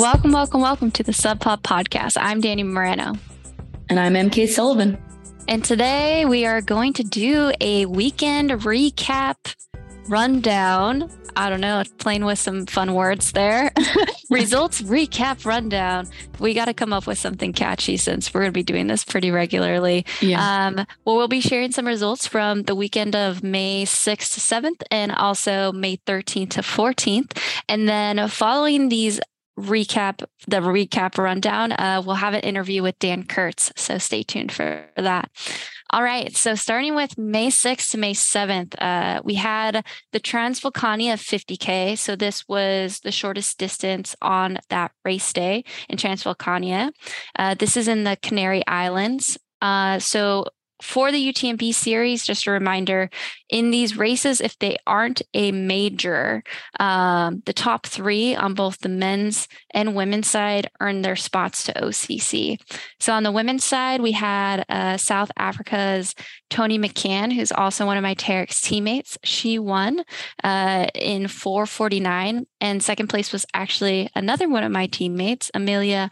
[0.00, 2.16] Welcome, welcome, welcome to the Subhub Podcast.
[2.18, 3.16] I'm Danny Moreno.
[3.90, 4.96] And I'm MK Sullivan.
[5.46, 9.54] And today we are going to do a weekend recap
[10.08, 11.10] rundown.
[11.36, 13.72] I don't know, playing with some fun words there.
[14.30, 16.08] Results recap rundown.
[16.38, 19.04] We got to come up with something catchy since we're going to be doing this
[19.04, 20.06] pretty regularly.
[20.22, 20.66] Yeah.
[20.66, 24.82] Um, well, we'll be sharing some results from the weekend of May 6th to 7th
[24.90, 27.36] and also May 13th to 14th.
[27.68, 29.20] And then following these
[29.60, 31.72] recap the recap rundown.
[31.72, 35.30] Uh, we'll have an interview with Dan Curts so stay tuned for that.
[35.90, 41.14] All right so starting with may 6th to may 7th uh, we had the transvolcania
[41.14, 46.92] 50k so this was the shortest distance on that race day in transvolcania
[47.38, 49.38] uh, this is in the canary islands.
[49.60, 50.46] Uh, so
[50.82, 53.10] for the UTMB series, just a reminder
[53.48, 56.42] in these races, if they aren't a major,
[56.78, 61.72] um, the top three on both the men's and women's side earn their spots to
[61.72, 62.58] OCC.
[63.00, 66.14] So on the women's side, we had uh, South Africa's
[66.48, 69.18] Toni McCann, who's also one of my Terrex teammates.
[69.24, 70.02] She won
[70.42, 76.10] uh, in 449, and second place was actually another one of my teammates, Amelia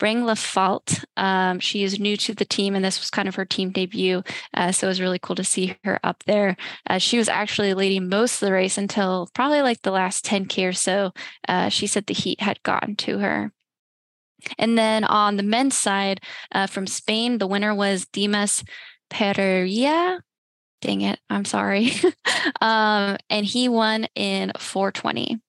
[0.00, 1.04] Breng Lefalt.
[1.16, 4.22] Um, she is new to the team, and this was kind of her team debut.
[4.54, 6.56] Uh, so it was really cool to see her up there.
[6.88, 10.68] Uh, she was actually leading most of the race until probably like the last 10K
[10.68, 11.12] or so.
[11.46, 13.52] Uh, she said the heat had gotten to her.
[14.58, 18.64] And then on the men's side uh, from Spain, the winner was Dimas
[19.10, 20.22] Pereira.
[20.80, 21.92] Dang it, I'm sorry.
[22.62, 25.40] um, and he won in 420.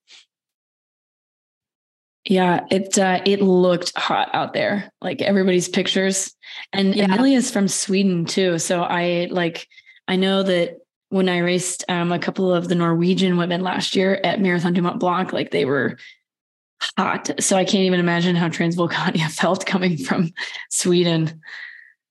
[2.24, 4.92] Yeah, it uh, it looked hot out there.
[5.00, 6.34] Like everybody's pictures,
[6.72, 7.06] and yeah.
[7.06, 8.58] Amelia's from Sweden too.
[8.58, 9.66] So I like
[10.06, 14.20] I know that when I raced um, a couple of the Norwegian women last year
[14.24, 15.98] at Marathon du Mont Blanc, like they were
[16.96, 17.30] hot.
[17.40, 20.32] So I can't even imagine how Transvolcania felt coming from
[20.70, 21.40] Sweden.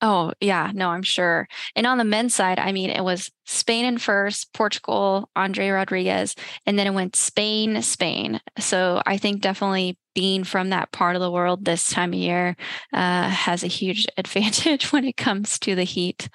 [0.01, 1.47] Oh, yeah, no, I'm sure.
[1.75, 6.35] And on the men's side, I mean, it was Spain in first, Portugal, Andre Rodriguez,
[6.66, 8.41] and then it went Spain, Spain.
[8.57, 12.56] So I think definitely being from that part of the world this time of year
[12.94, 16.29] uh, has a huge advantage when it comes to the heat.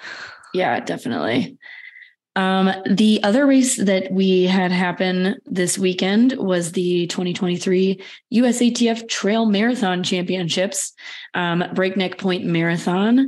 [0.54, 1.58] Yeah, definitely.
[2.36, 7.98] Um, the other race that we had happen this weekend was the 2023
[8.34, 10.92] USATF Trail Marathon Championships,
[11.32, 13.26] um, Breakneck Point Marathon.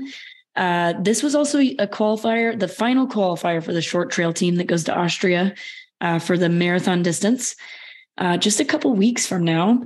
[0.59, 4.67] Uh, this was also a qualifier, the final qualifier for the short trail team that
[4.67, 5.55] goes to Austria
[6.01, 7.55] uh, for the marathon distance,
[8.19, 9.81] uh, just a couple weeks from now.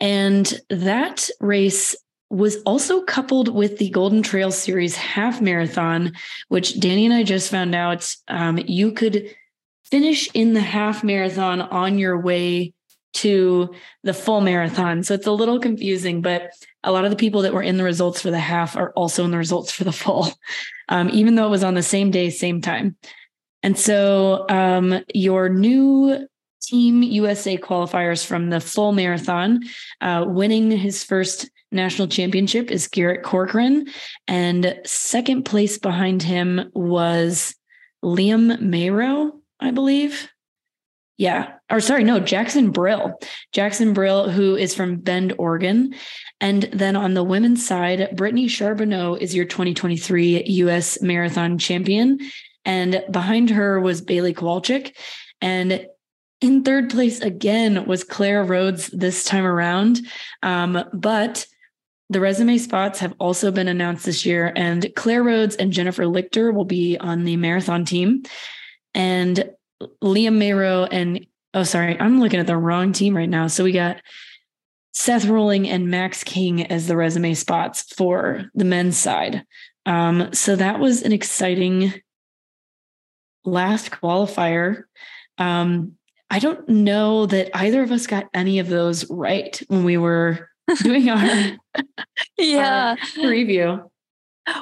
[0.00, 1.94] And that race
[2.30, 6.12] was also coupled with the Golden Trail Series half marathon,
[6.48, 9.28] which Danny and I just found out um, you could
[9.84, 12.72] finish in the half marathon on your way
[13.14, 15.02] to the full marathon.
[15.02, 16.52] So it's a little confusing, but
[16.82, 19.24] a lot of the people that were in the results for the half are also
[19.24, 20.28] in the results for the full,
[20.88, 22.96] um, even though it was on the same day, same time.
[23.62, 26.28] And so um, your new
[26.62, 29.60] Team USA qualifiers from the full marathon,
[30.00, 33.86] uh, winning his first national championship is Garrett Corcoran.
[34.28, 37.54] And second place behind him was
[38.02, 40.28] Liam Meirow, I believe.
[41.16, 41.52] Yeah.
[41.70, 43.14] Or sorry, no, Jackson Brill.
[43.52, 45.94] Jackson Brill, who is from Bend, Oregon.
[46.40, 52.18] And then on the women's side, Brittany Charbonneau is your 2023 US Marathon champion.
[52.64, 54.94] And behind her was Bailey Kowalczyk.
[55.40, 55.86] And
[56.40, 60.00] in third place again was Claire Rhodes this time around.
[60.42, 61.46] Um, but
[62.10, 66.52] the resume spots have also been announced this year, and Claire Rhodes and Jennifer Lichter
[66.52, 68.24] will be on the marathon team.
[68.94, 69.50] And
[70.02, 73.46] Liam Meirow and oh, sorry, I'm looking at the wrong team right now.
[73.46, 74.00] So we got
[74.92, 79.44] Seth Ruhling and Max King as the resume spots for the men's side.
[79.86, 81.92] Um, so that was an exciting
[83.44, 84.84] last qualifier.
[85.38, 85.96] Um,
[86.30, 90.48] I don't know that either of us got any of those right when we were
[90.82, 91.56] doing our
[92.38, 93.90] yeah our review.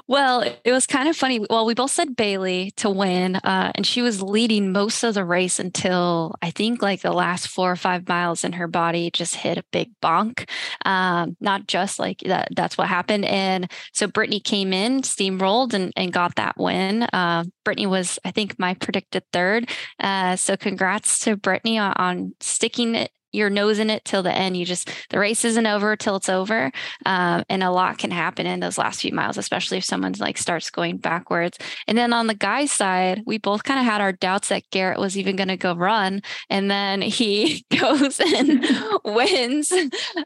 [0.06, 1.44] Well, it was kind of funny.
[1.50, 5.24] Well, we both said Bailey to win, uh, and she was leading most of the
[5.24, 9.34] race until I think like the last four or five miles, and her body just
[9.34, 10.48] hit a big bonk.
[10.84, 13.24] Um, not just like that, that's what happened.
[13.24, 17.02] And so Brittany came in, steamrolled, and, and got that win.
[17.04, 19.68] Uh, Brittany was, I think, my predicted third.
[19.98, 24.32] Uh, so congrats to Brittany on, on sticking it your nose in it till the
[24.32, 24.56] end.
[24.56, 26.70] You just the race isn't over till it's over,
[27.06, 30.38] um, and a lot can happen in those last few miles, especially if someone's like
[30.38, 31.58] starts going backwards.
[31.86, 35.00] And then on the guy's side, we both kind of had our doubts that Garrett
[35.00, 38.64] was even going to go run, and then he goes and
[39.04, 39.72] wins.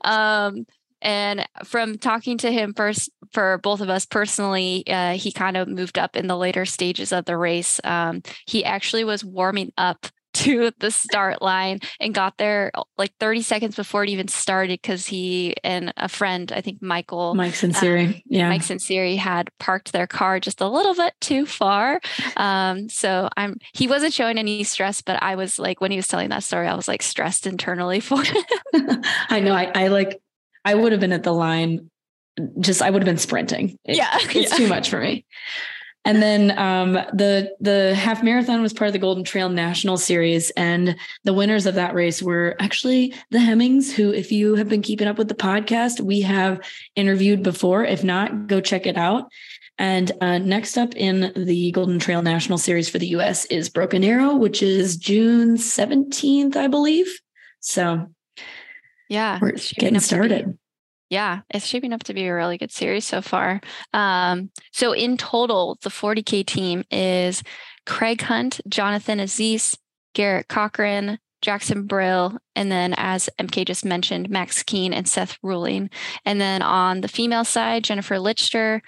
[0.05, 0.67] Um,
[1.03, 5.69] And from talking to him first, for both of us personally, uh, he kind of
[5.69, 7.81] moved up in the later stages of the race.
[7.85, 13.43] Um, he actually was warming up to the start line and got there like 30
[13.43, 18.07] seconds before it even started because he and a friend, I think Michael, Mike Sinceri,
[18.09, 22.01] um, yeah, Mike Sinceri had parked their car just a little bit too far.
[22.37, 26.09] Um, so I'm he wasn't showing any stress, but I was like when he was
[26.09, 28.45] telling that story, I was like stressed internally for him.
[29.29, 29.55] I know.
[29.55, 30.21] I, I like
[30.65, 31.91] I would have been at the line.
[32.61, 33.79] Just I would have been sprinting.
[33.85, 34.57] It, yeah, it's yeah.
[34.57, 35.25] too much for me.
[36.07, 40.51] And then um, the the half marathon was part of the Golden Trail National Series,
[40.51, 40.95] and
[41.25, 45.09] the winners of that race were actually the Hemmings, who, if you have been keeping
[45.09, 46.61] up with the podcast, we have
[46.95, 47.85] interviewed before.
[47.85, 49.25] If not, go check it out.
[49.79, 53.45] And uh, next up in the Golden Trail National Series for the U.S.
[53.47, 57.19] is Broken Arrow, which is June seventeenth, I believe.
[57.59, 58.07] So,
[59.09, 60.57] yeah, we're getting started
[61.09, 63.61] yeah, it's shaping up to be a really good series so far.
[63.93, 67.43] Um, so in total, the 40K team is
[67.87, 69.77] Craig Hunt, Jonathan Aziz,
[70.15, 75.93] Garrett Cochran, Jackson Brill, and then as MK just mentioned, Max King and Seth Ruhling.
[76.25, 78.81] And then on the female side, Jennifer Lichter,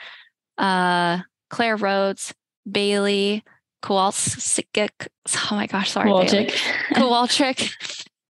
[0.57, 1.19] uh,
[1.51, 2.35] Claire Rhodes,
[2.71, 3.45] Bailey,
[3.83, 4.91] Kowalczyk.
[5.51, 6.11] Oh my gosh, sorry.
[6.11, 6.51] Kowalczyk.
[6.95, 7.71] Kowalczyk,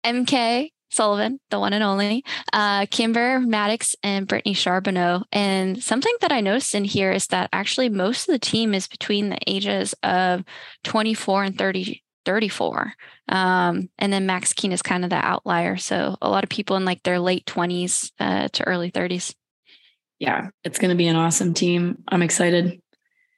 [0.06, 5.24] MK, Sullivan, the one and only, uh, Kimber Mattox, and Brittany Charbonneau.
[5.32, 8.88] And something that I noticed in here is that actually most of the team is
[8.88, 10.44] between the ages of
[10.84, 12.94] 24 and 30, 34.
[13.28, 15.78] Um, and then Max King is kind of the outlier.
[15.78, 19.36] So a lot of people in like their late 20s uh, to early 30s.
[20.20, 22.04] Yeah, it's going to be an awesome team.
[22.08, 22.82] I'm excited.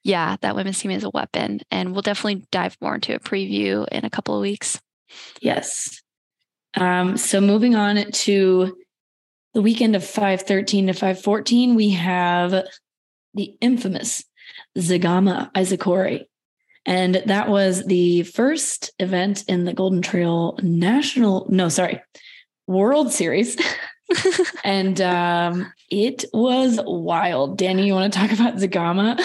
[0.03, 1.61] Yeah, that women's team is a weapon.
[1.71, 4.79] And we'll definitely dive more into a preview in a couple of weeks.
[5.41, 6.01] Yes.
[6.77, 8.77] Um, so moving on to
[9.53, 12.65] the weekend of 513 to 514, we have
[13.33, 14.23] the infamous
[14.77, 16.25] Zegama Aizkorri.
[16.85, 22.01] And that was the first event in the Golden Trail National, no, sorry,
[22.67, 23.57] World Series.
[24.63, 27.57] and um, it was wild.
[27.57, 29.19] Danny, you want to talk about Zegama?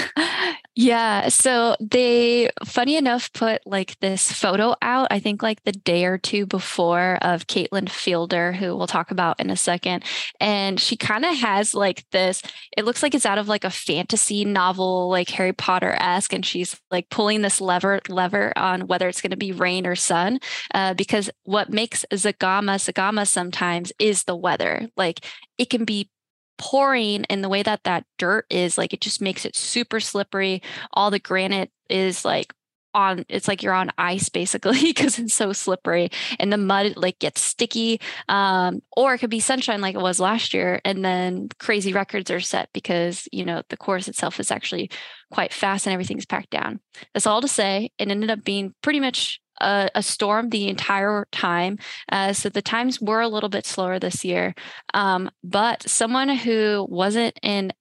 [0.75, 1.29] Yeah.
[1.29, 6.17] So they, funny enough, put like this photo out, I think like the day or
[6.17, 10.03] two before of Caitlin Fielder, who we'll talk about in a second.
[10.41, 12.41] And she kind of has like this,
[12.75, 16.33] it looks like it's out of like a fantasy novel, like Harry Potter esque.
[16.33, 19.95] And she's like pulling this lever, lever on whether it's going to be rain or
[19.95, 20.39] sun.
[20.73, 24.72] Uh, because what makes Zagama Zegama sometimes is the weather.
[24.97, 25.25] Like
[25.59, 26.11] it can be
[26.59, 30.63] pouring and the way that that dirt is like it just makes it super slippery
[30.93, 32.53] all the granite is like
[32.95, 37.19] on it's like you're on ice basically because it's so slippery and the mud like
[37.19, 41.49] gets sticky um, or it could be sunshine like it was last year and then
[41.59, 44.91] crazy records are set because you know the course itself is actually
[45.33, 46.79] quite fast and everything's packed down.
[47.15, 51.27] That's all to say it ended up being pretty much a, a storm the entire
[51.33, 51.79] time.
[52.11, 54.55] Uh, so the times were a little bit slower this year.
[54.95, 57.73] Um, but someone who wasn't in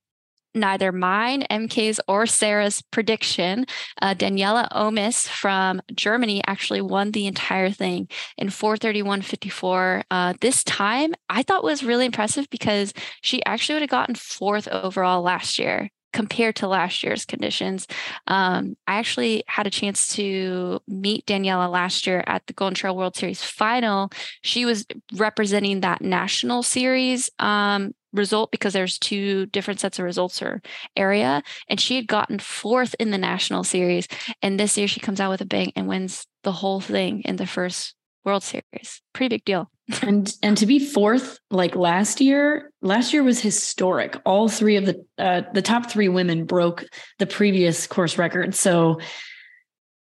[0.54, 3.66] neither mine, MK's, or Sarah's prediction,
[4.02, 10.04] uh, Daniela Oemus from Germany actually won the entire thing in 431.54.
[10.12, 14.68] Uh, this time, I thought was really impressive because she actually would have gotten fourth
[14.68, 17.88] overall last year compared to last year's conditions.
[18.28, 22.96] Um, I actually had a chance to meet Daniela last year at the Golden Trail
[22.96, 24.12] World Series final.
[24.42, 30.42] She was representing that national series um, result because there's two different sets of results
[30.42, 30.62] or
[30.96, 34.08] area, and she had gotten fourth in the national series.
[34.42, 37.38] And this year she comes out with a bang and wins the whole thing in
[37.38, 39.02] the first World Series.
[39.14, 39.70] Pretty big deal.
[40.02, 44.18] and and to be fourth like last year, last year was historic.
[44.26, 46.86] All three of the uh, the top three women broke
[47.20, 48.56] the previous course record.
[48.56, 49.00] So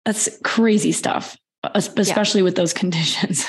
[0.06, 2.46] that's crazy stuff, especially yeah.
[2.46, 3.46] with those conditions.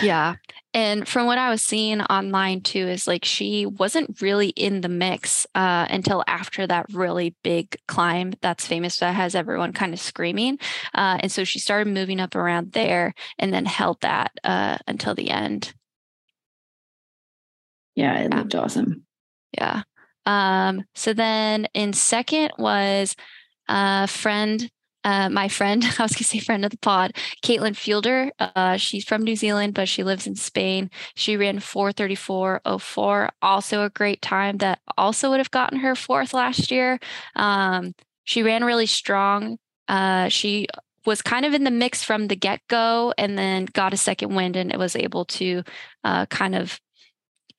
[0.00, 0.36] Yeah.
[0.74, 4.88] And from what I was seeing online too, is like she wasn't really in the
[4.88, 10.00] mix uh, until after that really big climb that's famous that has everyone kind of
[10.00, 10.58] screaming.
[10.94, 15.14] Uh, and so she started moving up around there and then held that uh, until
[15.14, 15.74] the end.
[17.94, 18.38] Yeah, it yeah.
[18.38, 19.04] looked awesome.
[19.52, 19.82] Yeah.
[20.24, 23.14] Um, so then in second was
[23.68, 24.70] a friend
[25.04, 28.30] uh, my friend, I was going to say friend of the pod, Caitlin Fielder.
[28.38, 30.90] Uh, she's from New Zealand, but she lives in Spain.
[31.14, 36.70] She ran 434.04, also a great time that also would have gotten her fourth last
[36.70, 36.98] year.
[37.36, 37.94] Um,
[38.24, 39.58] she ran really strong.
[39.88, 40.66] Uh, she
[41.04, 44.34] was kind of in the mix from the get go and then got a second
[44.34, 45.62] wind and it was able to
[46.04, 46.80] uh, kind of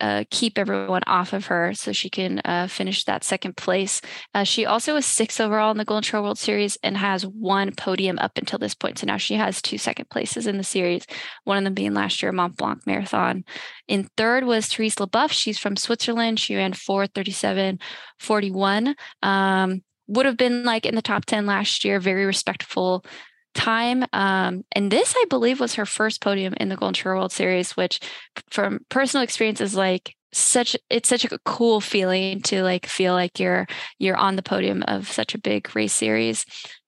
[0.04, 4.02] uh, keep everyone off of her so she can uh, finish that second place.
[4.34, 7.72] Uh, she also was sixth overall in the Golden Trail World Series and has one
[7.74, 9.00] podium up until this point.
[9.00, 11.06] So now she has two second places in the series,
[11.46, 13.46] one of them being last year Mont Blanc Marathon.
[13.88, 15.32] In third was Therese Leboeuf.
[15.32, 16.38] She's from Switzerland.
[16.38, 17.80] She ran 437
[18.20, 18.96] 41.
[19.22, 23.06] Um, would have been like in the top 10 last year, very respectful
[23.54, 24.06] time.
[24.14, 27.78] Um, and this, I believe, was her first podium in the Golden Trail World Series,
[27.78, 28.00] which
[28.50, 33.40] from personal experience is like such it's such a cool feeling to like feel like
[33.40, 33.68] you're
[34.00, 36.46] you're on the podium of such a big race series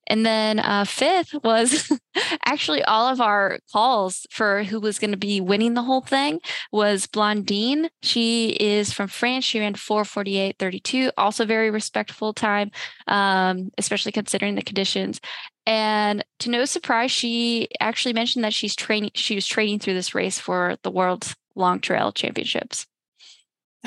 [0.08, 1.92] and then uh, fifth was
[2.46, 6.40] actually all of our calls for who was going to be winning the whole thing
[6.72, 7.90] was Blandine.
[8.04, 9.46] She is from France.
[9.46, 12.72] She ran 448.32, also very respectful time,
[13.08, 15.20] um, especially considering the conditions.
[15.66, 19.12] And to no surprise, she actually mentioned that she's training.
[19.16, 22.86] She was training through this race for the World Long Trail Championships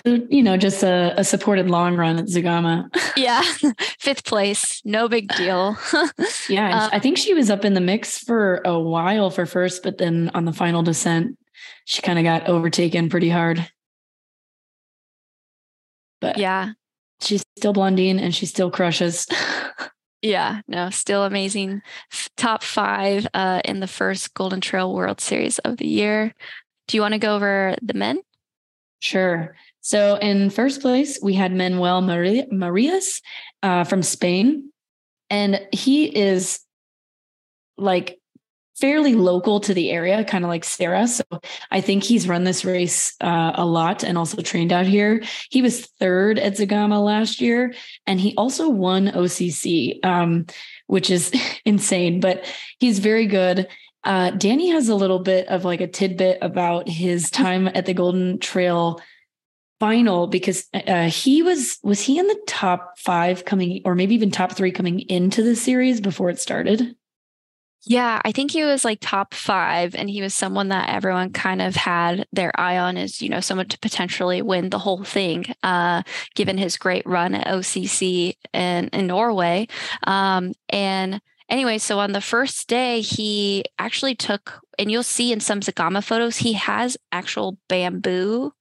[0.04, 2.88] you know, just a, a, supported long run at Zegama.
[3.16, 3.42] yeah,
[3.98, 5.76] fifth place, no big deal.
[6.48, 9.82] yeah, um, I think she was up in the mix for a while for first,
[9.82, 11.38] but then on the final descent,
[11.84, 13.68] she kind of got overtaken pretty hard.
[16.20, 16.72] But yeah,
[17.20, 19.26] she's still Blandine and she still crushes.
[20.22, 21.82] yeah, no, still amazing.
[22.36, 26.34] Top five uh, in the first Golden Trail World Series of the year.
[26.88, 28.20] Do you want to go over the men?
[29.00, 29.54] Sure.
[29.88, 33.22] So in first place, we had Manuel Merillas
[33.62, 34.70] uh, from Spain.
[35.30, 36.60] And he is
[37.78, 38.20] like
[38.78, 41.08] fairly local to the area, kind of like Sarah.
[41.08, 41.24] So
[41.70, 45.22] I think he's run this race uh, a lot and also trained out here.
[45.48, 47.72] He was third at Zegama last year,
[48.06, 50.44] and he also won OCC, um,
[50.86, 51.32] which is
[51.64, 52.44] insane, but
[52.78, 53.66] he's very good.
[54.04, 57.94] Uh, Danny has a little bit of like a tidbit about his time at the
[57.94, 59.00] Golden Trail
[59.80, 64.14] final because uh, uh, he was was he in the top five coming or maybe
[64.14, 66.96] even top three coming into the series before it started?
[67.86, 71.62] Yeah i think he was like top five and he was someone that everyone kind
[71.62, 75.46] of had their eye on as you know someone to potentially win the whole thing
[75.62, 76.02] uh,
[76.34, 79.68] given his great run at occ in, in norway.
[80.04, 85.40] Um, and anyway so on the first day he actually took and you'll see in
[85.40, 88.52] some Zegama photos he has actual bamboo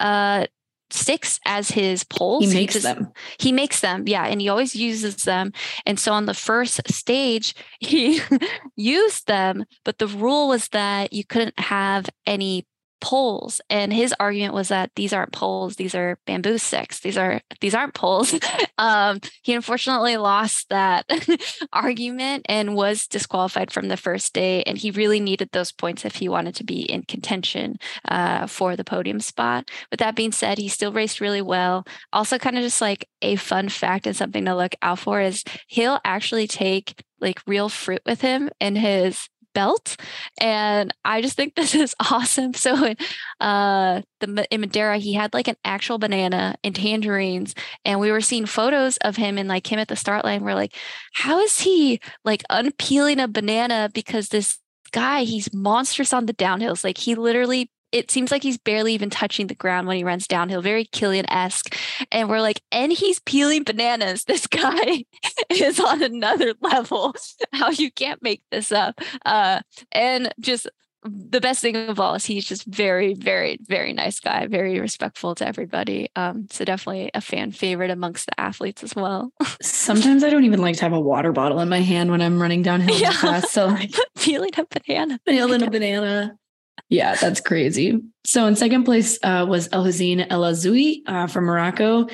[0.00, 0.46] uh,
[0.90, 2.44] sticks as his poles.
[2.44, 3.12] He makes he just, them.
[3.38, 5.52] He makes them, yeah, and he always uses them.
[5.84, 8.20] And so on the first stage, he
[8.76, 12.66] used them, but the rule was that you couldn't have any
[13.00, 17.40] poles and his argument was that these aren't poles these are bamboo sticks these are
[17.60, 18.34] these aren't poles.
[18.78, 21.06] Um, he unfortunately lost that
[21.72, 26.16] argument and was disqualified from the first day and he really needed those points if
[26.16, 29.70] he wanted to be in contention uh, for the podium spot.
[29.90, 31.86] With that being said he still raced really well.
[32.12, 35.42] Also kind of just like a fun fact and something to look out for is
[35.68, 39.26] he'll actually take like real fruit with him in his
[39.56, 39.96] belt.
[40.38, 42.54] And I just think this is awesome.
[42.54, 42.94] So
[43.40, 47.54] uh the in Madeira, he had like an actual banana and tangerines.
[47.84, 50.44] And we were seeing photos of him and like him at the start line.
[50.44, 50.74] We're like,
[51.14, 53.90] how is he like unpeeling a banana?
[53.92, 54.58] Because this
[54.92, 56.84] guy, he's monstrous on the downhills.
[56.84, 60.26] Like he literally it seems like he's barely even touching the ground when he runs
[60.26, 61.76] downhill, very Kilian esque.
[62.10, 64.24] And we're like, and he's peeling bananas.
[64.24, 65.04] This guy
[65.50, 67.14] is on another level.
[67.52, 69.00] How you can't make this up.
[69.24, 69.60] Uh,
[69.92, 70.68] and just
[71.08, 75.34] the best thing of all is he's just very, very, very nice guy, very respectful
[75.36, 76.08] to everybody.
[76.16, 79.32] Um, so definitely a fan favorite amongst the athletes as well.
[79.62, 82.40] Sometimes I don't even like to have a water bottle in my hand when I'm
[82.40, 83.12] running downhill yeah.
[83.12, 83.52] fast.
[83.52, 85.20] So like peeling a banana.
[85.26, 86.36] Peeling a banana.
[86.88, 88.00] Yeah, that's crazy.
[88.24, 92.08] So in second place uh, was Elhousine Elazzaoui uh, from Morocco.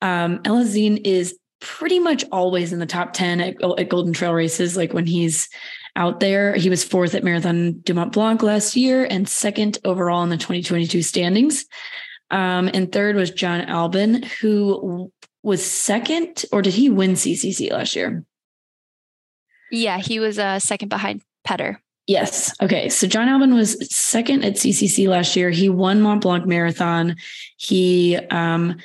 [0.00, 4.76] Um, Elhousine is pretty much always in the top 10 at, at, Golden Trail races.
[4.76, 5.48] Like when he's
[5.96, 10.22] out there, he was fourth at Marathon du Mont Blanc last year and second overall
[10.22, 11.64] in the 2022 standings.
[12.30, 15.10] Um, and third was Jon Albon, who
[15.42, 18.24] was second, or did he win CCC last year?
[19.70, 21.80] Yeah, he was uh, second behind Petter.
[22.06, 22.54] Yes.
[22.60, 22.90] Okay.
[22.90, 25.50] So Jon Albon was second at CCC last year.
[25.50, 27.16] He won Mont Blanc Marathon.
[27.56, 28.76] He um,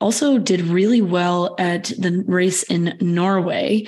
[0.00, 3.86] also did really well at the race in Norway.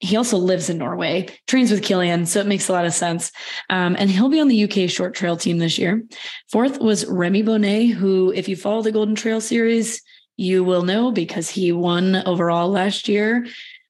[0.00, 3.32] He also lives in Norway, trains with Kilian, so it makes a lot of sense.
[3.70, 6.04] Um, and he'll be on the UK short trail team this year.
[6.50, 10.02] Fourth was Remy Bonnet, who, if you follow the Golden Trail series,
[10.36, 13.46] you will know because he won overall last year.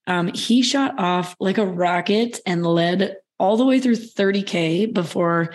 [0.06, 5.52] Um, he shot off like a rocket and led all the way through 30K before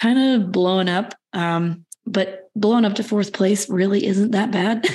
[0.00, 1.14] kind of blowing up.
[1.32, 4.86] Um, but blowing up to fourth place really isn't that bad.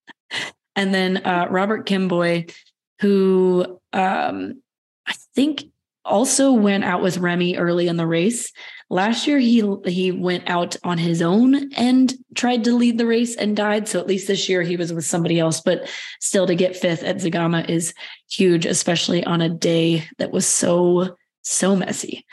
[0.76, 2.52] and then uh, Robert Pkemoi,
[3.00, 4.62] who um,
[5.06, 5.64] I think
[6.04, 8.52] also went out with Remy early in the race.
[8.90, 13.34] Last year he he went out on his own and tried to lead the race
[13.34, 13.88] and died.
[13.88, 15.88] So at least this year he was with somebody else, but
[16.20, 17.94] still to get fifth at Zegama is
[18.30, 22.26] huge, especially on a day that was so so messy.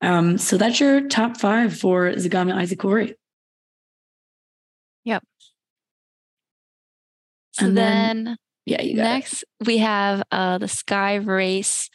[0.00, 3.14] Um, so that's your top five for Zegama Aizkorri.
[5.04, 5.22] Yep.
[7.52, 9.66] So and then, then yeah, you next it.
[9.66, 11.88] we have uh the Sky Race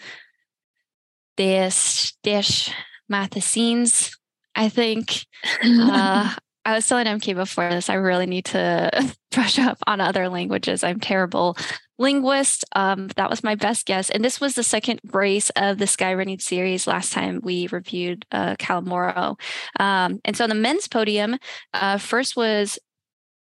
[1.36, 2.70] this dish
[3.12, 4.16] Mathesines,
[4.56, 5.26] I think.
[5.64, 6.34] Uh,
[6.70, 8.92] I was still telling MK before this, I really need to
[9.32, 10.84] brush up on other languages.
[10.84, 11.58] I'm terrible
[11.98, 12.64] linguist.
[12.76, 14.12] Um, that was my best guess.
[14.12, 18.24] And this was the second race of the Sky Running series last time we reviewed
[18.32, 19.40] uh, Calamorro.
[19.80, 21.40] Um, and so on the men's podium,
[21.74, 22.78] uh, first was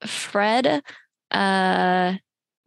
[0.06, 0.84] Fred
[1.32, 2.14] uh,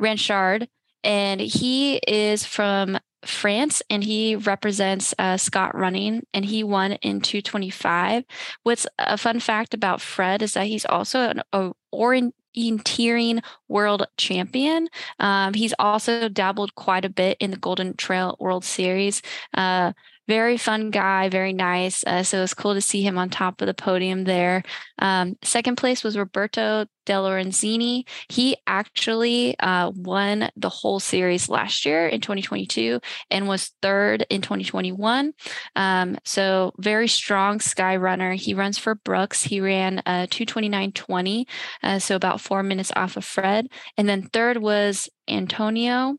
[0.03, 0.67] Tranchand,
[1.05, 7.21] and he is from France and he represents uh, Scott Running and he won in
[7.21, 8.25] 225.
[8.63, 14.89] What's a fun fact about Fred is that he's also an a orienteering world champion.
[15.19, 19.23] Um, he's also dabbled quite a bit in the Golden Trail World Series.
[19.55, 19.93] Uh,
[20.31, 22.05] very fun guy, very nice.
[22.07, 24.63] Uh, so it was cool to see him on top of the podium there.
[25.01, 28.07] Um, second place was Roberto Delorenzi.
[28.29, 34.41] He actually uh, won the whole series last year in 2022 and was third in
[34.41, 35.33] 2021.
[35.75, 38.35] Um, so very strong sky runner.
[38.35, 39.43] He runs for Brooks.
[39.43, 41.45] He ran uh, 229.20,
[41.83, 43.67] uh, so about four minutes off of Fred.
[43.97, 46.19] And then third was Antonio.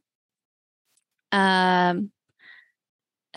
[1.31, 2.11] Um,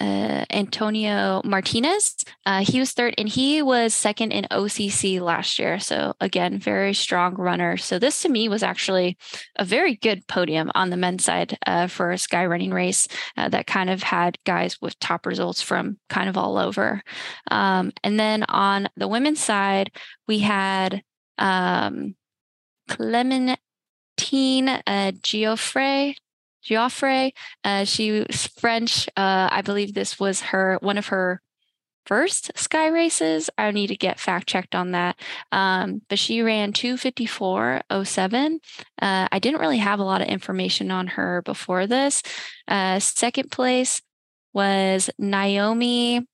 [0.01, 2.17] uh, Antonio Martinez.
[2.47, 5.79] Uh, he was third and he was second in OCC last year.
[5.79, 7.77] So, again, very strong runner.
[7.77, 9.16] So, this to me was actually
[9.57, 13.49] a very good podium on the men's side uh, for a sky running race uh,
[13.51, 17.03] that kind of had guys with top results from kind of all over.
[17.51, 19.90] Um, and then on the women's side,
[20.27, 21.03] we had
[21.38, 22.16] um,
[22.88, 23.59] Clementine
[24.68, 26.14] uh, Geoffray.
[26.64, 27.33] Geoffray.
[27.62, 27.85] Uh,
[28.59, 29.09] French.
[29.16, 31.40] Uh, I believe this was her one of her
[32.07, 33.50] first sky races.
[33.57, 35.18] I need to get fact checked on that.
[35.53, 38.55] Um, but she ran 254.07.
[39.00, 42.22] Uh, I didn't really have a lot of information on her before this.
[42.68, 44.03] Uh, second place
[44.53, 46.27] was Naomi.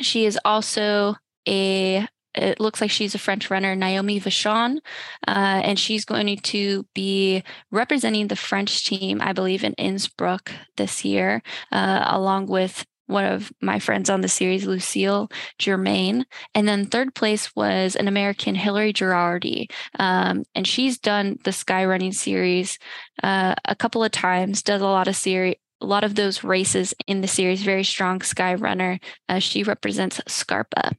[0.00, 1.16] She is also
[1.46, 4.78] a it looks like she's a French runner, Naomi Vachon,
[5.26, 11.04] uh, and she's going to be representing the French team, I believe, in Innsbruck this
[11.04, 16.24] year, uh, along with one of my friends on the series, Lucille Germain.
[16.54, 19.66] And then third place was an American, Hillary Gerardi.
[19.98, 22.78] Um, and she's done the Sky Running series
[23.22, 25.56] uh, a couple of times, does a lot of series.
[25.82, 29.00] A lot of those races in the series, very strong sky runner.
[29.30, 30.92] Uh, she represents Scarpa.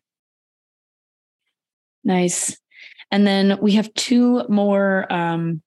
[2.04, 2.58] Nice.
[3.12, 5.62] And then we have two more um,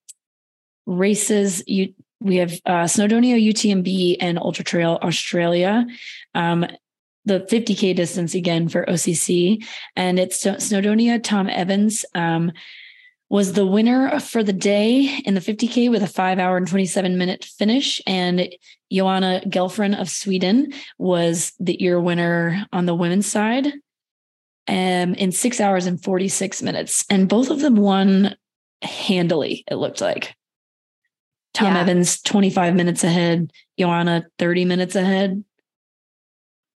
[0.85, 1.63] races.
[1.67, 5.85] You, we have uh, Snowdonia UTMB and Ultra Trail Australia.
[6.33, 6.65] Um,
[7.25, 9.65] the 50K distance again for OCC.
[9.95, 12.51] And it's Snowdonia Tom Evans um,
[13.29, 17.17] was the winner for the day in the 50K with a five hour and 27
[17.17, 17.99] minute finish.
[18.05, 18.49] And
[18.91, 23.73] Joanna Gelfrin of Sweden was the year winner on the women's side
[24.67, 27.05] um, in six hours and 46 minutes.
[27.09, 28.35] And both of them won
[28.81, 30.35] handily, it looked like.
[31.53, 31.81] Tom yeah.
[31.81, 35.43] Evans, 25 minutes ahead, Joanna, 30 minutes ahead.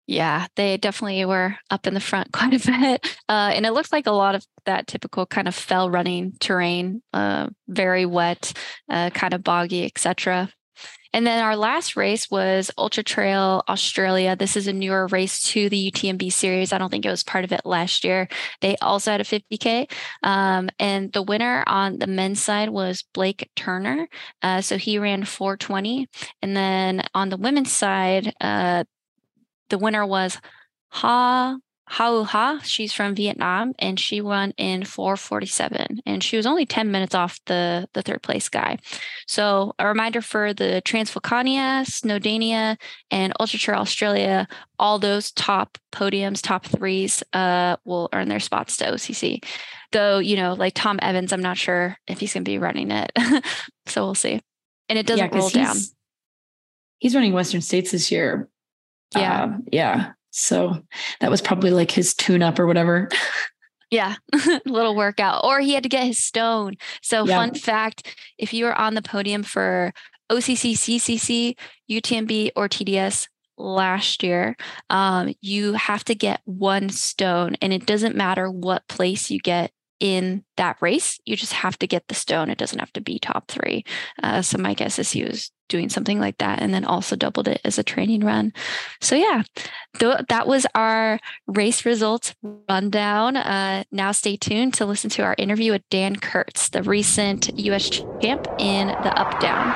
[0.07, 3.17] Yeah, they definitely were up in the front quite a bit.
[3.27, 7.03] Uh, and it looks like a lot of that typical kind of fell running terrain,
[7.13, 8.53] uh, very wet,
[8.89, 10.49] uh, kind of boggy, etc.
[11.13, 14.35] And then our last race was Ultra Trail Australia.
[14.35, 16.71] This is a newer race to the UTMB series.
[16.71, 18.27] I don't think it was part of it last year.
[18.61, 19.91] They also had a 50K.
[20.23, 24.07] Um, and the winner on the men's side was Blake Turner.
[24.43, 26.07] Uh, so he ran 420.
[26.41, 28.83] And then on the women's side, uh,
[29.69, 30.39] the winner was
[30.91, 31.57] Ha
[31.89, 32.59] Hau Ha.
[32.63, 37.39] She's from Vietnam and she won in 447 and she was only 10 minutes off
[37.47, 38.77] the, the third place guy.
[39.25, 42.77] So a reminder for the Transvolcania, Snowdonia,
[43.09, 44.47] and Ultra Trail Australia,
[44.77, 49.43] all those top podiums, top threes uh, will earn their spots to OCC.
[49.91, 52.91] Though, you know, like Tom Evans, I'm not sure if he's going to be running
[52.91, 53.11] it.
[53.87, 54.39] so we'll see.
[54.89, 55.75] And it doesn't yeah, roll down.
[56.99, 58.47] He's running Western States this year.
[59.15, 59.43] Yeah.
[59.43, 60.11] Um, yeah.
[60.31, 60.83] So
[61.19, 63.09] that was probably like his tune up or whatever.
[63.91, 64.15] Yeah,
[64.65, 65.43] little workout.
[65.43, 66.75] Or he had to get his stone.
[67.01, 67.37] So, yeah.
[67.37, 69.93] fun fact if you are on the podium for
[70.31, 71.57] OCC, CCC,
[71.89, 74.55] UTMB, or TDS last year,
[74.89, 77.55] um, you have to get one stone.
[77.61, 81.19] And it doesn't matter what place you get in that race.
[81.25, 82.49] You just have to get the stone.
[82.49, 83.83] It doesn't have to be top three.
[84.21, 87.47] Uh, so my guess is he was doing something like that and then also doubled
[87.47, 88.51] it as a training run.
[89.01, 89.43] So yeah,
[89.99, 92.33] th- that was our race results
[92.67, 93.37] rundown.
[93.37, 97.89] Uh, now stay tuned to listen to our interview with Dan Curts, the recent US
[97.89, 99.75] champ in the up down.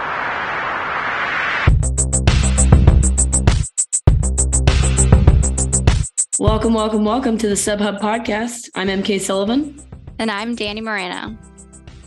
[6.40, 8.70] Welcome, welcome, welcome to the Subhub podcast.
[8.76, 9.80] I'm MK Sullivan.
[10.20, 11.38] And I'm Danny Moreno.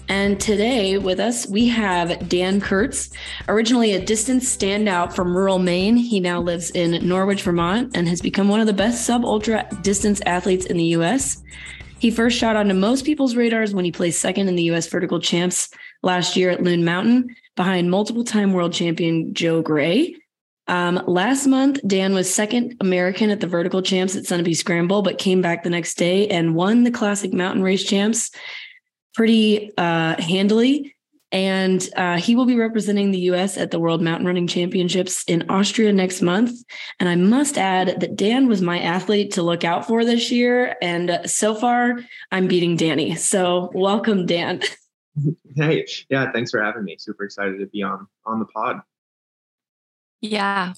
[0.09, 3.11] And today with us, we have Dan Curts,
[3.49, 5.97] originally a distance standout from rural Maine.
[5.97, 9.69] He now lives in Norwich, Vermont, and has become one of the best sub ultra
[9.83, 11.43] distance athletes in the US.
[11.99, 15.19] He first shot onto most people's radars when he placed second in the US vertical
[15.19, 15.71] champs
[16.03, 20.15] last year at Loon Mountain behind multiple time world champion Joe Gray.
[20.69, 25.19] Um, last month, Dan was second American at the vertical champs at Sunapee Scramble, but
[25.19, 28.31] came back the next day and won the classic mountain race champs
[29.15, 30.95] pretty uh, handily.
[31.33, 35.49] And uh, he will be representing the US at the World Mountain Running Championships in
[35.51, 36.53] Austria next month.
[37.01, 40.77] And I must add that Dan was my athlete to look out for this year.
[40.81, 41.99] And so far,
[42.31, 43.17] I'm beating Danny.
[43.17, 44.63] So welcome, Dan.
[45.57, 46.97] Hey, yeah, thanks for having me.
[46.99, 48.83] Super excited to be on on the pod.
[50.29, 50.75] Yeah,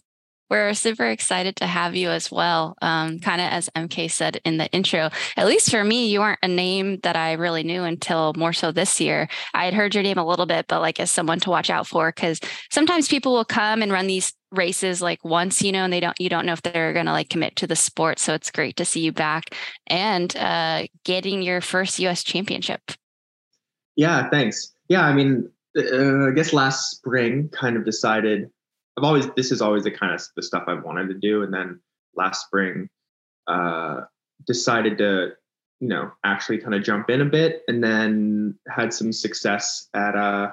[0.51, 2.77] we're super excited to have you as well.
[2.83, 6.39] Um, kind of as MK said in the intro, at least for me, you weren't
[6.43, 9.29] a name that I really knew until more so this year.
[9.55, 11.87] I had heard your name a little bit, but like as someone to watch out
[11.87, 15.93] for, because sometimes people will come and run these races like once, you know, and
[15.93, 18.19] they don't, you don't know if they're going to like commit to the sport.
[18.19, 19.55] So it's great to see you back
[19.87, 22.81] and uh, getting your first US championship.
[23.97, 24.75] Yeah, thanks.
[24.89, 28.51] Yeah, I mean, uh, I guess last spring kind of decided
[28.99, 31.55] I've always this is always the kind of the stuff I've wanted to do, and
[31.55, 31.79] then
[32.17, 32.89] last spring
[33.47, 34.01] uh,
[34.45, 35.35] decided to
[35.79, 40.17] you know actually kind of jump in a bit, and then had some success at
[40.17, 40.51] uh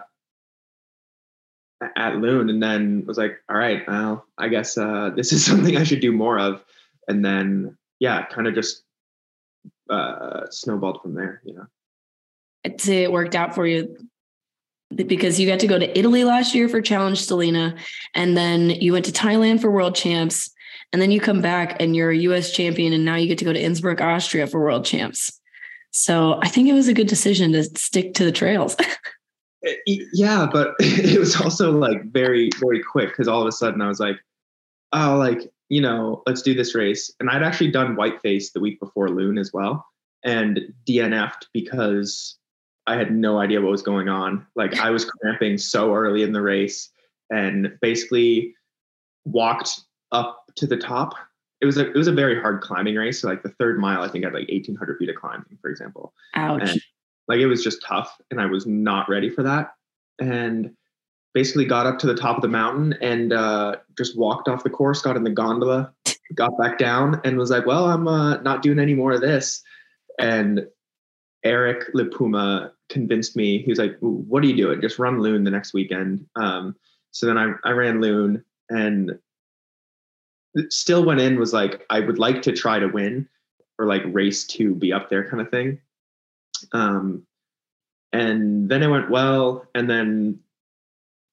[1.98, 5.76] at Loon, and then was like, all right, well, I guess uh, this is something
[5.76, 6.64] I should do more of,
[7.08, 8.84] and then yeah, kind of just
[9.90, 11.66] uh, snowballed from there, you know.
[12.64, 13.98] It worked out for you
[14.96, 17.78] because you got to go to Italy last year for Challenge Stellina,
[18.14, 20.50] and then you went to Thailand for World Champs,
[20.94, 23.46] and then you come back and you're a US champion, and now you get to
[23.46, 25.40] go to Innsbruck, Austria for World Champs.
[25.92, 28.76] So I think it was a good decision to stick to the trails.
[29.88, 33.82] Eh, yeah, but it was also like very, very quick because all of a sudden
[33.82, 34.18] I was like,
[34.94, 37.12] oh, like, you know, let's do this race.
[37.20, 39.84] And I'd actually done Whiteface the week before Loon as well
[40.26, 42.38] and DNF'd because
[42.88, 44.46] I had no idea what was going on.
[44.56, 46.90] Like I was cramping so early in the race
[47.32, 48.54] and basically
[49.26, 51.14] walked up to the top.
[51.62, 53.22] It was a it was a very hard climbing race.
[53.22, 55.70] So like the third mile, I think I had like 1800 feet of climbing, for
[55.70, 56.14] example.
[56.36, 56.70] Ouch.
[56.70, 56.82] And
[57.28, 59.74] like it was just tough and I was not ready for that.
[60.20, 60.76] And
[61.34, 64.70] basically got up to the top of the mountain and uh, just walked off the
[64.70, 65.92] course, got in the gondola,
[66.34, 69.62] got back down and was like, well, I'm uh, not doing any more of this.
[70.18, 70.66] And
[71.46, 73.62] Eric Lipuma convinced me.
[73.62, 74.82] He was like, "What are you doing?
[74.82, 76.76] Just run Loon the next weekend." Um,
[77.12, 79.18] so then I I ran Loon and
[80.70, 83.28] still went in was like I would like to try to win
[83.78, 85.80] or like race to be up there kind of thing.
[86.72, 87.26] Um,
[88.14, 90.40] and then it went well, and then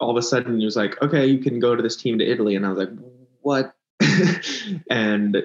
[0.00, 2.28] all of a sudden he was like, "Okay, you can go to this team to
[2.28, 2.90] Italy," and I was like,
[3.42, 3.74] "What?"
[4.90, 5.42] and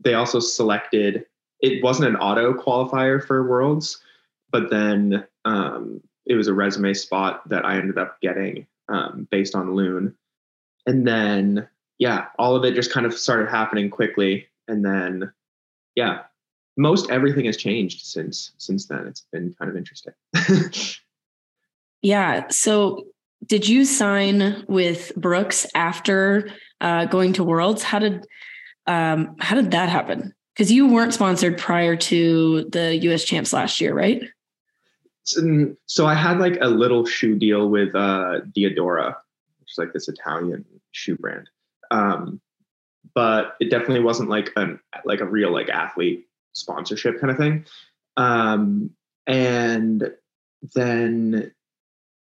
[0.00, 1.26] they also selected.
[1.62, 4.02] It wasn't an auto qualifier for Worlds,
[4.50, 9.54] but then um, it was a resume spot that I ended up getting um, based
[9.54, 10.14] on Loon.
[10.86, 14.48] And then, yeah, all of it just kind of started happening quickly.
[14.68, 15.32] And then,
[15.94, 16.22] yeah,
[16.76, 19.06] most everything has changed since since then.
[19.06, 20.14] It's been kind of interesting.
[22.02, 22.48] yeah.
[22.48, 23.06] So,
[23.46, 27.82] did you sign with Brooks after uh, going to Worlds?
[27.82, 28.26] How did
[28.86, 30.34] um, how did that happen?
[30.54, 33.24] Because you weren't sponsored prior to the U.S.
[33.24, 34.22] champs last year, right?
[35.86, 39.14] so I had like a little shoe deal with uh, Diadora,
[39.60, 41.48] which is like this Italian shoe brand.
[41.90, 42.40] Um,
[43.14, 47.64] but it definitely wasn't like an like a real like athlete sponsorship kind of thing.
[48.16, 48.90] Um,
[49.26, 50.10] and
[50.74, 51.52] then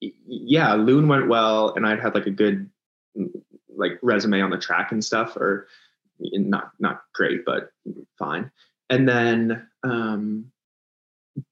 [0.02, 2.70] yeah, Loon went well, and I'd had like a good
[3.76, 5.68] like resume on the track and stuff, or
[6.34, 7.72] not not great, but
[8.18, 8.52] fine.
[8.90, 10.52] and then um,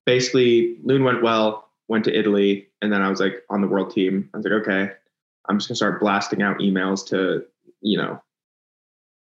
[0.06, 3.92] basically Loon went well, went to Italy, and then I was like on the world
[3.92, 4.30] team.
[4.34, 4.92] I was like, okay,
[5.48, 7.46] I'm just gonna start blasting out emails to
[7.82, 8.22] you know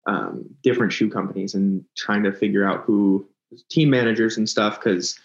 [0.07, 3.27] um, different shoe companies and trying to figure out who
[3.69, 5.19] team managers and stuff because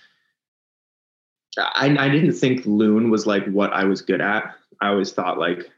[1.59, 4.55] I, I didn't think loon was like what I was good at.
[4.81, 5.71] I always thought like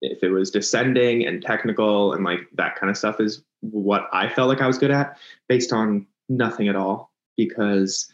[0.00, 4.28] if it was descending and technical and like that kind of stuff is what I
[4.28, 5.16] felt like I was good at
[5.48, 8.12] based on nothing at all because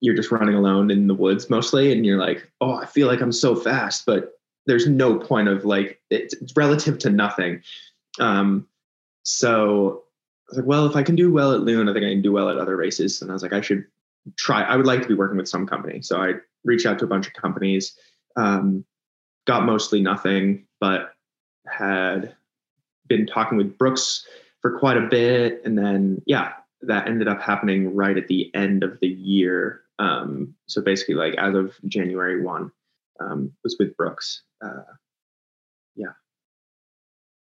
[0.00, 3.20] you're just running alone in the woods mostly and you're like, oh, I feel like
[3.20, 4.32] I'm so fast, but
[4.66, 7.62] there's no point of like it's, it's relative to nothing.
[8.18, 8.66] Um,
[9.24, 10.02] so
[10.48, 12.22] I was like, well, if I can do well at Loon, I think I can
[12.22, 13.22] do well at other races.
[13.22, 13.84] And I was like, I should
[14.36, 14.62] try.
[14.62, 16.02] I would like to be working with some company.
[16.02, 17.96] So I reached out to a bunch of companies,
[18.36, 18.84] um,
[19.46, 21.12] got mostly nothing, but
[21.66, 22.34] had
[23.08, 24.26] been talking with Brooks
[24.62, 25.60] for quite a bit.
[25.64, 29.82] And then, yeah, that ended up happening right at the end of the year.
[29.98, 32.70] Um, so basically, like as of January 1,
[33.20, 34.42] um, was with Brooks.
[34.64, 34.82] Uh,
[35.94, 36.12] yeah.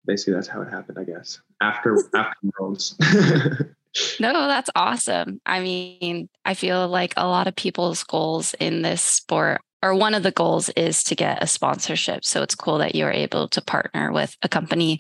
[0.06, 1.40] Basically, that's how it happened, I guess.
[1.62, 2.98] After after Worlds.
[4.20, 5.40] No, that's awesome.
[5.46, 10.14] I mean, I feel like a lot of people's goals in this sport, or one
[10.14, 12.26] of the goals is to get a sponsorship.
[12.26, 15.00] So it's cool that you're able to partner with a company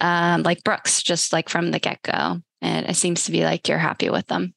[0.00, 2.40] um, like Brooks, just like from the get go.
[2.60, 4.54] And it seems to be like you're happy with them.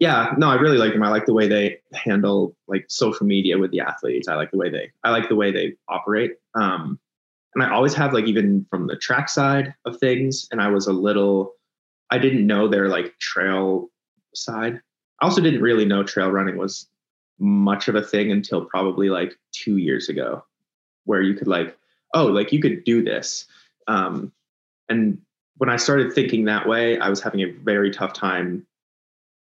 [0.00, 1.02] Yeah, no, I really like them.
[1.02, 4.28] I like the way they handle like social media with the athletes.
[4.28, 6.32] I like the way they, I like the way they operate.
[6.54, 6.98] Um,
[7.54, 10.46] and I always have like even from the track side of things.
[10.50, 11.54] And I was a little
[12.10, 13.90] I didn't know their like trail
[14.34, 14.80] side.
[15.20, 16.88] I also didn't really know trail running was
[17.38, 20.44] much of a thing until probably like two years ago,
[21.04, 21.76] where you could like,
[22.14, 23.46] oh, like you could do this.
[23.88, 24.32] Um,
[24.88, 25.18] and
[25.56, 28.66] when I started thinking that way, I was having a very tough time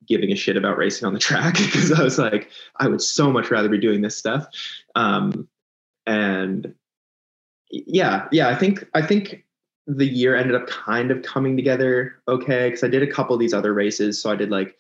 [0.07, 3.31] giving a shit about racing on the track because I was like, I would so
[3.31, 4.45] much rather be doing this stuff.
[4.95, 5.47] Um,
[6.05, 6.73] and
[7.69, 9.45] yeah, yeah, I think I think
[9.85, 13.39] the year ended up kind of coming together okay because I did a couple of
[13.39, 14.21] these other races.
[14.21, 14.77] So I did like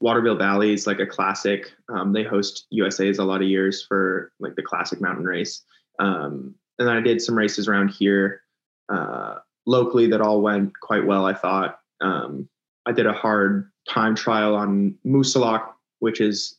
[0.00, 1.72] Waterville Valley is like a classic.
[1.88, 5.62] Um, they host USA's a lot of years for like the classic mountain race.
[5.98, 8.42] Um, and then I did some races around here
[8.88, 11.26] uh, locally that all went quite well.
[11.26, 12.48] I thought um,
[12.86, 16.56] I did a hard time trial on Moosilauke, which is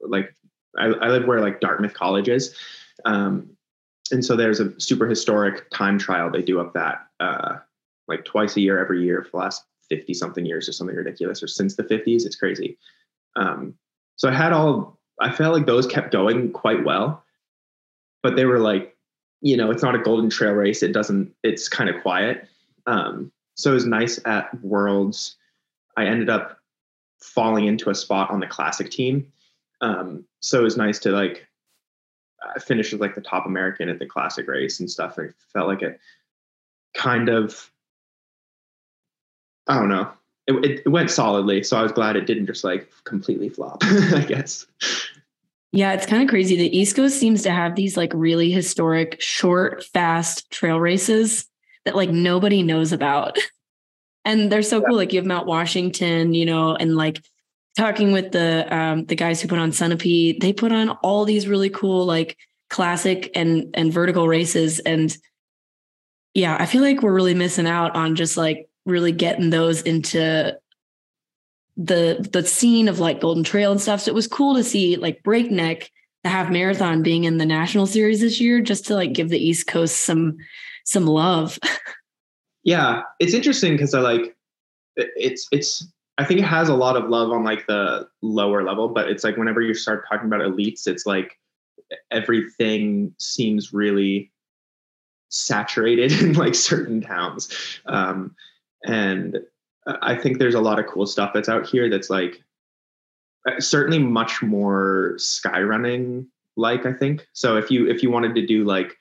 [0.00, 0.34] like
[0.78, 2.54] I, I live where like Dartmouth College is.
[3.04, 3.50] Um,
[4.10, 7.56] and so there's a super historic time trial they do up that uh,
[8.06, 11.42] like twice a year every year for the last 50 something years or something ridiculous
[11.42, 12.78] or since the 50s it's crazy.
[13.36, 13.74] Um,
[14.16, 17.22] so i had all i felt like those kept going quite well
[18.22, 18.96] but they were like
[19.40, 20.82] you know it's not a golden trail race.
[20.82, 22.48] It doesn't it's kind of quiet.
[22.86, 25.36] Um, so it was nice at worlds.
[25.96, 26.58] I ended up
[27.20, 29.32] falling into a spot on the classic team.
[29.80, 31.46] Um, so it was nice to like
[32.42, 35.18] I finished as like the top American at the classic race and stuff.
[35.18, 36.00] I felt like it
[36.94, 37.70] kind of,
[39.66, 40.10] I don't know,
[40.46, 41.62] it, it went solidly.
[41.62, 44.66] So I was glad it didn't just like completely flop, I guess.
[45.72, 46.56] Yeah, it's kind of crazy.
[46.56, 51.46] The East Coast seems to have these like really historic, short, fast trail races
[51.84, 53.38] that like nobody knows about.
[54.24, 54.96] And they're so cool.
[54.96, 57.20] Like you have Mount Washington, you know, and like
[57.76, 61.46] talking with the um, the guys who put on Sunapee, they put on all these
[61.46, 62.36] really cool like
[62.70, 65.16] classic and and vertical races, and
[66.34, 70.56] yeah, I feel like we're really missing out on just like really getting those into
[71.76, 74.00] the the scene of like Golden Trail and stuff.
[74.00, 75.90] So it was cool to see like Breakneck,
[76.24, 79.44] the half marathon, being in the national series this year, just to like give the
[79.44, 80.38] East Coast some
[80.84, 81.58] some love.
[82.64, 84.34] yeah, it's interesting because I like
[84.96, 85.86] it's it's
[86.18, 89.24] I think it has a lot of love on like the lower level, but it's
[89.24, 91.38] like whenever you start talking about elites, it's like
[92.10, 94.32] everything seems really
[95.28, 97.80] saturated in like certain towns.
[97.86, 98.34] Um,
[98.86, 99.38] and
[99.86, 102.42] I think there's a lot of cool stuff that's out here that's like
[103.46, 107.28] uh, certainly much more sky running like I think.
[107.32, 108.96] So if you if you wanted to do like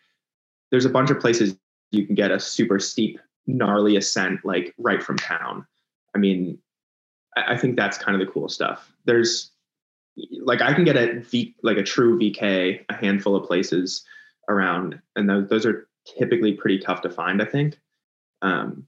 [0.71, 1.55] there's a bunch of places
[1.91, 5.65] you can get a super steep gnarly ascent like right from town.
[6.15, 6.57] I mean,
[7.35, 8.91] I think that's kind of the cool stuff.
[9.05, 9.51] There's
[10.41, 14.03] like I can get a V like a true VK a handful of places
[14.49, 17.41] around, and those those are typically pretty tough to find.
[17.41, 17.79] I think.
[18.41, 18.87] Um,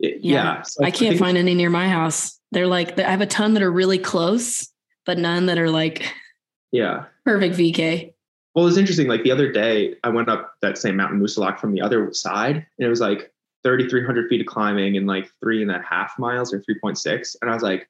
[0.00, 2.38] it, yeah, yeah so I can't I find any near my house.
[2.52, 4.68] They're like I have a ton that are really close,
[5.06, 6.12] but none that are like
[6.72, 8.12] yeah perfect VK.
[8.54, 9.08] Well, it's interesting.
[9.08, 12.54] Like the other day, I went up that same mountain Moosilauke from the other side,
[12.54, 13.32] and it was like
[13.64, 17.36] 3,300 feet of climbing in like three and a half miles or 3.6.
[17.40, 17.88] And I was like,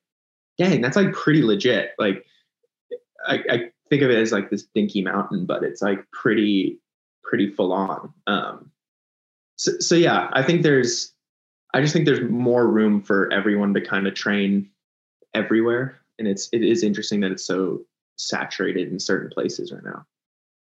[0.57, 1.90] dang, that's like pretty legit.
[1.99, 2.25] Like,
[3.27, 6.79] I, I think of it as like this dinky mountain, but it's like pretty,
[7.25, 8.12] pretty full on.
[8.27, 8.71] Um,
[9.57, 11.12] so, so yeah, I think there's,
[11.75, 14.71] I just think there's more room for everyone to kind of train
[15.35, 16.01] everywhere.
[16.19, 17.81] And it's, it is interesting that it's so
[18.17, 20.07] saturated in certain places right now.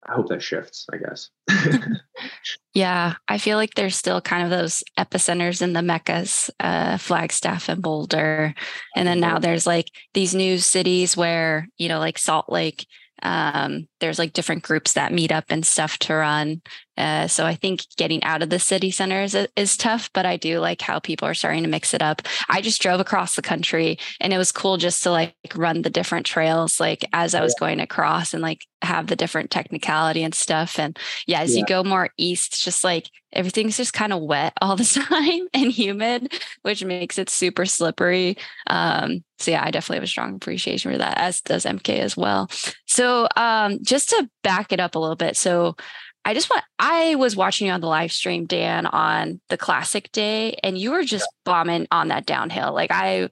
[0.08, 1.30] I hope that shifts, I guess.
[2.74, 7.70] yeah, I feel like there's still kind of those epicenters in the meccas, uh, Flagstaff
[7.70, 8.56] and Boulder.
[8.96, 12.88] And then now there's like these new cities where, you know, like Salt Lake
[13.22, 16.62] um, there's like different groups that meet up and stuff to run.
[16.98, 20.36] Uh, so I think getting out of the city centers is, is, tough, but I
[20.36, 22.22] do like how people are starting to mix it up.
[22.50, 25.90] I just drove across the country and it was cool just to like run the
[25.90, 30.36] different trails, like as I was going across and like have the different technicality and
[30.36, 30.78] stuff.
[30.78, 31.60] And yeah, as yeah.
[31.60, 35.72] you go more east, just like everything's just kind of wet all the time and
[35.72, 36.34] humid,
[36.64, 38.38] which makes it super slippery.
[38.68, 42.16] Um, so yeah, I definitely have a strong appreciation for that, as does MK as
[42.16, 42.50] well.
[42.86, 45.76] So um, just to back it up a little bit, so
[46.24, 50.10] I just want I was watching you on the live stream, Dan, on the classic
[50.14, 51.52] day, and you were just yeah.
[51.52, 52.74] bombing on that downhill.
[52.74, 53.30] Like I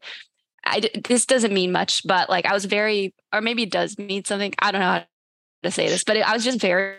[0.65, 4.25] I this doesn't mean much, but like I was very, or maybe it does mean
[4.25, 4.53] something.
[4.59, 5.05] I don't know how
[5.63, 6.97] to say this, but it, I was just very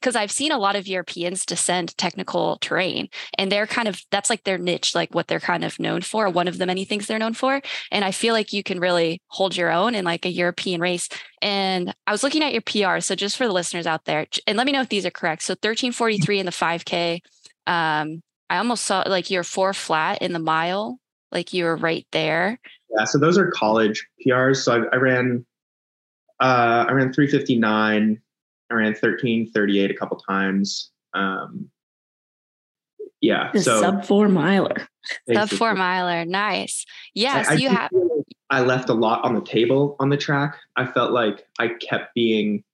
[0.00, 4.30] because I've seen a lot of Europeans descend technical terrain and they're kind of that's
[4.30, 7.06] like their niche, like what they're kind of known for, one of the many things
[7.06, 7.60] they're known for.
[7.90, 11.08] And I feel like you can really hold your own in like a European race.
[11.40, 13.00] And I was looking at your PR.
[13.00, 15.42] So just for the listeners out there, and let me know if these are correct.
[15.42, 17.20] So 1343 in the 5K.
[17.66, 20.98] Um, I almost saw like you're four flat in the mile,
[21.30, 22.58] like you were right there.
[22.96, 24.56] Yeah, so those are college PRs.
[24.56, 25.46] So I, I ran
[26.40, 28.20] uh, I ran 359
[28.72, 30.90] I ran 1338 a couple times.
[31.14, 31.70] Um,
[33.20, 33.50] yeah.
[33.52, 34.88] The so sub four miler.
[35.32, 36.24] Sub four miler.
[36.24, 36.84] Nice.
[37.14, 37.46] Yes.
[37.46, 37.90] Yeah, so you have.
[38.50, 40.58] I left a lot on the table on the track.
[40.76, 42.64] I felt like I kept being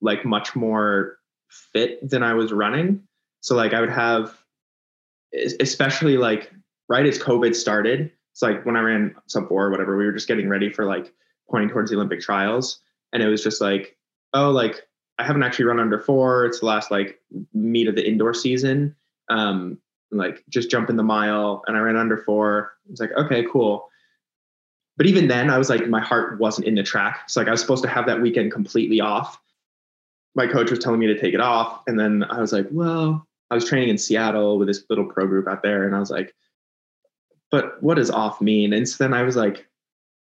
[0.00, 3.02] like much more fit than I was running.
[3.40, 4.36] So like I would have,
[5.60, 6.52] especially like
[6.88, 8.10] right as COVID started.
[8.32, 10.84] It's like when I ran sub four or whatever, we were just getting ready for
[10.84, 11.12] like
[11.50, 12.80] pointing towards the Olympic trials.
[13.12, 13.96] And it was just like,
[14.34, 14.82] oh, like
[15.22, 16.44] I haven't actually run under four.
[16.46, 17.20] It's the last like
[17.54, 18.96] meet of the indoor season.
[19.28, 19.78] Um,
[20.10, 22.72] like just jump in the mile and I ran under four.
[22.90, 23.88] It's like, okay, cool.
[24.96, 27.30] But even then I was like, my heart wasn't in the track.
[27.30, 29.40] So like I was supposed to have that weekend completely off.
[30.34, 31.82] My coach was telling me to take it off.
[31.86, 35.28] And then I was like, well, I was training in Seattle with this little pro
[35.28, 35.86] group out there.
[35.86, 36.34] And I was like,
[37.52, 38.72] but what does off mean?
[38.72, 39.68] And so then I was like,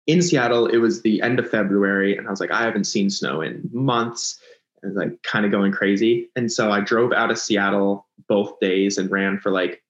[0.06, 2.16] in Seattle, it was the end of February.
[2.16, 4.40] And I was like, I haven't seen snow in months
[4.84, 6.30] and like kind of going crazy.
[6.36, 9.82] And so I drove out of Seattle both days and ran for like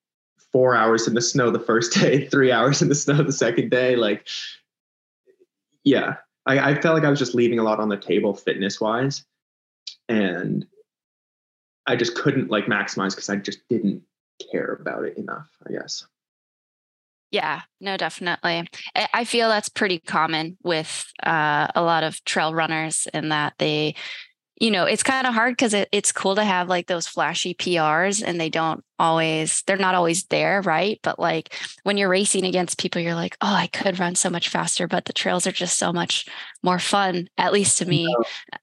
[0.51, 3.69] four hours in the snow the first day, three hours in the snow the second
[3.69, 3.95] day.
[3.95, 4.27] Like,
[5.83, 8.79] yeah, I, I felt like I was just leaving a lot on the table fitness
[8.79, 9.25] wise.
[10.07, 10.65] And
[11.85, 14.03] I just couldn't like maximize because I just didn't
[14.51, 16.05] care about it enough, I guess.
[17.31, 18.67] Yeah, no, definitely.
[18.95, 23.95] I feel that's pretty common with uh, a lot of trail runners in that they
[24.59, 27.53] you know, it's kind of hard because it, it's cool to have like those flashy
[27.55, 30.99] PRs and they don't always, they're not always there, right?
[31.01, 34.49] But like when you're racing against people, you're like, oh, I could run so much
[34.49, 36.27] faster, but the trails are just so much
[36.61, 38.07] more fun, at least to me.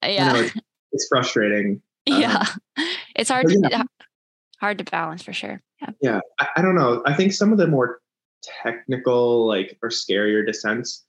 [0.03, 0.33] Uh, yeah.
[0.33, 0.48] Know,
[0.92, 1.83] it's frustrating.
[2.07, 2.44] yeah.
[2.79, 2.85] Um,
[3.16, 3.83] it's hard to, yeah.
[4.61, 5.61] hard to balance for sure.
[5.83, 5.90] Yeah.
[6.00, 6.20] Yeah.
[6.38, 7.03] I, I don't know.
[7.05, 8.00] I think some of the more
[8.62, 11.05] technical, like, or scarier descents,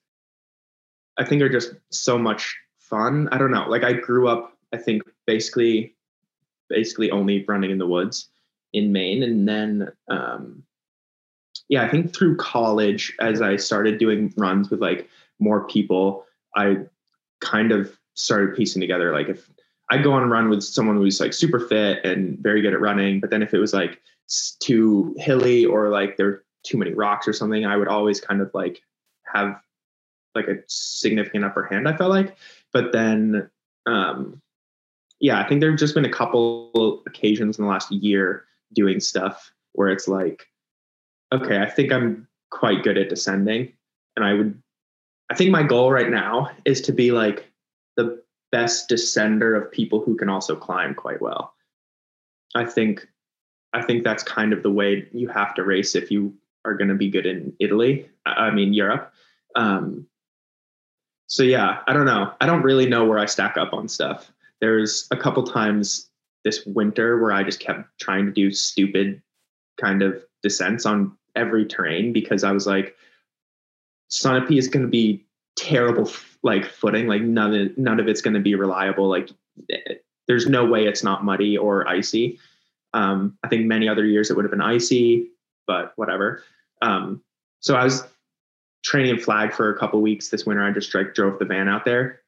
[1.20, 3.30] I think are just so much fun.
[3.32, 3.70] I don't know.
[3.70, 5.96] Like I grew up I think basically
[6.70, 8.30] basically only running in the woods
[8.74, 9.24] in Maine.
[9.24, 10.64] And then um,
[11.68, 16.78] yeah, I think through college, as I started doing runs with like more people, I
[17.42, 19.50] kind of started piecing together like if
[19.90, 22.80] I go on a run with someone who's like super fit and very good at
[22.80, 24.02] running, but then if it was like
[24.62, 28.42] too hilly or like there are too many rocks or something, I would always kind
[28.42, 28.82] of like
[29.26, 29.60] have
[30.34, 31.90] like a significant upper hand.
[31.90, 32.38] I felt like,
[32.72, 33.50] but then
[33.86, 34.42] um,
[35.22, 39.00] yeah, I think there have just been a couple occasions in the last year doing
[39.00, 40.48] stuff where it's like,
[41.32, 43.72] okay, I think I'm quite good at descending.
[44.16, 44.62] And I would,
[45.30, 47.52] I think my goal right now is to be like
[47.98, 51.54] the best descender of people who can also climb quite well.
[52.56, 53.08] I think,
[53.74, 56.34] I think that's kind of the way you have to race if you
[56.66, 58.10] are going to be good in Italy.
[58.26, 59.14] I mean, Europe.
[59.56, 60.08] Um,
[61.28, 62.34] so yeah, I don't know.
[62.42, 64.32] I don't really know where I stack up on stuff
[64.62, 66.10] there's a couple times
[66.46, 69.22] this winter where I just kept trying to do stupid
[69.80, 72.96] kind of descents on every terrain because I was like,
[74.12, 76.10] Sunapee is going to be terrible,
[76.44, 77.08] like footing.
[77.08, 79.08] Like none of none of it's going to be reliable.
[79.08, 79.30] Like
[79.72, 79.96] eh,
[80.28, 82.40] there's no way it's not muddy or icy.
[82.94, 85.30] Um, I think many other years it would have been icy,
[85.66, 86.44] but whatever.
[86.82, 87.24] Um,
[87.62, 88.04] so I was
[88.84, 90.64] training in flag for a couple weeks this winter.
[90.64, 92.22] I just like drove the van out there,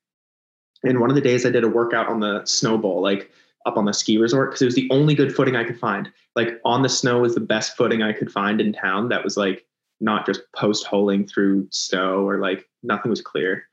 [0.84, 3.32] and one of the days I did a workout on the Snowbowl, like
[3.66, 6.12] up on the ski resort, because it was the only good footing I could find.
[6.36, 9.10] Like on the snow was the best footing I could find in town.
[9.10, 9.66] That was like
[10.02, 13.64] not just post holing through snow or like nothing was clear.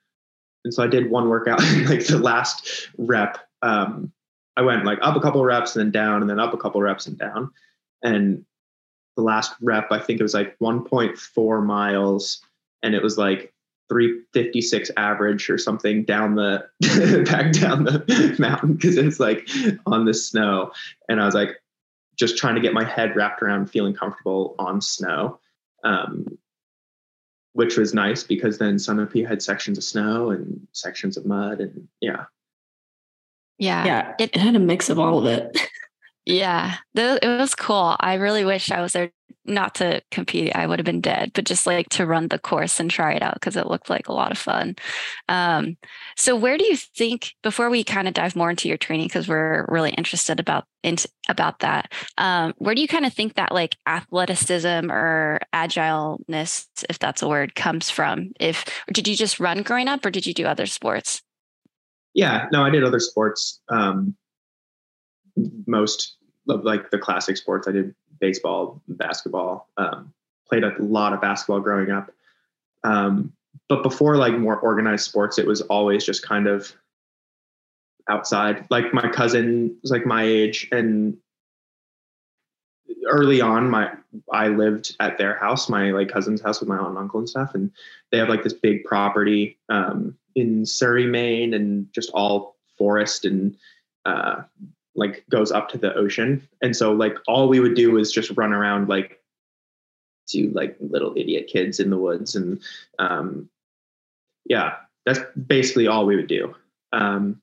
[0.65, 3.39] And so I did one workout, like the last rep.
[3.63, 4.13] Um,
[4.57, 6.81] I went like up a couple reps and then down, and then up a couple
[6.81, 7.51] reps and down.
[8.03, 8.45] And
[9.17, 12.43] the last rep, I think it was like 1.4 miles,
[12.83, 13.53] and it was like
[13.91, 16.65] 356 average or something down the
[17.31, 19.49] back down the mountain because it's like
[19.85, 20.71] on the snow.
[21.09, 21.57] And I was like
[22.17, 25.41] just trying to get my head wrapped around feeling comfortable on snow.
[25.85, 26.39] Um,
[27.53, 31.27] which was nice because then some of Sunapee had sections of snow and sections of
[31.27, 32.25] mud and yeah.
[33.59, 33.85] Yeah.
[33.85, 34.15] Yeah.
[34.21, 35.59] It, it had a mix of all of it.
[36.27, 36.77] yeah.
[36.95, 37.97] It was cool.
[38.01, 39.11] I really wish I was there
[39.45, 42.79] not to compete, I would have been dead, but just like to run the course
[42.79, 44.77] and try it out because it looked like a lot of fun.
[45.29, 45.77] Um,
[46.17, 49.29] so, where do you think before we kind of dive more into your training because
[49.29, 51.93] we're really interested about into, about that?
[52.19, 57.29] Um, where do you kind of think that like athleticism or agileness, if that's a
[57.29, 58.33] word, comes from?
[58.39, 61.23] If did you just run growing up, or did you do other sports?
[62.15, 63.61] Yeah, no, I did other sports.
[63.69, 64.17] Um,
[65.67, 66.17] most
[66.49, 67.69] of like the classic sports.
[67.69, 69.69] I did baseball, basketball.
[69.77, 70.13] Um,
[70.49, 72.11] played a lot of basketball growing up.
[72.83, 73.33] Um,
[73.69, 76.73] but before like more organized sports, it was always just kind of
[78.09, 78.67] outside.
[78.71, 81.17] Like my cousin was like my age, and
[83.07, 83.93] early on, my
[84.33, 87.29] I lived at their house, my like cousin's house with my aunt and uncle and
[87.29, 87.71] stuff, and
[88.11, 93.57] they have like this big property um, in Surry, Maine, and just all forest and
[94.05, 94.43] uh,
[95.01, 96.47] like goes up to the ocean.
[96.61, 99.19] And so like all we would do is just run around like
[100.29, 102.37] to like little idiot kids in the woods.
[102.37, 102.61] And
[102.99, 103.49] um
[104.45, 104.77] yeah,
[105.07, 106.55] that's basically all we would do.
[106.93, 107.41] Um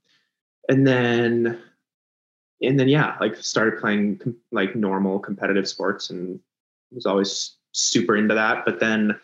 [0.70, 1.60] and then
[2.62, 6.40] and then yeah, like started playing com- like normal competitive sports and
[6.92, 8.66] was always super into that.
[8.66, 9.20] But then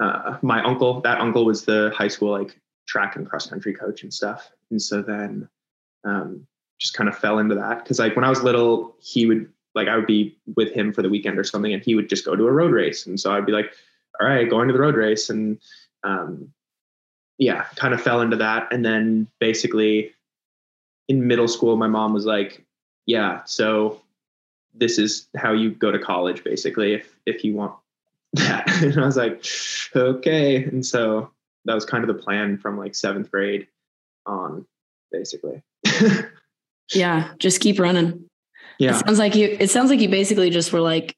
[0.00, 4.02] uh, my uncle, that uncle was the high school like track and cross country coach
[4.02, 4.50] and stuff.
[4.70, 5.48] And so then
[6.04, 6.46] um,
[6.80, 7.84] just kind of fell into that.
[7.84, 11.02] Because like when I was little, he would like I would be with him for
[11.02, 13.32] the weekend or something, and he would just go to a road race, and so
[13.32, 13.72] I'd be like,
[14.20, 15.58] all right, going to the road race, and
[16.02, 16.52] um,
[17.38, 20.12] yeah, kind of fell into that, and then basically
[21.08, 22.64] in middle school, my mom was like,
[23.06, 24.00] yeah, so
[24.74, 27.74] this is how you go to college, basically, if if you want
[28.34, 29.44] that, and I was like,
[29.94, 31.30] okay, and so
[31.66, 33.68] that was kind of the plan from like seventh grade
[34.26, 34.66] on,
[35.12, 35.62] basically.
[36.92, 38.28] Yeah, just keep running.
[38.78, 38.98] Yeah.
[38.98, 41.16] It sounds like you it sounds like you basically just were like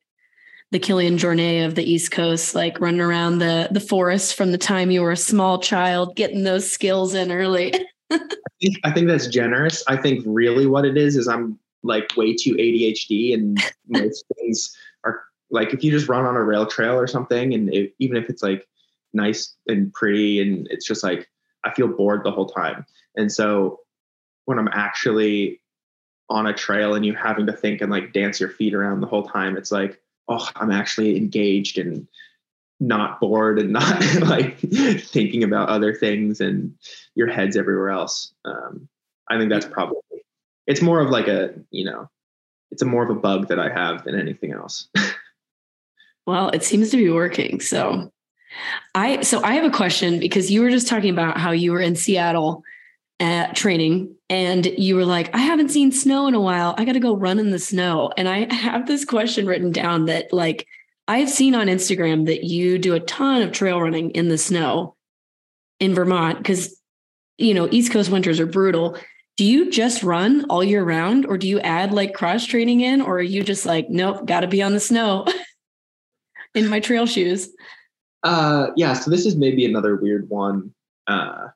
[0.73, 4.59] the Kilian Jornet of the East Coast, like running around the the forest from the
[4.59, 7.73] time you were a small child, getting those skills in early.
[8.11, 8.19] I,
[8.61, 9.85] think, I think that's generous.
[9.87, 13.59] I think really what it is is I'm like way too ADHD, and
[13.89, 17.73] most things are like if you just run on a rail trail or something, and
[17.73, 18.67] it, even if it's like
[19.13, 21.29] nice and pretty, and it's just like
[21.65, 22.85] I feel bored the whole time.
[23.17, 23.79] And so
[24.47, 25.61] when I'm actually
[26.33, 29.07] on a trail and you having to think and like dance your feet around the
[29.07, 32.07] whole time it's like oh i'm actually engaged and
[32.81, 36.75] not bored and not like thinking about other things and
[37.15, 38.35] your head's everywhere else.
[38.45, 38.89] Um,
[39.29, 40.01] i think that's probably
[40.67, 42.11] it's more of like a you know
[42.71, 44.89] it's a more of a bug that i have than anything else.
[46.25, 48.13] Well it seems to be working so.
[48.95, 51.81] I so i have a question because you were just talking about how you were
[51.81, 52.63] in seattle
[53.23, 56.75] at training and you were like, I haven't seen snow in a while.
[56.77, 58.11] I got to go run in the snow.
[58.17, 60.67] And I have this question written down that, like,
[61.07, 64.97] I've seen on Instagram that you do a ton of trail running in the snow
[65.79, 66.77] in Vermont because,
[67.39, 68.99] you know, East Coast winters are brutal.
[69.37, 73.01] Do you just run all year round or do you add like cross training in
[73.01, 75.27] or are you just like, nope, got to be on the snow
[76.55, 77.51] in my trail shoes?
[78.25, 78.95] Uh, yeah.
[78.95, 80.75] So this is maybe another weird one.
[81.07, 81.49] Uh,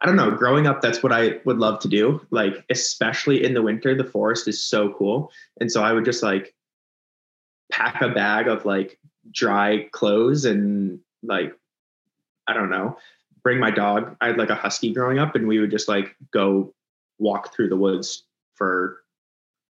[0.00, 2.26] I don't know, growing up, that's what I would love to do.
[2.30, 5.30] Like, especially in the winter, the forest is so cool.
[5.60, 6.54] And so I would just like
[7.70, 8.98] pack a bag of like
[9.30, 11.54] dry clothes and like,
[12.46, 12.96] I don't know,
[13.42, 14.16] bring my dog.
[14.22, 16.72] I had like a husky growing up and we would just like go
[17.18, 18.24] walk through the woods
[18.54, 19.00] for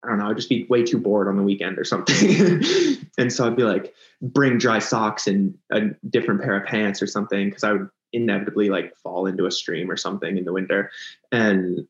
[0.04, 2.64] I don't know, I'd just be way too bored on the weekend or something.
[3.18, 7.08] and so I'd be like, bring dry socks and a different pair of pants or
[7.08, 10.92] something because I would inevitably like fall into a stream or something in the winter.
[11.32, 11.88] And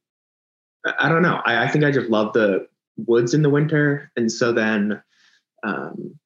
[0.97, 1.41] I don't know.
[1.45, 2.67] I, I think I just love the
[2.97, 4.11] woods in the winter.
[4.15, 5.01] And so then
[5.63, 6.17] um,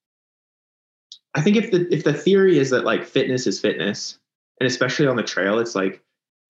[1.35, 4.19] I think if the if the theory is that like fitness is fitness,
[4.59, 6.01] and especially on the trail, it's like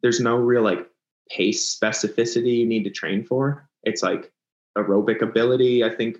[0.01, 0.89] there's no real like
[1.29, 3.67] pace specificity you need to train for.
[3.83, 4.31] It's like
[4.77, 6.17] aerobic ability, I think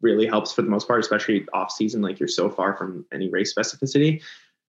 [0.00, 3.28] really helps for the most part, especially off season, like you're so far from any
[3.30, 4.16] race specificity.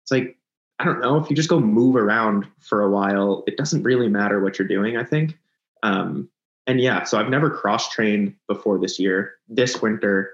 [0.02, 0.38] It's like,
[0.78, 4.08] I don't know, if you just go move around for a while, it doesn't really
[4.08, 5.36] matter what you're doing, I think.
[5.82, 6.28] Um,
[6.66, 9.34] and yeah, so I've never cross trained before this year.
[9.48, 10.32] This winter,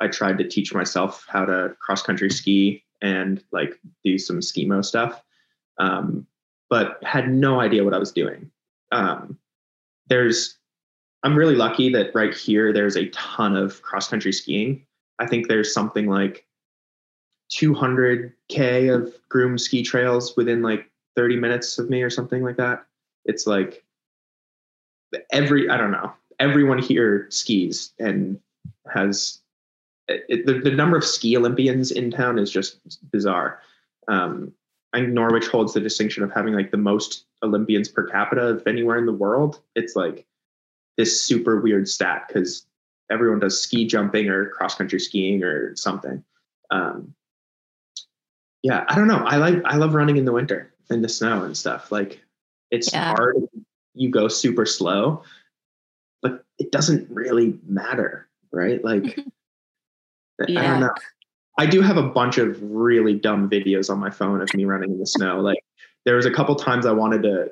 [0.00, 4.84] I tried to teach myself how to cross country ski and like do some skimo
[4.84, 5.22] stuff,
[5.78, 6.26] um,
[6.70, 8.50] but had no idea what I was doing.
[8.90, 9.38] Um,
[10.08, 10.58] there's
[11.22, 14.86] I'm really lucky that right here there's a ton of cross country skiing.
[15.18, 16.45] I think there's something like
[17.50, 22.84] 200k of groomed ski trails within like 30 minutes of me or something like that.
[23.24, 23.84] It's like
[25.30, 26.12] every I don't know.
[26.38, 28.38] Everyone here skis and
[28.92, 29.40] has
[30.08, 32.78] it, the, the number of ski Olympians in town is just
[33.10, 33.60] bizarre.
[34.08, 34.52] Um,
[34.92, 38.66] I think Norwich holds the distinction of having like the most Olympians per capita of
[38.66, 39.60] anywhere in the world.
[39.74, 40.26] It's like
[40.96, 42.66] this super weird stat because
[43.10, 46.22] everyone does ski jumping or cross country skiing or something.
[46.70, 47.14] Um,
[48.62, 49.24] yeah, I don't know.
[49.24, 51.92] I like I love running in the winter in the snow and stuff.
[51.92, 52.20] Like
[52.70, 53.14] it's yeah.
[53.14, 53.36] hard.
[53.94, 55.22] You go super slow,
[56.22, 58.82] but it doesn't really matter, right?
[58.84, 59.18] Like
[60.48, 60.60] yeah.
[60.60, 60.94] I don't know.
[61.58, 64.90] I do have a bunch of really dumb videos on my phone of me running
[64.90, 65.40] in the snow.
[65.40, 65.58] Like
[66.04, 67.50] there was a couple times I wanted to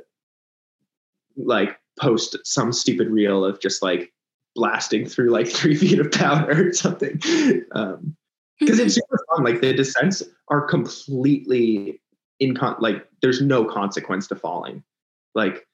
[1.37, 4.13] like post some stupid reel of just like
[4.55, 7.21] blasting through like three feet of powder or something.
[7.73, 8.17] Um,
[8.61, 9.45] because it's super fun.
[9.45, 12.01] Like the descents are completely
[12.41, 14.83] in con- like there's no consequence to falling.
[15.35, 15.67] Like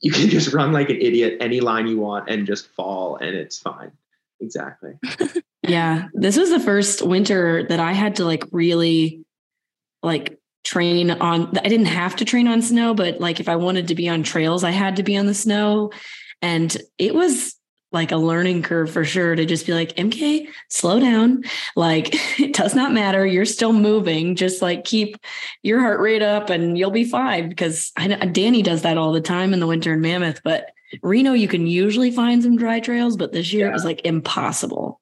[0.00, 3.34] you can just run like an idiot any line you want and just fall and
[3.34, 3.92] it's fine.
[4.40, 4.94] Exactly.
[5.62, 6.08] yeah.
[6.14, 9.24] This was the first winter that I had to like really
[10.02, 13.88] like train on I didn't have to train on snow, but like if I wanted
[13.88, 15.92] to be on trails, I had to be on the snow.
[16.40, 17.54] And it was
[17.92, 21.44] like a learning curve for sure to just be like, MK, slow down.
[21.76, 23.24] Like it does not matter.
[23.26, 24.36] You're still moving.
[24.36, 25.16] Just like keep
[25.62, 27.48] your heart rate up and you'll be fine.
[27.48, 30.42] Because I, Danny does that all the time in the winter in Mammoth.
[30.42, 30.70] But
[31.02, 33.70] Reno, you can usually find some dry trails, but this year yeah.
[33.70, 35.00] it was like impossible.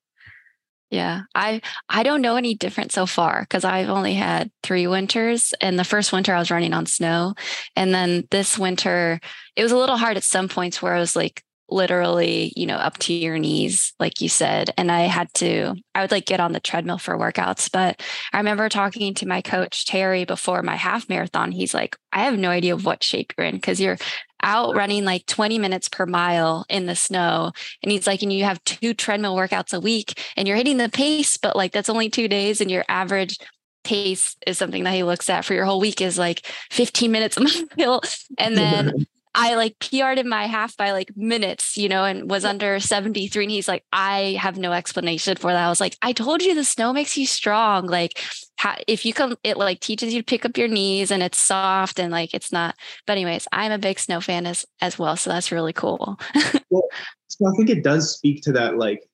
[0.91, 5.55] Yeah, I I don't know any different so far because I've only had three winters.
[5.61, 7.35] And the first winter I was running on snow,
[7.77, 9.21] and then this winter
[9.55, 12.77] it was a little hard at some points where I was like literally, you know,
[12.77, 14.71] up to your knees, like you said.
[14.77, 17.71] And I had to, I would like get on the treadmill for workouts.
[17.71, 18.03] But
[18.33, 21.53] I remember talking to my coach, Terry, before my half marathon.
[21.53, 23.99] He's like, I have no idea of what shape you're in because you're
[24.43, 27.53] out running like 20 minutes per mile in the snow.
[27.83, 30.89] And he's like, and you have two treadmill workouts a week and you're hitting the
[30.89, 33.39] pace, but like that's only two days and your average
[33.85, 37.37] pace is something that he looks at for your whole week is like 15 minutes
[37.37, 37.41] a
[37.77, 38.01] mile.
[38.39, 42.45] And then I like PR'd in my half by like minutes, you know, and was
[42.45, 43.45] under 73.
[43.45, 45.65] And he's like, I have no explanation for that.
[45.65, 47.87] I was like, I told you the snow makes you strong.
[47.87, 48.21] Like,
[48.57, 51.39] how, if you come, it like teaches you to pick up your knees and it's
[51.39, 52.75] soft and like it's not.
[53.07, 55.17] But, anyways, I'm a big snow fan as, as well.
[55.17, 56.19] So that's really cool.
[56.71, 56.89] well,
[57.29, 58.79] so I think it does speak to that.
[58.79, 59.09] Like,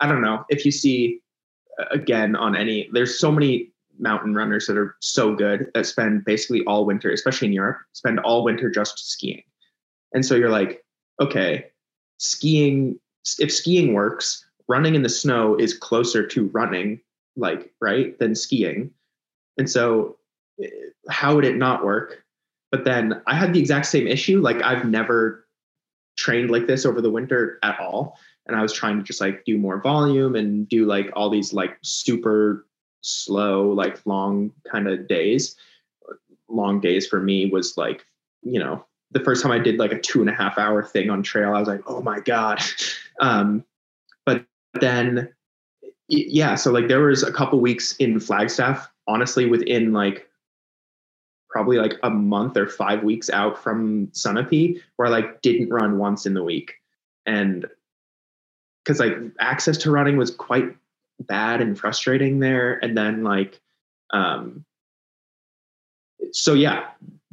[0.00, 1.20] I don't know if you see
[1.78, 6.24] uh, again on any, there's so many mountain runners that are so good that spend
[6.24, 9.42] basically all winter, especially in Europe, spend all winter just skiing.
[10.12, 10.84] And so you're like,
[11.20, 11.66] okay,
[12.18, 12.98] skiing,
[13.38, 17.00] if skiing works, running in the snow is closer to running,
[17.36, 18.90] like, right, than skiing.
[19.58, 20.16] And so
[20.62, 20.68] eh,
[21.08, 22.24] how would it not work?
[22.70, 24.40] But then I had the exact same issue.
[24.40, 25.46] Like, I've never
[26.16, 28.18] trained like this over the winter at all.
[28.46, 31.52] And I was trying to just like do more volume and do like all these
[31.52, 32.66] like super
[33.00, 35.56] slow, like long kind of days.
[36.48, 38.04] Long days for me was like,
[38.42, 41.10] you know, the first time I did like a two and a half hour thing
[41.10, 42.60] on trail, I was like, oh my God.
[43.22, 43.66] Um,
[44.24, 44.46] but
[44.80, 45.28] then,
[46.08, 50.26] yeah, so like there was a couple weeks in Flagstaff, honestly, within like
[51.50, 55.98] probably like a month or five weeks out from Sunapee, where I like didn't run
[55.98, 56.76] once in the week.
[57.26, 57.66] And
[58.82, 60.74] because like access to running was quite
[61.20, 62.82] bad and frustrating there.
[62.82, 63.60] And then like,
[64.12, 64.64] um,
[66.32, 66.88] so yeah,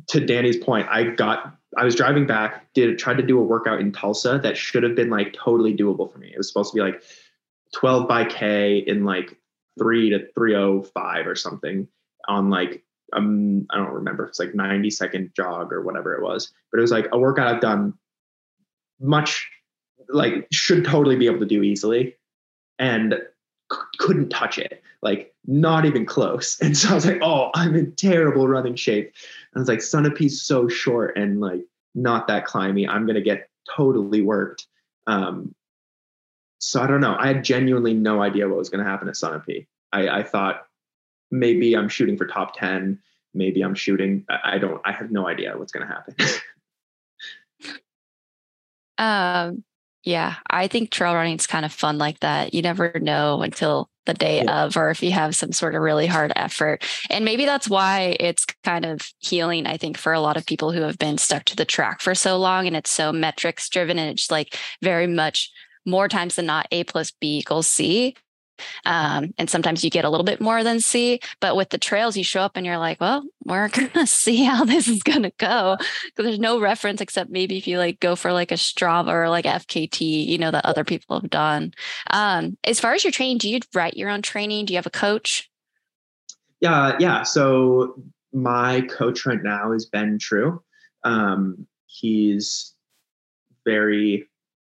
[0.08, 3.82] to Danny's point, I got I was driving back, did tried to do a workout
[3.82, 6.32] in Tulsa that should have been like totally doable for me.
[6.34, 7.04] It was supposed to be like
[7.76, 9.38] 12 by K in like
[9.78, 11.88] three to 305 or something
[12.28, 16.24] on like um I don't remember if it's like 90 second jog or whatever it
[16.24, 17.94] was, but it was like a workout I've done
[19.00, 19.50] much
[20.10, 22.16] like should totally be able to do easily
[22.80, 23.16] and
[23.72, 24.82] c- couldn't touch it.
[25.02, 26.60] Like not even close.
[26.62, 29.14] And so i was like oh i'm in terrible running shape.
[29.54, 31.62] And i was like Sunapee's so short and like
[31.96, 32.88] not that climby.
[32.88, 34.68] I'm gonna get totally worked.
[35.06, 35.54] Um
[36.60, 37.16] so i don't know.
[37.20, 39.68] I had genuinely no idea what was going to happen at Sunapee.
[39.94, 40.66] I, I thought
[41.32, 43.00] maybe i'm shooting for top 10
[43.34, 46.16] maybe i'm shooting i don't i have no idea what's going to happen.
[48.98, 49.64] Um,
[50.08, 52.54] yeah, I think trail running is kind of fun like that.
[52.54, 54.64] You never know until the day Yeah.
[54.64, 56.86] of, or if you have some sort of really hard effort.
[57.10, 60.72] And maybe that's why it's kind of healing, I think, for a lot of people
[60.72, 64.00] who have been stuck to the track for so long and it's so metrics driven
[64.00, 65.52] and it's like very much
[65.86, 68.16] more times than not A plus B equals C.
[68.86, 72.18] Um, and sometimes you get a little bit more than C, but with the trails,
[72.18, 75.78] you show up and you're like, well, we're gonna see how this is gonna go
[75.80, 79.30] because there's no reference except maybe if you like go for like a Strava or
[79.30, 81.74] like FKT, you know, that other people have done.
[82.12, 84.66] Um, as far as your training, do you write your own training?
[84.66, 85.50] Do you have a coach?
[86.60, 87.24] Yeah, yeah.
[87.24, 88.02] So
[88.34, 90.62] my coach right now is Ben True.
[91.04, 92.74] Um, he's
[93.66, 94.28] very,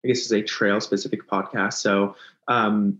[0.04, 1.74] I guess, is a trail specific podcast.
[1.74, 2.16] So
[2.48, 2.98] um,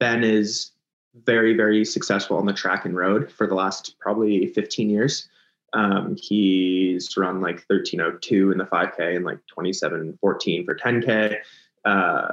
[0.00, 0.72] Ben is
[1.14, 5.28] very, very successful on the track and road for the last probably 15 years.
[5.72, 11.36] Um, he's run like 1302 in the 5K and like 2714 for 10K.
[11.84, 12.28] Uh,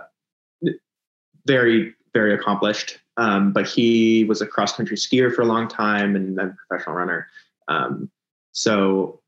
[1.46, 3.00] very, very accomplished.
[3.18, 6.96] Um, but he was a cross country skier for a long time and then professional
[6.96, 7.28] runner.
[7.68, 8.10] Um,
[8.52, 9.22] so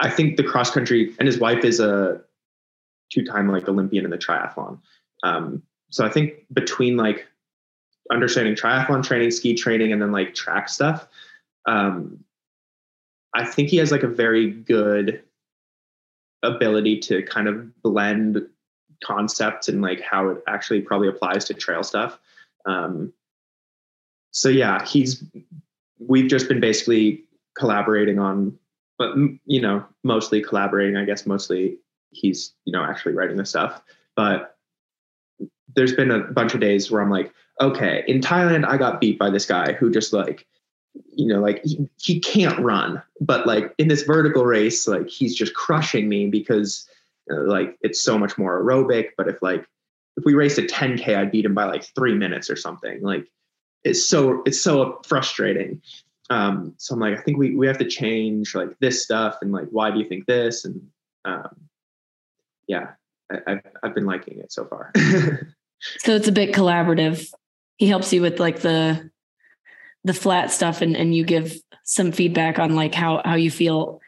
[0.00, 2.22] I think the cross country and his wife is a
[3.10, 4.80] two time like Olympian in the triathlon.
[5.22, 5.62] Um,
[5.94, 7.24] so I think between like
[8.10, 11.06] understanding triathlon training, ski training, and then like track stuff,
[11.66, 12.24] um,
[13.32, 15.22] I think he has like a very good
[16.42, 18.44] ability to kind of blend
[19.04, 22.18] concepts and like how it actually probably applies to trail stuff.
[22.66, 23.12] Um,
[24.32, 25.22] so yeah, he's
[26.00, 27.22] we've just been basically
[27.56, 28.58] collaborating on,
[28.98, 29.14] but
[29.46, 30.96] you know, mostly collaborating.
[30.96, 31.78] I guess mostly
[32.10, 33.80] he's you know actually writing the stuff,
[34.16, 34.53] but
[35.74, 39.18] there's been a bunch of days where I'm like, okay, in Thailand I got beat
[39.18, 40.46] by this guy who just like
[41.10, 45.34] you know like he, he can't run but like in this vertical race like he's
[45.34, 46.88] just crushing me because
[47.32, 49.66] uh, like it's so much more aerobic but if like
[50.16, 53.02] if we raced a 10k i'd beat him by like three minutes or something.
[53.02, 53.26] Like
[53.82, 55.82] it's so it's so frustrating.
[56.30, 59.52] Um so i'm like i think we we have to change like this stuff and
[59.52, 60.64] like why do you think this?
[60.64, 60.88] And
[61.24, 61.56] um
[62.66, 62.92] yeah
[63.32, 64.92] I, I've, I've been liking it so far
[65.98, 67.32] So it's a bit collaborative.
[67.76, 69.10] He helps you with like the
[70.04, 74.00] the flat stuff and, and you give some feedback on like how how you feel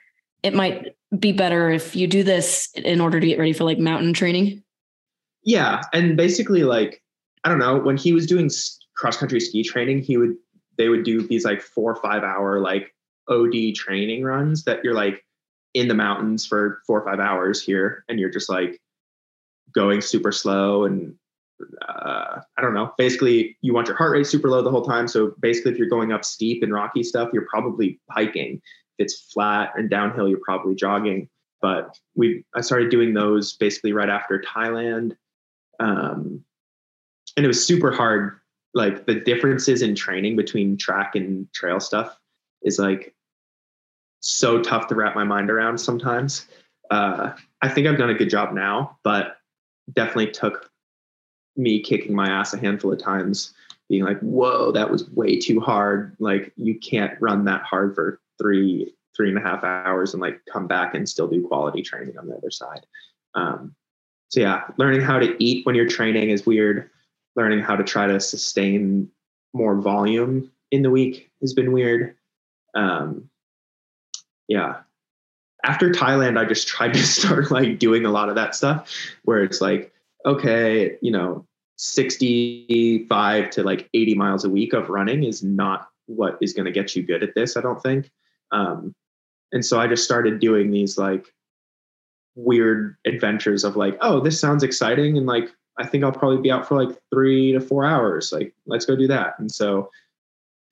[0.43, 3.79] it might be better if you do this in order to get ready for like
[3.79, 4.63] mountain training.
[5.43, 7.03] yeah and basically like
[7.45, 8.51] i don't know when he was doing
[8.95, 10.35] cross country ski training he would
[10.77, 12.95] they would do these like four or five hour like
[13.29, 15.25] od training runs that you're like
[15.73, 18.81] in the mountains for four or five hours here and you're just like
[19.77, 21.15] going super slow and
[21.89, 22.93] uh, i don't know.
[22.99, 25.07] Basically you want your heart rate super low the whole time.
[25.07, 28.61] So basically if you're going up steep and rocky stuff you're probably hiking.
[28.99, 31.29] If it's flat and downhill you're probably jogging.
[31.61, 35.17] But we i started doing those basically right after thailand.
[35.79, 36.43] Um,
[37.37, 38.41] and it was super hard.
[38.75, 42.19] Like the differences in training between track and trail stuff
[42.63, 43.15] is like
[44.21, 46.47] so tough to wrap my mind around sometimes.
[46.91, 49.39] Uh, i think i've done a good job now but
[49.93, 50.71] definitely took
[51.57, 53.55] me kicking my ass a handful of times
[53.89, 56.17] being like whoa that was way too hard.
[56.19, 60.41] Like you can't run that hard for three three and a half hours and like
[60.51, 62.85] come back and still do quality training on the other side.
[63.35, 63.75] Um,
[64.29, 66.91] so yeah learning how to eat when you're training is weird.
[67.37, 69.11] Learning how to try to sustain
[69.53, 72.17] more volume in the week has been weird.
[72.75, 73.31] Um,
[74.49, 74.81] yeah
[75.67, 78.91] after thailand i just tried to start like doing a lot of that stuff
[79.25, 79.93] where it's like
[80.25, 81.45] okay you know
[81.79, 86.73] 65 to like 80 miles a week of running is not what is going to
[86.73, 88.11] get you good at this i don't think.
[88.53, 88.95] Um,
[89.53, 91.27] and so i just started doing these like
[92.35, 96.51] weird adventures of like oh this sounds exciting and like i think i'll probably be
[96.51, 99.39] out for like three to four hours like let's go do that.
[99.39, 99.91] And so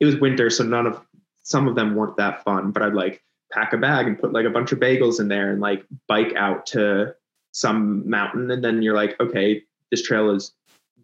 [0.01, 1.01] it was winter so none of
[1.43, 3.23] some of them weren't that fun but i'd like
[3.55, 6.35] pack a bag and put like a bunch of bagels in there and like bike
[6.37, 7.15] out to
[7.53, 8.51] some mountain.
[8.51, 10.53] And then you're like okay this trail is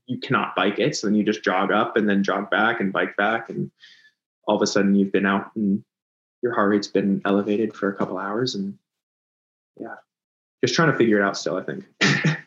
[0.06, 0.96] you cannot bike it.
[0.96, 3.48] So then you just jog up and then jog back and bike back.
[3.48, 3.70] And
[4.48, 5.84] all of a sudden you've been out and
[6.42, 8.54] your heart rate's been elevated for a couple hours.
[8.56, 8.76] And
[9.78, 9.94] yeah
[10.62, 11.86] just trying to figure it out still i think.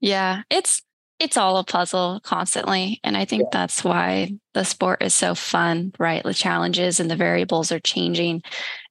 [0.00, 0.82] Yeah it's
[1.18, 3.00] it's all a puzzle constantly.
[3.02, 3.48] And i think yeah.
[3.52, 6.22] that's why the sport is so fun right?
[6.22, 8.42] The challenges and the variables are changing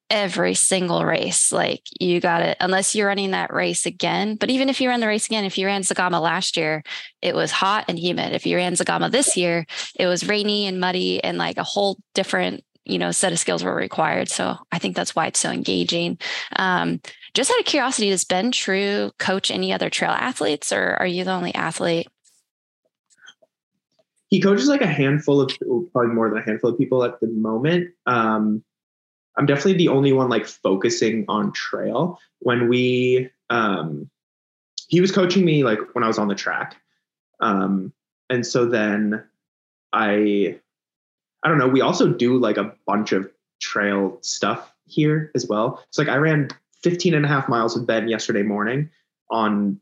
[0.09, 1.51] every single race.
[1.51, 4.35] Like you got it, unless you're running that race again.
[4.35, 6.83] But even if you ran the race again, if you ran Zegama last year,
[7.21, 8.33] it was hot and humid.
[8.33, 11.97] If you ran Zegama this year, it was rainy and muddy and like a whole
[12.13, 15.49] different you know set of skills were required so i think that's why it's so
[15.49, 16.19] engaging
[16.57, 17.01] um,
[17.33, 21.23] just out of curiosity does ben true coach any other trail athletes or are you
[21.23, 22.07] the only athlete
[24.29, 25.51] he coaches like a handful of
[25.91, 28.63] probably more than a handful of people at the moment um,
[29.37, 32.19] I'm definitely the only one like focusing on trail.
[32.39, 34.09] When we, um,
[34.87, 36.77] he was coaching me like when I was on the track.
[37.39, 37.91] Um,
[38.29, 39.23] and so then
[39.93, 40.59] I,
[41.43, 43.29] I don't know, we also do like a bunch of
[43.59, 45.83] trail stuff here as well.
[45.87, 46.49] It's like I ran
[46.83, 48.89] 15 and a half miles with Ben yesterday morning
[49.29, 49.79] on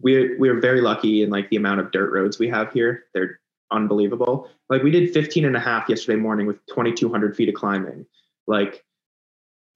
[0.00, 3.04] we're we're very lucky in like the amount of dirt roads we have here.
[3.14, 3.40] They're
[3.72, 4.48] unbelievable.
[4.68, 8.06] Like we did 15 and a half yesterday morning with 2,200 feet of climbing,
[8.46, 8.84] like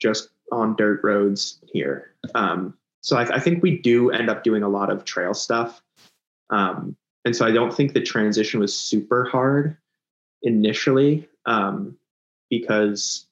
[0.01, 2.13] just on dirt roads here.
[2.35, 5.83] Um, so I, I, think we do end up doing a lot of trail stuff.
[6.51, 9.77] Um, and so I don't think the transition was super hard
[10.43, 11.97] initially um,
[12.51, 13.27] because,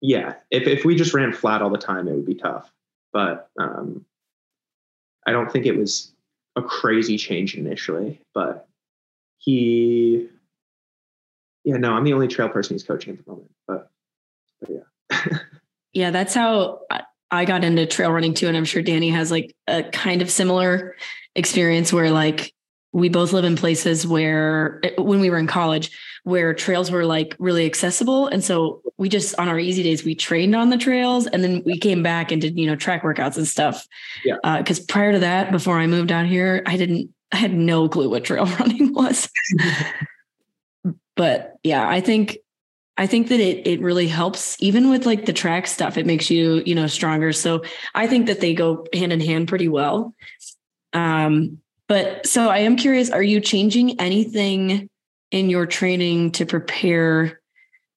[0.00, 2.72] yeah, if, if we just ran flat all the time, it would be tough.
[3.12, 4.04] But um,
[5.26, 6.12] I don't think it was
[6.56, 8.68] a crazy change initially, but
[9.38, 10.28] he
[11.64, 13.90] yeah no i'm the only trail person he's coaching at the moment but,
[14.60, 15.38] but yeah.
[15.94, 16.80] Yeah that's how
[17.30, 20.30] i got into trail running too and i'm sure danny has like a kind of
[20.30, 20.96] similar
[21.34, 22.52] experience where like
[22.92, 25.90] we both live in places where when we were in college
[26.24, 30.14] where trails were like really accessible and so we just on our easy days we
[30.14, 33.36] trained on the trails and then we came back and did you know track workouts
[33.36, 33.86] and stuff.
[34.24, 34.36] Yeah.
[34.58, 37.88] Because uh, prior to that before i moved out here i didn't I had no
[37.88, 39.28] clue what trail running was.
[41.16, 42.38] but yeah, I think
[42.96, 45.96] I think that it it really helps even with like the track stuff.
[45.96, 47.32] It makes you, you know, stronger.
[47.32, 47.62] So
[47.94, 50.14] I think that they go hand in hand pretty well.
[50.92, 54.90] Um, but so I am curious, are you changing anything
[55.30, 57.40] in your training to prepare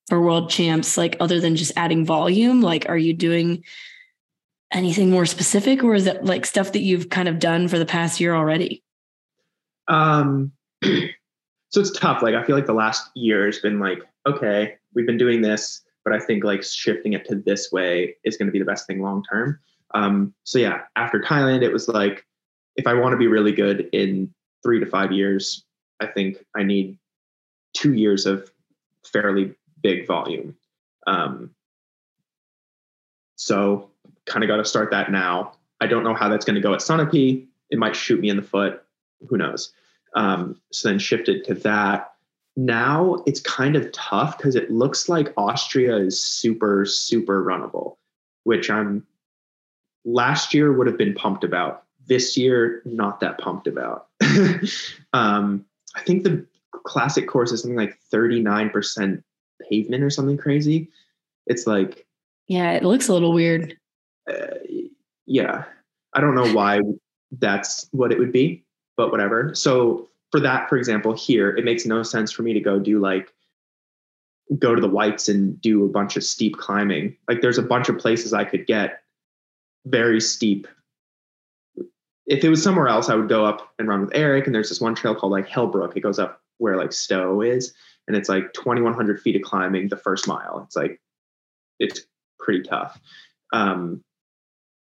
[0.08, 2.62] for world champs, like other than just adding volume?
[2.62, 3.64] Like, are you doing
[4.72, 7.86] anything more specific or is it like stuff that you've kind of done for the
[7.86, 8.84] past year already?
[9.92, 12.24] Um, so it's tough.
[12.24, 15.82] Like I feel like the last year has been like, okay, we've been doing this,
[16.04, 18.88] but I think like shifting it to this way is going to be the best
[18.88, 19.60] thing long term.
[19.94, 22.26] Um, so yeah, after Thailand, it was like,
[22.78, 24.34] if I want to be really good in
[24.64, 25.66] three to five years,
[26.00, 26.98] I think I need
[27.76, 28.50] two years of
[29.04, 30.56] fairly big volume.
[31.06, 31.52] Um,
[33.36, 33.90] so
[34.26, 35.54] kind of got to start that now.
[35.82, 37.46] I don't know how that's going to go at Sunapee.
[37.70, 38.84] It might shoot me in the foot.
[39.28, 39.74] Who knows?
[40.16, 42.14] Um, so then shifted to that.
[42.58, 47.98] Now it's kind of tough because it looks like Austria is super, super runnable,
[48.44, 49.06] which I'm
[50.04, 51.84] last year would have been pumped about.
[52.08, 54.08] This year, not that pumped about.
[55.14, 56.46] um, I think the
[56.84, 59.24] classic course is something like 39%
[59.70, 60.90] pavement or something crazy.
[61.46, 62.06] It's like,
[62.48, 63.78] yeah, it looks a little weird.
[64.30, 64.48] Uh,
[65.26, 65.66] yeah.
[66.14, 66.82] I don't know why
[67.32, 68.66] that's what it would be
[69.02, 69.52] but whatever.
[69.56, 73.00] So for that, for example, here, it makes no sense for me to go do
[73.00, 73.34] like
[74.60, 77.18] go to the whites and do a bunch of steep climbing.
[77.28, 79.02] Like there's a bunch of places I could get
[79.88, 80.68] very steep.
[82.28, 84.46] If it was somewhere else, I would go up and run with Eric.
[84.46, 85.98] And there's this one trail called like Hellbrook.
[85.98, 87.74] It goes up where like Stowe is,
[88.08, 90.62] and it's like 2,100 feet of climbing the first mile.
[90.64, 91.02] It's like
[91.80, 92.02] it's
[92.38, 93.00] pretty tough.
[93.52, 94.04] Um,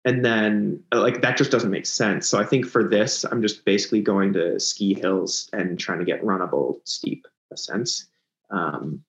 [0.05, 2.27] and then uh, like that just doesn't make sense.
[2.27, 6.05] So i think for this i'm just basically going to ski hills and trying to
[6.05, 8.07] get runnable steep ascents.
[8.49, 9.03] Um,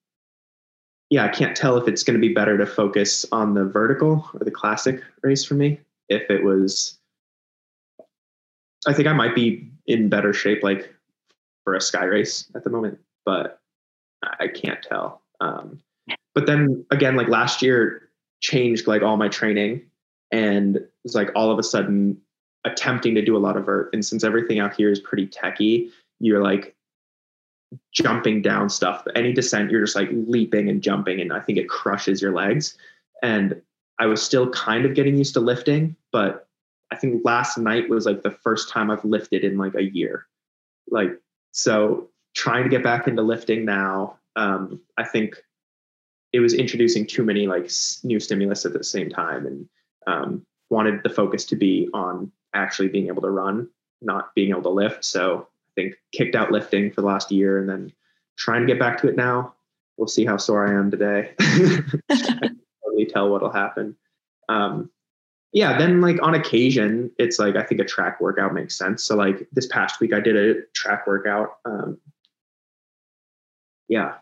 [1.10, 4.28] yeah i can't tell if it's going to be better to focus on the vertical
[4.34, 5.80] or the classic race for me.
[6.08, 6.98] If it was
[8.86, 10.94] i think i might be in better shape like
[11.64, 13.60] for a sky race at the moment but
[14.40, 15.22] i can't tell.
[15.40, 15.80] Um,
[16.34, 18.08] but then again like last year
[18.40, 19.82] changed like all my training
[20.34, 22.16] and it's like all of a sudden
[22.64, 25.90] attempting to do a lot of vert and since everything out here is pretty techy
[26.18, 26.74] you're like
[27.92, 29.06] jumping down stuff.
[29.14, 32.76] Any descent, you're just like leaping and jumping, and I think it crushes your legs.
[33.22, 33.60] And
[33.98, 36.48] I was still kind of getting used to lifting, but
[36.90, 40.26] I think last night was like the first time I've lifted in like a year.
[40.90, 41.20] Like,
[41.52, 45.36] so trying to get back into lifting now, um, I think
[46.32, 47.70] it was introducing too many like
[48.02, 49.68] new stimulus at the same time and
[50.06, 53.68] um, wanted the focus to be on actually being able to run,
[54.02, 55.04] not being able to lift.
[55.04, 57.92] So I think kicked out lifting for the last year and then
[58.36, 59.54] trying to get back to it now.
[59.96, 61.34] We'll see how sore I am today.
[61.40, 62.50] I
[62.86, 63.96] really tell what'll happen.
[64.48, 64.90] Um,
[65.52, 69.04] yeah, then like on occasion, it's like I think a track workout makes sense.
[69.04, 71.58] So like this past week, I did a track workout.
[71.64, 71.98] Um,
[73.88, 74.14] yeah,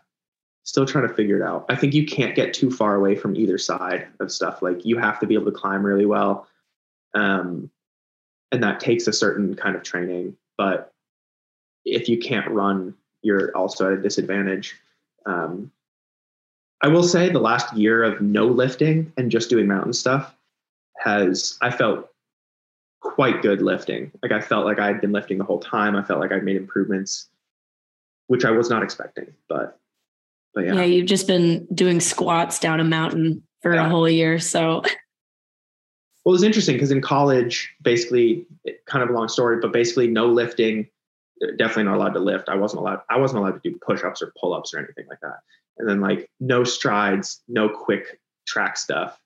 [0.63, 1.65] still trying to figure it out.
[1.69, 4.61] I think you can't get too far away from either side of stuff.
[4.61, 6.47] Like you have to be able to climb really well.
[7.13, 7.69] Um,
[8.51, 10.37] and that takes a certain kind of training.
[10.57, 10.93] But
[11.85, 14.79] if you can't run, you're also at a disadvantage.
[15.25, 15.71] Um,
[16.81, 20.35] I will say the last year of no lifting and just doing mountain stuff
[20.97, 22.09] has, I felt
[22.99, 24.11] quite good lifting.
[24.21, 25.95] Like I felt like I'd been lifting the whole time.
[25.95, 27.27] I felt like I'd made improvements,
[28.27, 29.33] which I was not expecting.
[29.47, 29.79] But
[30.53, 30.75] but yeah.
[30.75, 33.85] Yeah, you've just been doing squats down a mountain for yeah.
[33.85, 34.39] a whole year.
[34.39, 34.83] So
[36.23, 38.45] well, it was interesting because in college, basically,
[38.85, 40.87] kind of a long story, but basically, no lifting.
[41.57, 42.47] Definitely not allowed to lift.
[42.47, 43.01] I wasn't allowed.
[43.09, 45.39] I wasn't allowed to do push-ups or pull-ups or anything like that.
[45.77, 49.19] And then like no strides, no quick track stuff.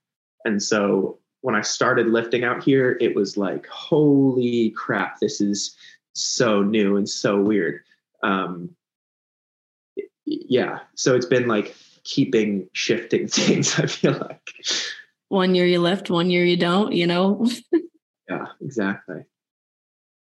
[0.45, 5.75] And so when I started lifting out here, it was like, holy crap, this is
[6.13, 7.81] so new and so weird.
[8.23, 8.75] Um,
[10.27, 10.79] yeah.
[10.95, 14.41] So it's been like keeping shifting things i feel like.
[15.29, 17.47] One year you lift one year you don't you know?
[18.29, 19.23] Yeah exactly.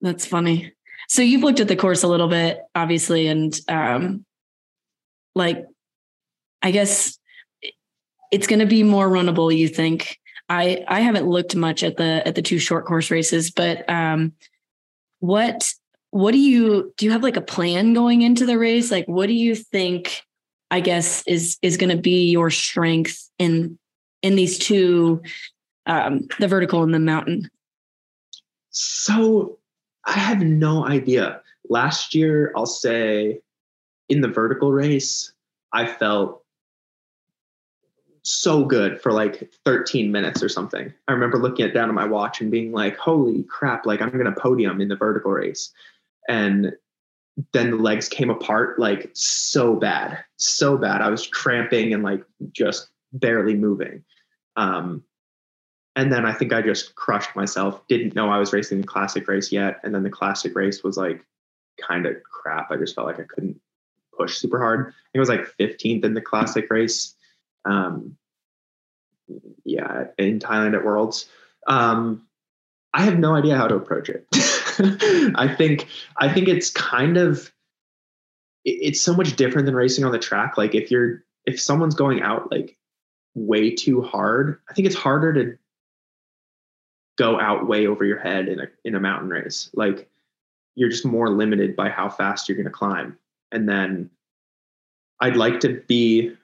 [0.03, 0.75] That's funny.
[1.09, 4.25] So you've looked at the course a little bit obviously and um
[5.35, 5.65] like
[6.63, 7.19] i guess
[8.31, 10.19] it's going to be more runnable you think?
[10.51, 14.33] I i haven't looked much at the at the two short course races but um
[15.21, 15.73] what
[16.11, 18.91] what do you do you have like a plan going into the race?
[18.91, 20.23] Like what do you think
[20.71, 23.79] i guess is is going to be your strength in
[24.23, 25.23] in these two
[25.87, 27.51] um the vertical and the mountain?
[28.71, 29.59] So
[30.07, 31.43] i have no idea.
[31.69, 33.41] Last year i'll say
[34.09, 35.33] in the vertical race
[35.73, 36.43] i felt
[38.23, 40.93] so good for like 13 minutes or something.
[41.07, 44.11] I remember looking at down at my watch and being like, holy crap, like I'm
[44.11, 45.73] gonna podium in the vertical race
[46.29, 46.73] and
[47.53, 51.01] then the legs came apart like so bad, so bad.
[51.01, 52.23] I was cramping and like
[52.53, 54.05] just barely moving.
[54.57, 55.05] Um,
[55.97, 57.87] and then I think I just crushed myself.
[57.89, 59.81] Didn't know I was racing the classic race yet.
[59.83, 61.25] And then the classic race was like
[61.81, 62.71] kind of crap.
[62.71, 63.61] I just felt like I couldn't
[64.17, 64.93] push super hard.
[65.15, 67.15] it was like 15th in the classic race.
[67.65, 68.17] Um,
[69.65, 71.29] yeah, in Thailand at Worlds.
[71.67, 72.27] Um,
[72.95, 74.27] I have no idea how to approach it.
[75.35, 77.53] I think I think it's kind of
[78.65, 80.57] it's so much different than racing on the track.
[80.57, 82.77] Like if you're if someone's going out like
[83.35, 85.59] way too hard, I think it's harder to
[87.17, 89.71] go out way over your head in a in a mountain race.
[89.75, 90.09] Like
[90.75, 93.19] you're just more limited by how fast you're going to climb.
[93.51, 94.11] And then
[95.21, 96.37] I'd like to be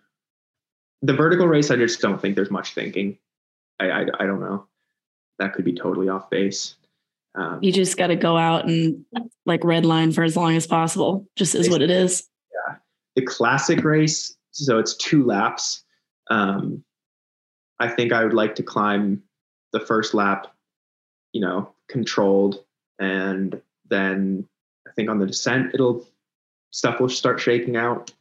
[1.02, 1.70] the vertical race.
[1.70, 3.18] I just don't think there's much thinking.
[3.78, 4.66] I I, I don't know.
[5.38, 6.76] That could be totally off base.
[7.34, 9.04] Um, you just got to go out and
[9.44, 11.26] like red line for as long as possible.
[11.36, 12.28] Just is what it is.
[12.52, 12.76] Yeah.
[13.16, 15.82] The classic race, so it's two laps.
[16.30, 16.84] Um,
[17.80, 19.22] I think I would like to climb
[19.72, 20.46] the first lap,
[21.32, 22.64] you know, controlled,
[22.98, 23.60] and
[23.90, 24.48] then
[24.86, 26.06] I think on the descent it'll
[26.70, 28.12] stuff will start shaking out.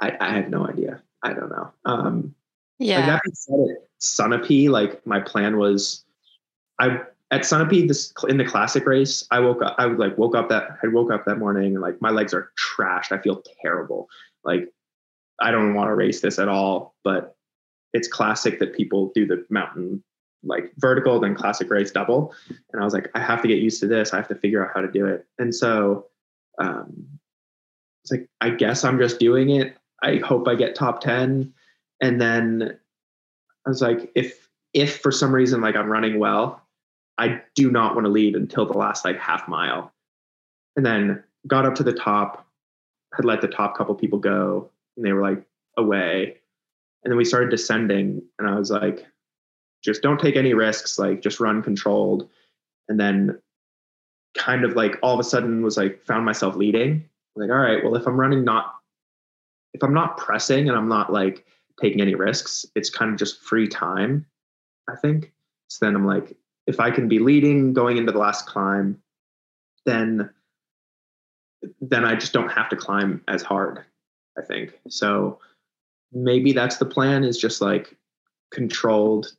[0.00, 1.02] I, I have no idea.
[1.22, 1.72] I don't know.
[1.84, 2.34] Um,
[2.78, 3.06] yeah.
[3.06, 6.04] Like that said, Sunapee, like my plan was,
[6.78, 9.76] I at Sunapee, this in the classic race, I woke up.
[9.78, 12.34] I would like woke up that I woke up that morning and like my legs
[12.34, 13.12] are trashed.
[13.12, 14.08] I feel terrible.
[14.44, 14.68] Like
[15.40, 16.94] I don't want to race this at all.
[17.04, 17.36] But
[17.92, 20.02] it's classic that people do the mountain
[20.42, 22.34] like vertical then classic race double.
[22.72, 24.12] And I was like, I have to get used to this.
[24.12, 25.26] I have to figure out how to do it.
[25.38, 26.06] And so
[26.58, 27.06] um,
[28.02, 29.76] it's like I guess I'm just doing it.
[30.02, 31.52] I hope I get top ten.
[32.02, 32.76] And then
[33.66, 36.66] I was like, if if for some reason like I'm running well
[37.20, 39.92] I do not want to lead until the last like half mile.
[40.76, 42.46] And then got up to the top,
[43.14, 45.44] had let the top couple people go, and they were like
[45.76, 46.36] away.
[47.04, 49.06] And then we started descending, and I was like,
[49.82, 52.28] just don't take any risks, like just run controlled.
[52.88, 53.40] And then
[54.36, 57.04] kind of like all of a sudden was like found myself leading
[57.36, 58.74] like, all right, well, if I'm running not,
[59.72, 61.46] if I'm not pressing and I'm not like
[61.80, 64.26] taking any risks, it's kind of just free time,
[64.88, 65.32] I think.
[65.68, 69.00] So then I'm like, if I can be leading going into the last climb,
[69.86, 70.30] then
[71.80, 73.84] then I just don't have to climb as hard,
[74.38, 74.78] I think.
[74.88, 75.38] So
[76.12, 77.96] maybe that's the plan is just like
[78.50, 79.32] controlled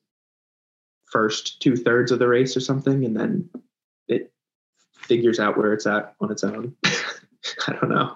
[1.11, 3.49] first two thirds of the race or something, and then
[4.07, 4.32] it
[4.93, 6.76] figures out where it's at on its own.
[6.86, 8.15] I don't know.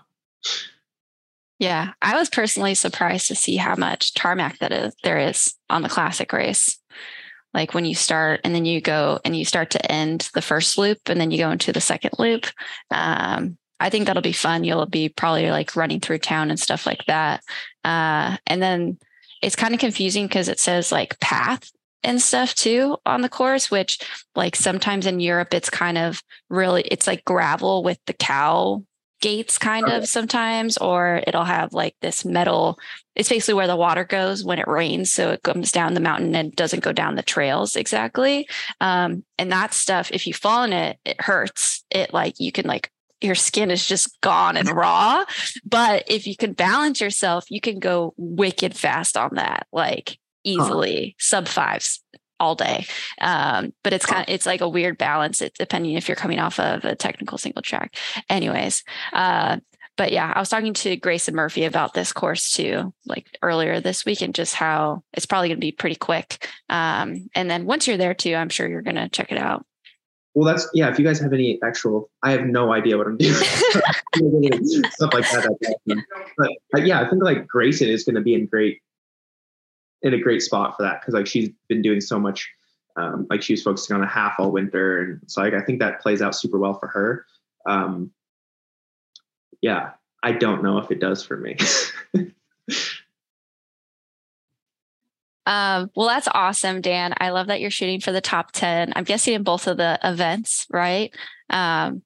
[1.57, 5.83] Yeah, I was personally surprised to see how much tarmac that is there is on
[5.83, 6.79] the classic race.
[7.55, 10.77] Like when you start and then you go and you start to end the first
[10.77, 12.47] loop and then you go into the second loop.
[12.91, 14.65] Um, I think that'll be fun.
[14.65, 17.41] You'll be probably like running through town and stuff like that.
[17.85, 18.97] Uh, and then
[19.41, 21.71] it's kind of confusing because it says like path
[22.03, 23.99] and stuff too on the course, which
[24.35, 28.83] like sometimes in Europe, it's kind of really, it's like gravel with the cow
[29.25, 29.97] gates kind okay.
[29.97, 32.77] of sometimes, or it'll have like this metal.
[33.15, 35.11] It's basically where the water goes when it rains.
[35.11, 38.47] So it comes down the mountain and doesn't go down the trails exactly.
[38.81, 41.83] Um, and that stuff, if you fall in it, it hurts.
[41.89, 45.25] It like you can like your skin is just gone and raw.
[45.65, 51.15] But if you can balance yourself, you can go wicked fast on that, like easily,
[51.19, 51.25] huh.
[51.25, 52.03] sub fives
[52.39, 52.85] all day.
[53.21, 55.41] Um, but it's kind of it's like a weird balance.
[55.41, 57.95] It's depending if you're coming off of a technical single track.
[58.29, 58.83] Anyways,
[59.13, 59.57] uh,
[59.97, 64.05] but yeah, I was talking to Grayson Murphy about this course too, like earlier this
[64.05, 66.47] week, and just how it's probably going to be pretty quick.
[66.69, 69.65] Um, and then once you're there too, I'm sure you're going to check it out.
[70.33, 70.89] Well, that's yeah.
[70.89, 73.33] If you guys have any actual, I have no idea what I'm doing.
[74.91, 75.55] Stuff like that.
[76.37, 78.81] But uh, yeah, I think like Grayson is going to be in great,
[80.01, 82.49] in a great spot for that because like she's been doing so much.
[82.97, 85.79] Um, like she was focusing on a half all winter, and so like I think
[85.79, 87.25] that plays out super well for her.
[87.67, 88.11] Um,
[89.61, 89.91] yeah,
[90.23, 91.57] I don't know if it does for me.
[95.45, 97.13] Um, well, that's awesome, Dan.
[97.19, 98.93] I love that you're shooting for the top 10.
[98.95, 101.13] I'm guessing in both of the events, right?
[101.49, 102.01] Um,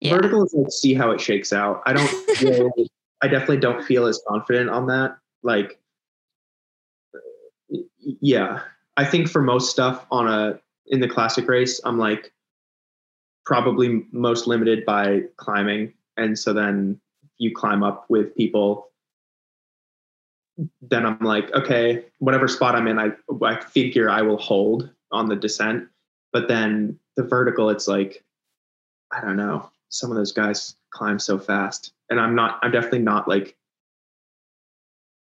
[0.00, 0.14] yeah.
[0.14, 1.82] Vertical is like see how it shakes out.
[1.86, 2.70] I don't feel,
[3.22, 5.16] I definitely don't feel as confident on that.
[5.42, 5.80] Like,
[7.98, 8.60] yeah,
[8.96, 12.32] I think for most stuff on a in the classic race, I'm like
[13.44, 17.00] probably most limited by climbing, and so then
[17.38, 18.90] you climb up with people
[20.80, 23.10] then I'm like, okay, whatever spot I'm in, I
[23.44, 25.88] I figure I will hold on the descent.
[26.32, 28.24] But then the vertical, it's like,
[29.12, 29.70] I don't know.
[29.88, 32.58] Some of those guys climb so fast, and I'm not.
[32.62, 33.56] I'm definitely not like.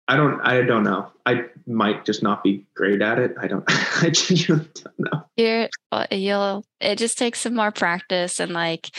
[0.08, 0.42] I don't.
[0.42, 1.12] I don't know.
[1.26, 3.36] I might just not be great at it.
[3.40, 3.64] I don't.
[4.04, 5.26] I genuinely don't know.
[5.38, 5.70] You're,
[6.12, 6.66] you'll.
[6.80, 8.90] It just takes some more practice and like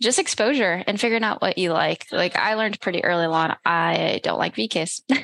[0.00, 2.06] just exposure and figuring out what you like.
[2.10, 5.02] Like I learned pretty early on, I don't like VKs.
[5.08, 5.20] yeah.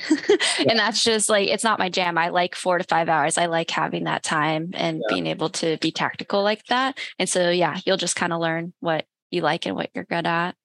[0.69, 2.19] And that's just like, it's not my jam.
[2.19, 3.39] I like four to five hours.
[3.39, 5.15] I like having that time and yeah.
[5.15, 6.99] being able to be tactical like that.
[7.19, 10.27] And so, yeah, you'll just kind of learn what you like and what you're good
[10.27, 10.57] at.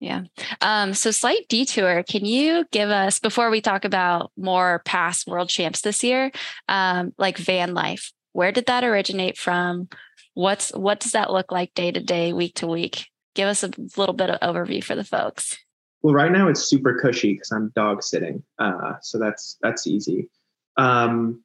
[0.00, 0.24] Yeah.
[0.62, 2.02] Um, so slight detour.
[2.02, 6.32] Can you give us before we talk about more past world champs this year,
[6.68, 8.12] um, like van life?
[8.32, 9.88] Where did that originate from?
[10.34, 13.10] What's what does that look like day to day, week to week?
[13.34, 15.56] give us a little bit of overview for the folks.
[16.02, 20.30] Well, right now it's super cushy because I'm dog sitting, uh, so that's that's easy.
[20.76, 21.42] Um,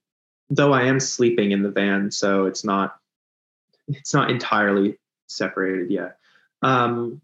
[0.49, 2.95] though I am sleeping in the van, so it's not
[3.87, 4.97] it's not entirely
[5.27, 6.17] separated yet.
[6.61, 7.21] Um,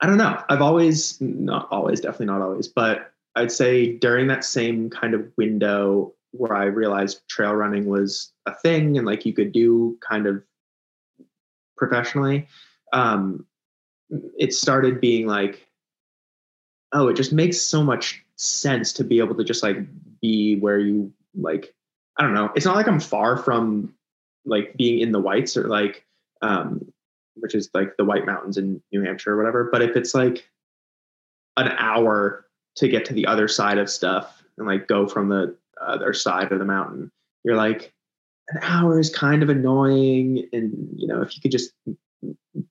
[0.00, 0.42] I don't know.
[0.48, 5.30] I've always not always, definitely not always, but I'd say during that same kind of
[5.36, 10.26] window where I realized trail running was a thing and like you could do kind
[10.26, 10.42] of
[11.76, 12.46] professionally,
[12.92, 13.46] um,
[14.38, 15.66] it started being like,
[16.92, 19.78] oh, it just makes so much sense to be able to just like
[20.20, 21.74] be where you like.
[22.18, 22.50] I don't know.
[22.54, 23.94] It's not like I'm far from
[24.46, 26.04] like being in the whites or like,
[26.40, 26.90] um,
[27.36, 29.68] which is like the White Mountains in New Hampshire or whatever.
[29.70, 30.48] But if it's like
[31.56, 35.56] an hour to get to the other side of stuff and like go from the
[35.80, 37.10] other side of the mountain,
[37.44, 37.92] you're like,
[38.48, 40.48] an hour is kind of annoying.
[40.52, 41.72] And, you know, if you could just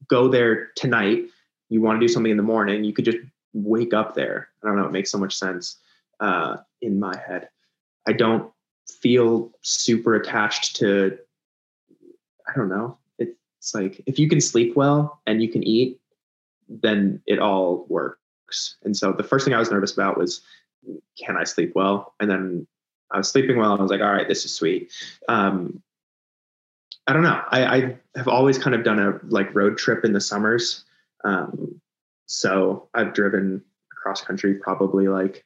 [0.08, 1.26] go there tonight,
[1.70, 3.18] you want to do something in the morning, you could just
[3.54, 4.50] wake up there.
[4.64, 4.86] I don't know.
[4.86, 5.78] It makes so much sense
[6.20, 7.50] uh, in my head.
[8.08, 8.52] I don't
[9.02, 11.18] feel super attached to,
[12.48, 12.98] I don't know.
[13.66, 16.00] It's like if you can sleep well and you can eat,
[16.70, 18.76] then it all works.
[18.84, 20.42] And so the first thing I was nervous about was,
[21.18, 22.14] can I sleep well?
[22.20, 22.68] And then
[23.10, 23.72] I was sleeping well.
[23.72, 24.94] and I was like, all right, this is sweet.
[25.28, 25.82] Um,
[27.08, 27.42] I don't know.
[27.50, 30.86] I, I, have always kind of done a like road trip in the summers.
[31.24, 31.82] Um,
[32.28, 35.44] so I've driven across country probably like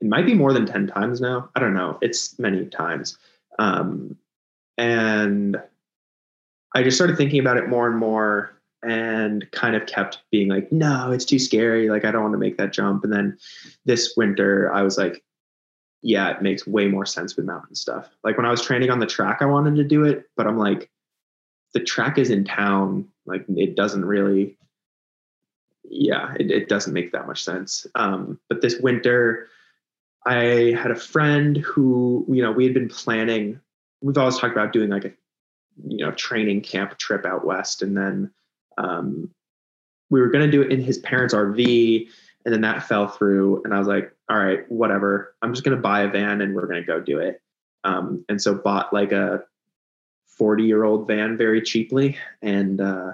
[0.00, 1.48] it might be more than 10 times now.
[1.54, 1.96] I don't know.
[2.02, 3.18] It's many times.
[3.60, 4.16] Um,
[4.76, 5.62] and
[6.74, 10.70] I just started thinking about it more and more and kind of kept being like,
[10.72, 11.90] no, it's too scary.
[11.90, 13.04] Like, I don't want to make that jump.
[13.04, 13.36] And then
[13.84, 15.22] this winter, I was like,
[16.02, 18.08] yeah, it makes way more sense with mountain stuff.
[18.24, 20.58] Like, when I was training on the track, I wanted to do it, but I'm
[20.58, 20.90] like,
[21.74, 23.06] the track is in town.
[23.26, 24.56] Like, it doesn't really,
[25.84, 27.86] yeah, it, it doesn't make that much sense.
[27.96, 29.48] Um, but this winter,
[30.24, 33.60] I had a friend who, you know, we had been planning,
[34.00, 35.12] we've always talked about doing like a,
[35.86, 37.82] you know, training camp trip out west.
[37.82, 38.30] And then
[38.78, 39.30] um,
[40.10, 42.08] we were going to do it in his parents' RV.
[42.44, 43.62] And then that fell through.
[43.64, 45.34] And I was like, all right, whatever.
[45.42, 47.40] I'm just going to buy a van and we're going to go do it.
[47.84, 49.44] Um, and so bought like a
[50.26, 52.18] 40 year old van very cheaply.
[52.42, 53.12] And uh,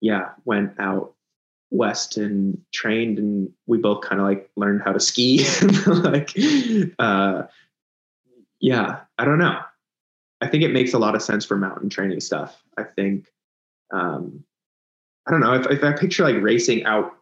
[0.00, 1.14] yeah, went out
[1.70, 5.44] west and trained and we both kind of like learned how to ski
[5.86, 6.34] like
[6.98, 7.42] uh
[8.60, 9.60] yeah i don't know
[10.40, 13.30] i think it makes a lot of sense for mountain training stuff i think
[13.92, 14.44] um
[15.26, 17.16] i don't know if, if i picture like racing out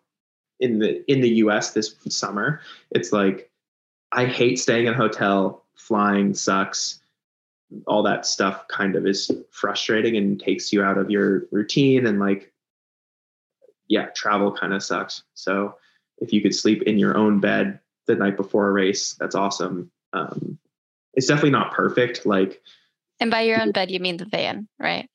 [0.60, 2.60] in the in the us this summer
[2.90, 3.50] it's like
[4.12, 7.00] i hate staying in a hotel flying sucks
[7.86, 12.20] all that stuff kind of is frustrating and takes you out of your routine and
[12.20, 12.52] like
[13.88, 15.22] yeah, travel kind of sucks.
[15.34, 15.74] So
[16.18, 19.90] if you could sleep in your own bed the night before a race, that's awesome.
[20.12, 20.58] Um,
[21.14, 22.26] it's definitely not perfect.
[22.26, 22.62] Like,
[23.20, 25.08] and by your own bed, you mean the van, right?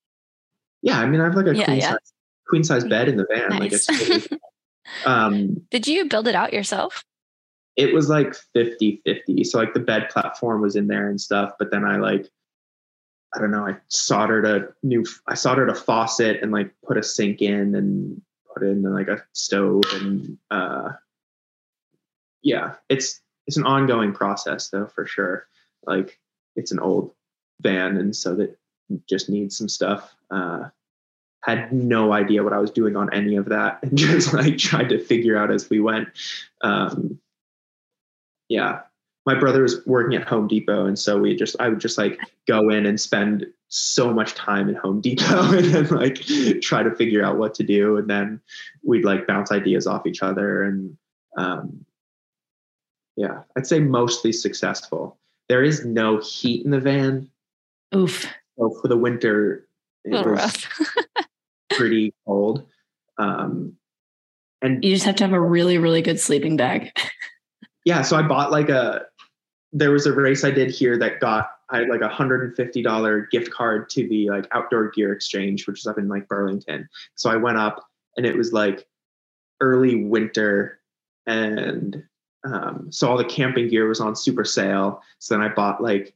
[0.82, 1.89] Yeah, I mean, I have like a yeah, queen, yeah.
[1.91, 2.14] Size,
[2.47, 3.49] queen size bed in the van.
[3.49, 3.88] Nice.
[3.89, 4.28] Like, it's
[5.06, 7.04] um, did you build it out yourself?
[7.76, 9.43] It was like 50 50.
[9.43, 12.28] So, like, the bed platform was in there and stuff, but then I like,
[13.36, 17.04] I don't know, I soldered a new, I soldered a faucet and like put a
[17.04, 18.22] sink in and
[18.54, 20.89] put in like a stove and uh,
[22.41, 25.47] yeah, it's it's an ongoing process though for sure.
[25.86, 26.20] Like
[26.56, 27.14] it's an old
[27.62, 28.57] van, and so that
[29.07, 30.16] just needs some stuff.
[30.30, 30.66] Uh,
[31.43, 34.89] had no idea what I was doing on any of that, and just like tried
[34.89, 36.09] to figure out as we went.
[36.62, 37.20] Um,
[38.49, 38.82] yeah,
[39.26, 42.20] my brother was working at Home Depot, and so we just I would just like
[42.47, 46.22] go in and spend so much time in Home Depot and then like
[46.62, 48.41] try to figure out what to do, and then
[48.84, 50.97] we'd like bounce ideas off each other, and
[51.38, 51.86] um,
[53.16, 55.18] yeah, I'd say mostly successful.
[55.49, 57.30] There is no heat in the van.
[57.96, 58.28] Oof.
[58.58, 59.68] So for the winter,
[60.04, 60.66] it was
[61.72, 62.66] pretty cold.
[63.18, 63.76] Um,
[64.62, 66.92] and you just have to have a really, really good sleeping bag.
[67.86, 69.06] yeah, so I bought like a
[69.74, 72.56] there was a race I did here that got I had like a hundred and
[72.56, 76.28] fifty dollar gift card to the like outdoor gear exchange, which is up in like
[76.28, 76.88] Burlington.
[77.16, 77.86] So I went up
[78.18, 78.86] and it was like
[79.62, 80.80] early winter
[81.28, 82.04] and
[82.44, 85.02] um, so all the camping gear was on super sale.
[85.20, 86.16] So then I bought like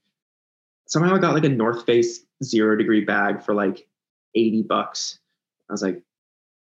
[0.87, 3.87] somehow I got like a North Face zero degree bag for like
[4.35, 5.19] 80 bucks.
[5.69, 6.01] I was like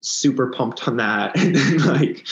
[0.02, 1.36] super pumped on that.
[1.38, 2.26] And then like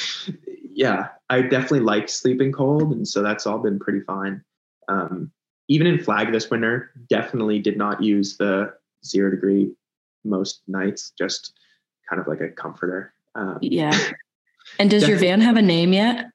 [0.76, 4.44] yeah, I definitely like sleeping cold, and so that's all been pretty fine.
[4.90, 5.32] Um,
[5.70, 8.74] even in flag this winter, definitely did not use the
[9.04, 9.72] zero degree
[10.26, 11.14] most nights.
[11.18, 11.54] Just
[12.10, 13.14] kind of like a comforter.
[13.36, 13.98] Um, yeah.
[14.78, 16.28] And does your van have a name yet?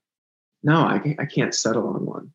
[0.62, 2.32] No, I, I can't settle on one.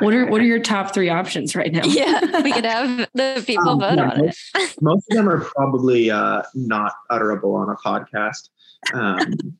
[0.00, 1.84] What are what are your top three options right now?
[1.84, 4.82] Yeah, we could have the people um, vote yeah, on most, it.
[4.82, 8.48] most of them are probably uh, not utterable on a podcast.
[8.94, 9.58] Um,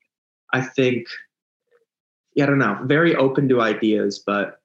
[0.52, 1.06] I think
[2.34, 2.78] yeah, I don't know.
[2.84, 4.60] Very open to ideas, but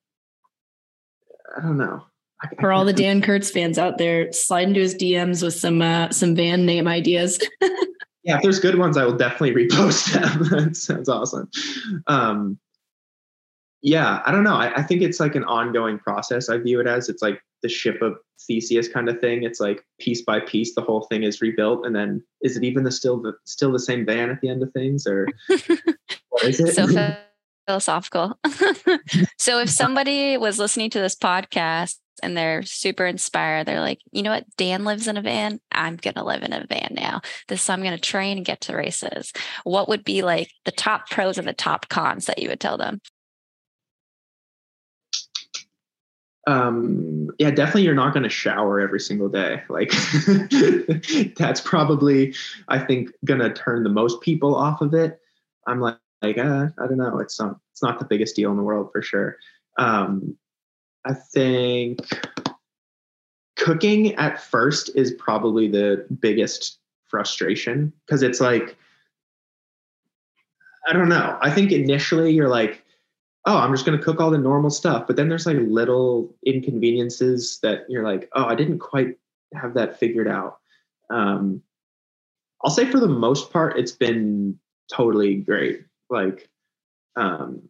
[1.58, 2.04] I don't know.
[2.42, 5.56] I, For I all the Dan Curts fans out there, slide into his DMs with
[5.56, 7.40] some uh, some van name ideas.
[8.24, 10.44] yeah, if there's good ones, I will definitely repost them.
[10.66, 11.50] that sounds awesome.
[12.08, 12.60] Um,
[13.86, 14.56] yeah, I don't know.
[14.56, 16.50] I, I, think it's like an ongoing process.
[16.50, 18.18] I view it as it's like the ship of
[18.48, 19.44] Theseus kind of thing.
[19.44, 22.84] It's like piece by piece, the whole thing is rebuilt, and then is it even
[22.84, 25.28] the still the still the same van at the end of things, or
[26.30, 26.74] what is it?
[26.74, 26.88] So
[27.68, 28.40] philosophical.
[29.38, 34.24] so if somebody was listening to this podcast and they're super inspired, they're like, you
[34.24, 34.46] know what?
[34.58, 35.60] Dan lives in a van.
[35.72, 37.22] I'm going to live in a van now.
[37.50, 39.32] This I'm going to train and get to races.
[39.64, 42.78] What would be like the top pros and the top cons that you would tell
[42.78, 43.00] them?
[46.48, 49.92] Um yeah definitely you're not going to shower every single day like
[51.38, 52.36] that's probably
[52.68, 55.20] i think going to turn the most people off of it
[55.68, 57.20] i'm like like uh, I don't know.
[57.20, 59.38] It's not it's not the biggest deal in the world for sure.
[59.78, 60.38] Um,
[61.06, 62.00] I think
[63.58, 68.78] cooking at first is probably the biggest frustration because it's like
[70.88, 71.38] I don't know.
[71.42, 72.84] I think initially you're like,
[73.46, 75.06] oh, I'm just going to cook all the normal stuff.
[75.08, 79.18] But then there's like little inconveniences that you're like, oh, I didn't quite
[79.54, 80.60] have that figured out.
[81.10, 81.62] Um,
[82.64, 84.60] I'll say for the most part, it's been
[84.92, 85.86] totally great.
[86.10, 86.50] Like,
[87.16, 87.62] um,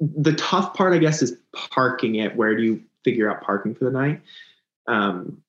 [0.00, 2.36] the tough part, I guess, is parking it.
[2.36, 4.20] Where do you figure out parking for the night?
[4.86, 5.42] Um,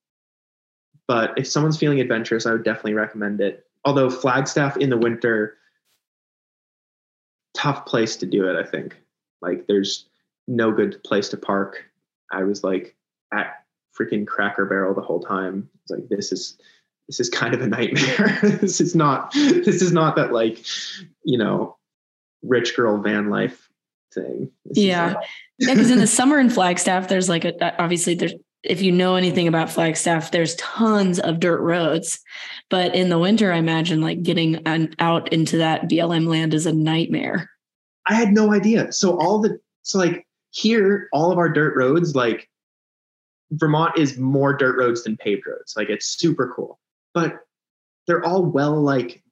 [1.07, 3.65] but if someone's feeling adventurous, I would definitely recommend it.
[3.84, 5.57] Although Flagstaff in the winter,
[7.66, 8.56] tough place to do it.
[8.56, 8.96] I think
[9.42, 10.06] like there's
[10.48, 11.84] no good place to park.
[12.32, 12.96] I was like
[13.34, 13.64] at
[14.00, 15.68] freaking Cracker Barrel the whole time.
[15.82, 16.60] It's like this is
[17.08, 18.38] this is kind of a nightmare.
[18.62, 20.64] this is not this is not that like
[21.24, 21.76] you know
[22.44, 23.68] rich girl van life
[24.14, 24.52] thing.
[24.66, 25.18] This yeah, like,
[25.58, 25.74] yeah.
[25.74, 29.48] Because in the summer in Flagstaff, there's like a obviously there's if you know anything
[29.48, 32.20] about Flagstaff, there's tons of dirt roads.
[32.70, 36.66] But in the winter, I imagine like getting an, out into that BLM land is
[36.66, 37.50] a nightmare.
[38.07, 38.91] I had no idea.
[38.91, 42.49] So all the so like here, all of our dirt roads, like
[43.52, 45.73] Vermont is more dirt roads than paved roads.
[45.76, 46.80] Like it's super cool.
[47.14, 47.40] But
[48.07, 49.23] they're all well like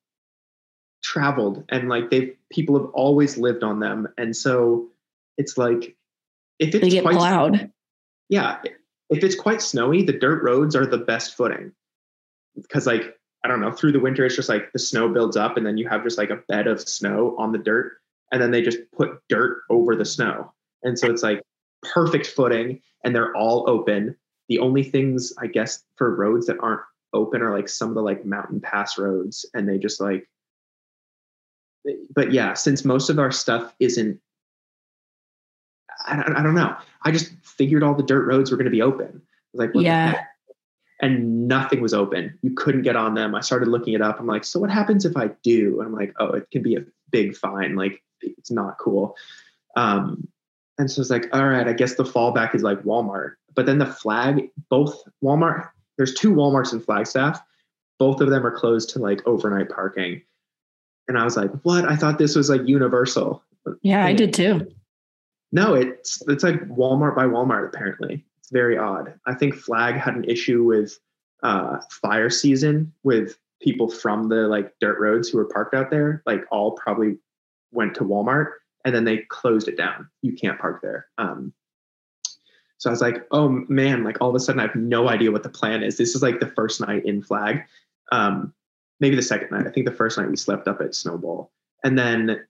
[1.03, 4.07] traveled and like they've people have always lived on them.
[4.17, 4.89] And so
[5.37, 5.95] it's like
[6.59, 7.71] if it's they get quite, plowed.
[8.29, 8.59] Yeah
[9.13, 11.71] if it's quite snowy, the dirt roads are the best footing
[12.55, 15.57] because like I don't know, through the winter it's just like the snow builds up
[15.57, 17.93] and then you have just like a bed of snow on the dirt
[18.33, 20.51] and then they just put dirt over the snow.
[20.81, 21.41] And so it's like
[21.83, 24.17] perfect footing and they're all open.
[24.49, 26.81] The only things I guess for roads that aren't
[27.13, 30.27] open are like some of the like mountain pass roads and they just like
[32.15, 34.19] but yeah, since most of our stuff isn't
[36.05, 36.75] I, I don't know.
[37.03, 39.21] I just figured all the dirt roads were going to be open.
[39.53, 40.23] like, yeah.
[41.01, 42.39] And nothing was open.
[42.41, 43.35] You couldn't get on them.
[43.35, 44.19] I started looking it up.
[44.19, 45.79] I'm like, so what happens if I do?
[45.79, 47.75] And I'm like, oh, it can be a big fine.
[47.75, 49.15] Like, it's not cool.
[49.75, 50.27] Um,
[50.77, 53.35] and so it's like, all right, I guess the fallback is like Walmart.
[53.55, 57.41] But then the flag, both Walmart, there's two Walmarts in Flagstaff.
[57.99, 60.21] Both of them are closed to like overnight parking.
[61.07, 61.85] And I was like, what?
[61.85, 63.43] I thought this was like universal.
[63.81, 64.71] Yeah, and I did too.
[65.51, 67.67] No, it's it's like Walmart by Walmart.
[67.67, 69.13] Apparently, it's very odd.
[69.27, 70.97] I think Flag had an issue with
[71.43, 76.23] uh, fire season with people from the like dirt roads who were parked out there.
[76.25, 77.17] Like all probably
[77.73, 78.51] went to Walmart,
[78.85, 80.09] and then they closed it down.
[80.21, 81.07] You can't park there.
[81.17, 81.53] Um,
[82.77, 85.31] so I was like, oh man, like all of a sudden I have no idea
[85.31, 85.97] what the plan is.
[85.97, 87.63] This is like the first night in Flag.
[88.11, 88.53] Um,
[88.99, 89.65] maybe the second night.
[89.65, 91.47] I think the first night we slept up at Snowbowl.
[91.83, 92.45] And then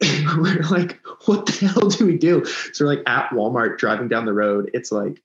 [0.36, 2.44] we're like, what the hell do we do?
[2.72, 4.70] So we're like at Walmart driving down the road.
[4.72, 5.22] It's like,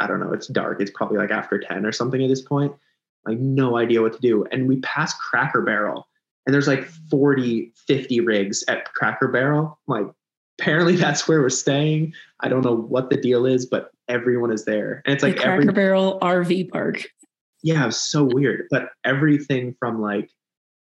[0.00, 0.80] I don't know, it's dark.
[0.80, 2.72] It's probably like after 10 or something at this point.
[3.24, 4.44] Like, no idea what to do.
[4.50, 6.08] And we pass Cracker Barrel,
[6.50, 9.78] and there's like 40, 50 rigs at Cracker Barrel.
[9.86, 10.08] like,
[10.58, 12.12] apparently that's where we're staying.
[12.40, 15.00] I don't know what the deal is, but everyone is there.
[15.06, 17.04] And it's like the Cracker every, Barrel RV park.
[17.62, 18.66] Yeah, it so weird.
[18.68, 20.32] But everything from like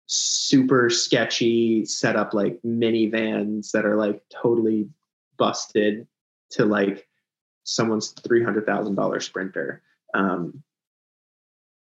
[0.06, 4.88] super sketchy set up like minivans that are like totally
[5.36, 6.06] busted
[6.52, 7.06] to like
[7.64, 9.82] someone's $300,000 sprinter.
[10.14, 10.62] Um,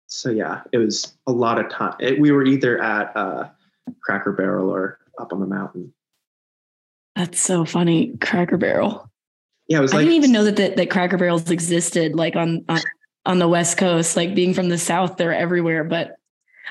[0.06, 1.96] so yeah, it was a lot of time.
[2.00, 3.50] It, we were either at uh,
[4.02, 5.92] Cracker Barrel or up on the mountain.
[7.14, 9.10] That's so funny, Cracker Barrel.
[9.68, 9.94] Yeah, it was.
[9.94, 12.80] I didn't even know that, that that Cracker Barrels existed, like on, on
[13.24, 14.16] on the West Coast.
[14.16, 15.82] Like being from the South, they're everywhere.
[15.82, 16.16] But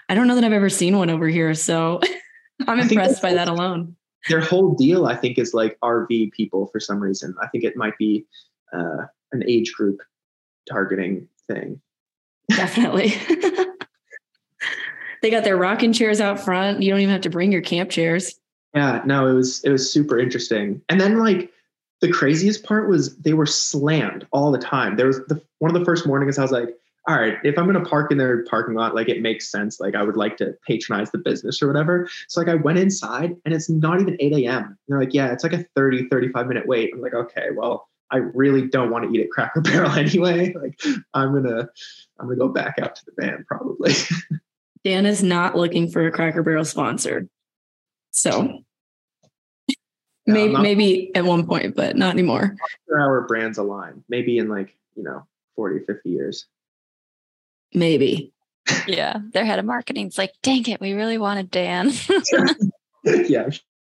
[0.08, 1.54] I don't know that I've ever seen one over here.
[1.54, 2.00] So
[2.68, 3.96] I'm impressed by that alone.
[4.30, 7.36] Their whole deal, I think, is like RV people for some reason.
[7.42, 8.26] I think it might be
[8.74, 10.00] uh, an age group
[10.70, 11.82] targeting thing.
[12.50, 13.14] Definitely.
[15.26, 16.84] they got their rocking chairs out front.
[16.84, 18.36] You don't even have to bring your camp chairs.
[18.76, 20.84] Yeah, no, it was it was super interesting.
[20.88, 21.52] And then like
[22.02, 24.98] the craziest part was they were slammed all the time.
[24.98, 26.70] There was the one of the first mornings I was like,
[27.08, 29.80] all right, if I'm going to park in their parking lot, like it makes sense.
[29.80, 32.08] Like I would like to patronize the business or whatever.
[32.28, 34.78] So like I went inside and it's not even 8 a.m.
[34.88, 36.92] They're like, yeah, it's like a 30, 35 minute wait.
[36.94, 40.54] I'm like, okay, well, I really don't want to eat at Cracker Barrel anyway.
[40.54, 40.80] Like
[41.16, 41.68] I'm gonna,
[42.20, 43.94] I'm gonna go back out to the van probably.
[44.86, 47.28] Dan is not looking for a Cracker Barrel sponsor.
[48.12, 48.64] So
[50.28, 52.56] maybe not, maybe at one point, but not anymore.
[52.88, 54.04] Sure our brands align.
[54.08, 55.26] Maybe in like, you know,
[55.56, 56.46] 40, 50 years.
[57.74, 58.32] Maybe.
[58.88, 59.18] Yeah.
[59.34, 61.92] Their head of marketing is like, dang it, we really wanted Dan.
[63.04, 63.50] yeah.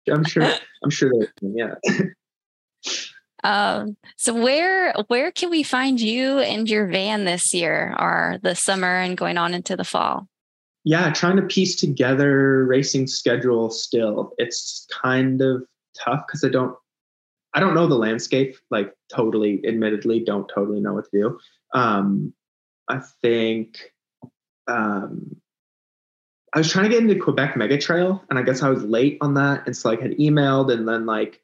[0.09, 0.49] I'm sure.
[0.83, 1.75] I'm sure that, yeah.
[3.43, 8.55] Um, so where where can we find you and your van this year or the
[8.55, 10.27] summer and going on into the fall?
[10.85, 14.31] Yeah, trying to piece together racing schedule still.
[14.37, 15.65] It's kind of
[15.97, 16.75] tough because I don't
[17.55, 21.39] I don't know the landscape, like totally, admittedly, don't totally know what to do.
[21.73, 22.33] Um,
[22.87, 23.93] I think
[24.67, 25.37] um,
[26.53, 29.17] I was trying to get into Quebec Mega Trail, and I guess I was late
[29.21, 29.65] on that.
[29.65, 31.41] And so like had emailed and then like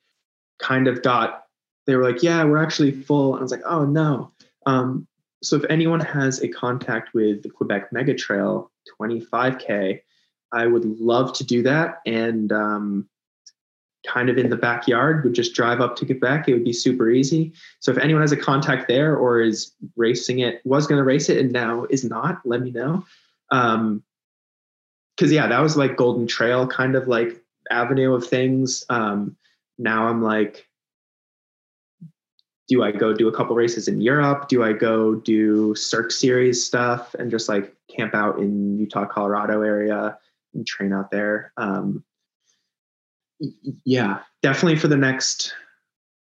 [0.60, 1.46] kind of got
[1.88, 3.34] they were like, yeah, we're actually full.
[3.34, 4.34] And I was like, oh no.
[4.68, 5.08] Um,
[5.44, 10.02] so if anyone has a contact with the Quebec Mega Trail 25K,
[10.52, 12.00] I would love to do that.
[12.06, 13.10] And um,
[14.06, 16.48] kind of in the backyard, would just drive up to Quebec.
[16.48, 17.54] It would be super easy.
[17.80, 21.30] So if anyone has a contact there or is racing it, was going to race
[21.30, 23.06] it and now is not, let me know.
[23.52, 24.04] Um,
[25.20, 28.84] cause yeah, that was like Golden Trail kind of like avenue of things.
[28.90, 29.36] Um,
[29.78, 30.68] now I'm like,
[32.72, 34.48] do I go do a couple races in Europe?
[34.48, 39.62] Do I go do Cirque Series stuff and just like camp out in Utah, Colorado
[39.62, 40.18] area
[40.54, 41.52] and train out there?
[41.58, 42.02] Um,
[43.84, 45.54] yeah, definitely for the next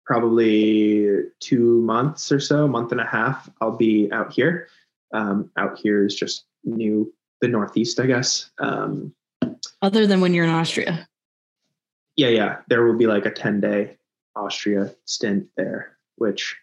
[0.07, 4.69] probably two months or so, month and a half, I'll be out here.
[5.13, 8.49] Um, out here is just new, the Northeast, I guess.
[8.57, 9.13] Um,
[9.83, 11.07] Other than when you're in Austria.
[12.15, 12.57] Yeah, yeah.
[12.69, 13.97] There will be like a 10 day
[14.35, 16.55] Austria stint there which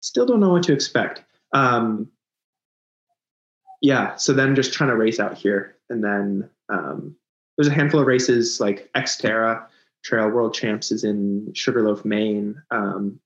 [0.00, 1.22] still don't know what to expect.
[1.52, 2.08] Um,
[3.80, 7.16] yeah, so then just trying to race out here, and then um,
[7.56, 9.66] there's a handful of races like Xterra
[10.04, 12.60] Trail World Champs is in Sugarloaf, Maine.
[12.70, 13.20] Um,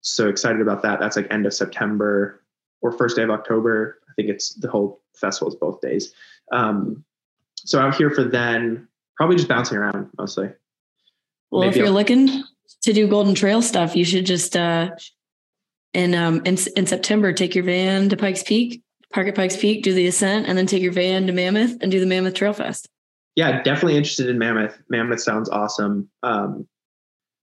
[0.00, 1.00] so excited about that.
[1.00, 2.42] That's like end of September
[2.80, 3.98] or first day of October.
[4.08, 6.12] I think it's the whole festival is both days.
[6.52, 7.04] Um,
[7.56, 10.50] so out here for then, probably just bouncing around mostly.
[11.50, 12.44] Well, Maybe if you're I'll, looking
[12.82, 14.90] to do Golden Trail stuff, you should just uh,
[15.94, 18.82] in um in in September take your van to Pikes Peak,
[19.12, 21.90] park at Pikes Peak, do the ascent, and then take your van to Mammoth and
[21.90, 22.88] do the Mammoth Trail Fest.
[23.34, 24.80] Yeah, definitely interested in Mammoth.
[24.88, 26.08] Mammoth sounds awesome.
[26.22, 26.66] Um,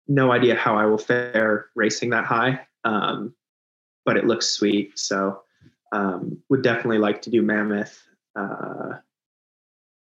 [0.08, 3.34] no idea how I will fare racing that high, um,
[4.06, 4.98] but it looks sweet.
[4.98, 5.42] So
[5.92, 8.04] um, would definitely like to do Mammoth.
[8.36, 8.98] Uh,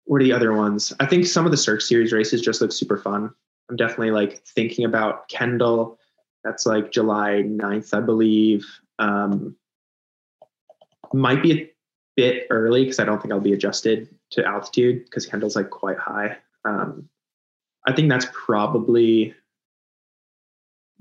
[0.05, 0.93] what are the other ones?
[1.01, 3.31] I think some of the Cirque Series races just look super fun.
[3.71, 5.99] I'm definitely like thinking about Kendall.
[6.43, 8.67] That's like July 9th, I believe.
[8.99, 9.57] Um,
[11.13, 11.71] might be a
[12.17, 15.99] bit early because I don't think I'll be adjusted to altitude because Kendall's like quite
[15.99, 16.37] high.
[16.65, 17.09] Um,
[17.87, 19.35] I think that's probably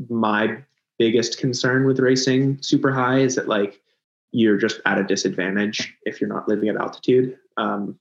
[0.09, 0.59] my
[0.99, 3.81] biggest concern with racing super high is that like
[4.31, 7.37] you're just at a disadvantage if you're not living at altitude.
[7.57, 7.99] Um,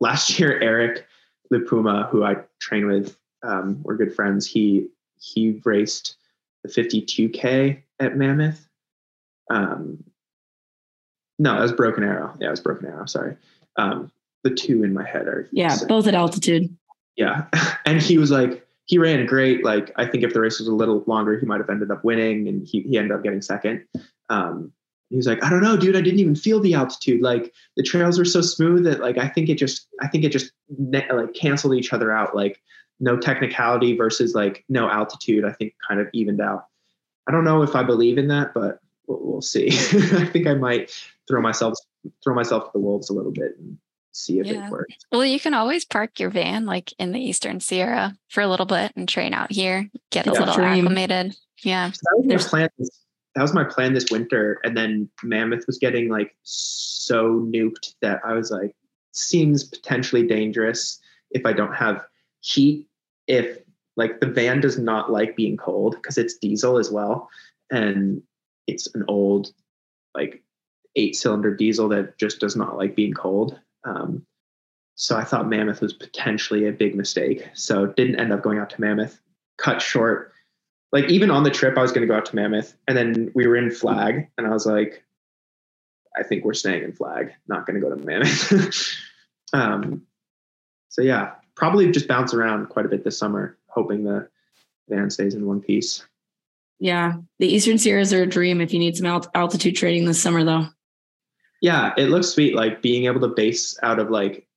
[0.00, 1.06] last year, Eric
[1.52, 4.46] Lipuma, who I train with um, we're good friends.
[4.46, 4.88] He
[5.18, 6.16] he raced
[6.64, 8.68] the 52k at Mammoth.
[9.50, 10.02] Um,
[11.38, 12.34] no, that was Broken Arrow.
[12.40, 13.06] Yeah, it was Broken Arrow.
[13.06, 13.36] Sorry.
[13.76, 14.10] Um,
[14.44, 16.74] the two in my head are yeah, both at altitude.
[17.16, 17.46] Yeah,
[17.86, 19.64] and he was like he ran great.
[19.64, 22.04] Like I think if the race was a little longer, he might have ended up
[22.04, 23.84] winning, and he he ended up getting second.
[24.30, 24.72] Um,
[25.16, 25.96] was like, I don't know, dude.
[25.96, 27.22] I didn't even feel the altitude.
[27.22, 30.30] Like the trails were so smooth that like I think it just I think it
[30.30, 32.34] just like canceled each other out.
[32.34, 32.60] Like
[33.00, 36.66] no technicality versus like no altitude, I think kind of evened out.
[37.28, 39.68] I don't know if I believe in that, but we'll, we'll see.
[39.70, 40.92] I think I might
[41.28, 41.74] throw myself
[42.22, 43.78] throw myself to the wolves a little bit and
[44.12, 44.66] see if yeah.
[44.66, 44.94] it works.
[45.10, 48.66] Well, you can always park your van like in the Eastern Sierra for a little
[48.66, 50.86] bit and train out here, get yeah, a little dream.
[50.86, 51.36] acclimated.
[51.62, 51.90] Yeah.
[51.92, 52.68] So that was my plan.
[53.34, 58.20] That was my plan this winter, and then Mammoth was getting like so nuked that
[58.26, 58.74] I was like,
[59.12, 61.00] seems potentially dangerous
[61.30, 62.04] if I don't have
[62.42, 62.86] heat
[63.26, 63.58] if
[63.96, 67.30] like the van does not like being cold because it's diesel as well
[67.70, 68.22] and
[68.66, 69.52] it's an old
[70.14, 70.42] like
[70.96, 74.24] eight cylinder diesel that just does not like being cold um,
[74.96, 78.70] so i thought mammoth was potentially a big mistake so didn't end up going out
[78.70, 79.18] to mammoth.
[79.58, 80.32] Cut short.
[80.90, 83.30] Like even on the trip i was going to go out to mammoth and then
[83.34, 85.04] we were in flag and i was like
[86.18, 88.96] i think we're staying in flag not going to go to mammoth.
[89.54, 90.06] Um,
[90.88, 94.28] so yeah probably just bounce around quite a bit this summer, hoping the
[94.88, 96.04] van stays in one piece.
[96.78, 100.20] Yeah, the Eastern Sierras are a dream if you need some alt- altitude training this
[100.20, 100.66] summer, though.
[101.60, 102.56] Yeah, it looks sweet.
[102.56, 104.48] Like being able to base out of like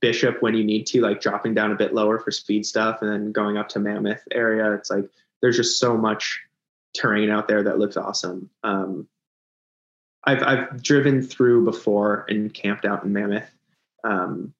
[0.00, 3.10] Bishop when you need to, like dropping down a bit lower for speed stuff, and
[3.10, 4.74] then going up to Mammoth area.
[4.74, 5.08] It's like
[5.40, 6.38] there's just so much
[6.94, 8.50] terrain out there that looks awesome.
[8.62, 9.08] Um,
[10.24, 13.50] I've I've driven through before and camped out in Mammoth.
[14.04, 14.52] Um,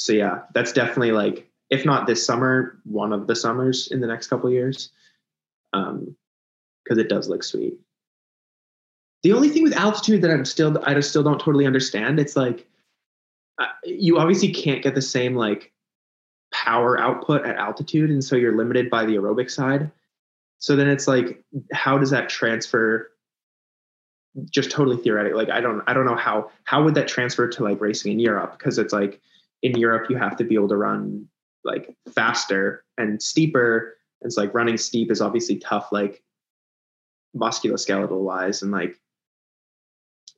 [0.00, 4.06] so yeah, that's definitely like if not this summer, one of the summers in the
[4.06, 4.90] next couple years,
[5.74, 6.16] um,
[6.82, 7.74] because it does look sweet.
[9.22, 12.18] The only thing with altitude that I'm still I still don't totally understand.
[12.18, 12.66] It's like
[13.58, 15.70] uh, you obviously can't get the same like
[16.50, 19.90] power output at altitude, and so you're limited by the aerobic side.
[20.60, 21.44] So then it's like,
[21.74, 23.10] how does that transfer?
[24.48, 25.34] Just totally theoretic.
[25.34, 28.18] Like I don't, I don't know how how would that transfer to like racing in
[28.18, 29.20] Europe because it's like
[29.62, 31.28] in Europe you have to be able to run
[31.64, 33.96] like faster and steeper.
[34.22, 36.22] It's like running steep is obviously tough, like
[37.36, 38.96] musculoskeletal wise, and like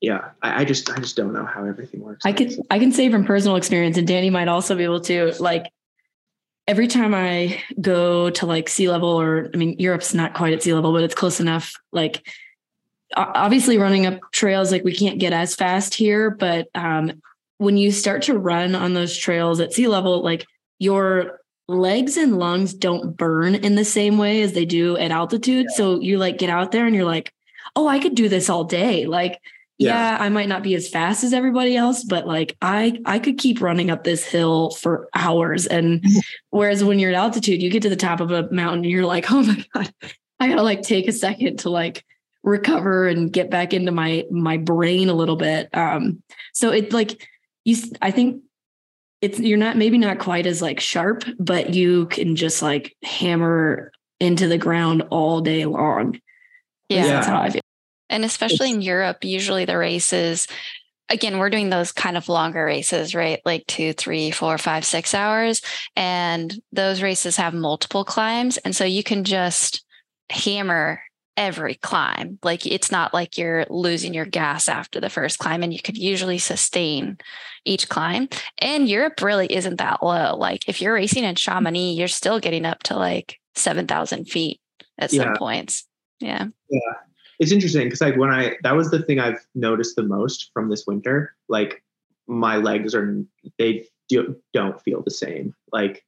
[0.00, 2.26] yeah, I, I, just I just don't know how everything works.
[2.26, 5.32] I can I can say from personal experience, and Danny might also be able to.
[5.38, 5.70] Like
[6.66, 10.62] every time I go to like sea level, or I mean, Europe's not quite at
[10.62, 11.74] sea level, but it's close enough.
[11.92, 12.26] Like
[13.16, 17.22] obviously, running up trails, like we can't get as fast here, but um,
[17.58, 20.46] when you start to run on those trails at sea level, like
[20.78, 25.66] your legs and lungs don't burn in the same way as they do at altitude.
[25.70, 25.76] Yeah.
[25.76, 27.32] So you like get out there and you're like,
[27.76, 29.06] oh, I could do this all day.
[29.06, 29.38] Like
[29.82, 30.16] yeah.
[30.16, 30.22] yeah.
[30.22, 33.60] i might not be as fast as everybody else but like i i could keep
[33.60, 36.04] running up this hill for hours and
[36.50, 39.06] whereas when you're at altitude you get to the top of a mountain and you're
[39.06, 39.92] like oh my god
[40.40, 42.04] i gotta like take a second to like
[42.42, 46.22] recover and get back into my my brain a little bit um
[46.52, 47.28] so it like
[47.64, 48.42] you i think
[49.20, 53.92] it's you're not maybe not quite as like sharp but you can just like hammer
[54.20, 56.18] into the ground all day long
[56.88, 57.62] yeah that's how i feel
[58.12, 60.46] and especially in Europe, usually the races,
[61.08, 63.40] again, we're doing those kind of longer races, right?
[63.46, 65.62] Like two, three, four, five, six hours.
[65.96, 68.58] And those races have multiple climbs.
[68.58, 69.82] And so you can just
[70.28, 71.00] hammer
[71.36, 72.38] every climb.
[72.42, 75.96] Like it's not like you're losing your gas after the first climb, and you could
[75.96, 77.18] usually sustain
[77.64, 78.28] each climb.
[78.58, 80.36] And Europe really isn't that low.
[80.36, 84.60] Like if you're racing in Chamonix, you're still getting up to like 7,000 feet
[84.98, 85.86] at some points.
[86.20, 86.46] Yeah.
[86.68, 86.92] Yeah
[87.42, 90.70] it's interesting because like when I that was the thing I've noticed the most from
[90.70, 91.34] this winter.
[91.48, 91.82] Like
[92.28, 93.20] my legs are
[93.58, 95.52] they do, don't feel the same.
[95.72, 96.04] Like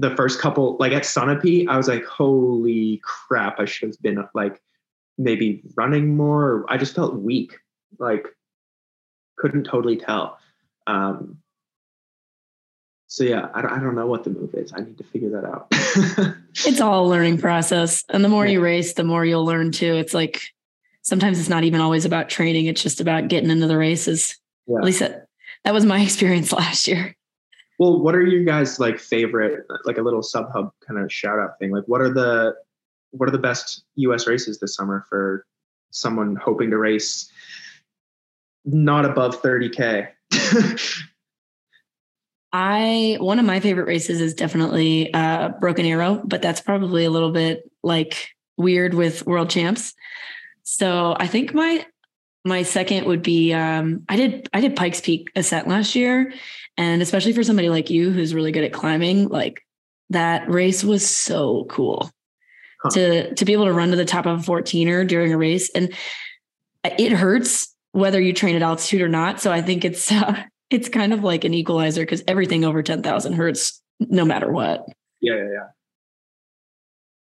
[0.00, 3.60] the first couple, like at Sunapee, I was like, holy crap!
[3.60, 4.60] I should have been like
[5.18, 6.64] maybe running more.
[6.68, 7.52] I just felt weak.
[7.98, 8.26] Like
[9.36, 10.38] couldn't totally tell.
[10.86, 11.38] Um,
[13.08, 14.72] so yeah, I, I don't know what the move is.
[14.74, 15.66] I need to figure that out.
[16.64, 18.52] it's all a learning process, and the more yeah.
[18.52, 19.96] you race, the more you'll learn too.
[19.96, 20.40] It's like
[21.02, 22.66] sometimes it's not even always about training.
[22.66, 24.38] It's just about getting into the races.
[24.66, 24.78] Yeah.
[24.78, 25.26] At least that,
[25.64, 27.14] that was my experience last year.
[27.80, 31.58] Well, what are your guys like favorite, like a little Subhub kind of shout out
[31.58, 31.70] thing?
[31.70, 32.54] Like what are the,
[33.12, 35.46] what are the best US races this summer for
[35.90, 37.32] someone hoping to race
[38.66, 40.08] not above 30K?
[42.52, 47.10] I one of my favorite races is definitely uh, Broken Arrow, but that's probably a
[47.10, 48.28] little bit like
[48.58, 49.94] weird with world champs.
[50.64, 51.86] So I think my
[52.44, 56.32] my second would be um, I did I did Pikes Peak ascent last year,
[56.80, 59.60] and especially for somebody like you who's really good at climbing, like
[60.08, 62.10] that race was so cool
[62.82, 62.90] huh.
[62.90, 65.70] to to be able to run to the top of a 14er during a race,
[65.74, 65.92] and
[66.82, 69.42] it hurts whether you train at altitude or not.
[69.42, 73.02] So I think it's uh, it's kind of like an equalizer because everything over ten
[73.02, 74.86] thousand hurts no matter what.
[75.20, 75.66] Yeah, yeah, yeah.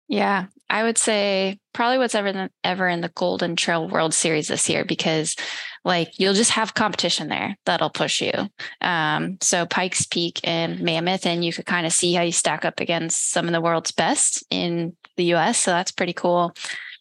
[0.07, 4.69] Yeah, I would say probably what's ever ever in the Golden Trail World Series this
[4.69, 5.35] year because
[5.83, 8.31] like you'll just have competition there that'll push you.
[8.81, 12.65] Um, so Pikes Peak and Mammoth, and you could kind of see how you stack
[12.65, 15.57] up against some of the world's best in the US.
[15.57, 16.53] So that's pretty cool.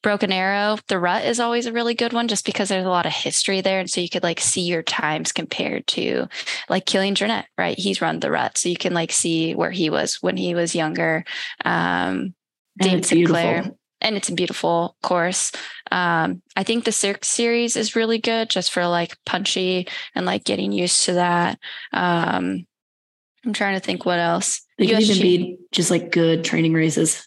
[0.03, 3.05] Broken Arrow, the rut is always a really good one just because there's a lot
[3.05, 3.81] of history there.
[3.81, 6.27] And so you could like see your times compared to
[6.71, 7.79] like Kilian Jornet, right?
[7.79, 8.57] He's run the rut.
[8.57, 11.25] So you can like see where he was when he was younger.
[11.67, 12.35] Um,
[12.79, 13.63] Dane Sinclair.
[13.63, 13.80] Beautiful.
[14.01, 15.53] And it's a beautiful course.
[15.91, 20.45] Um, I think the Cirque series is really good just for like punchy and like
[20.45, 21.59] getting used to that.
[21.93, 22.67] Um,
[23.45, 24.63] I'm trying to think what else.
[24.79, 27.27] They can even be just like good training races.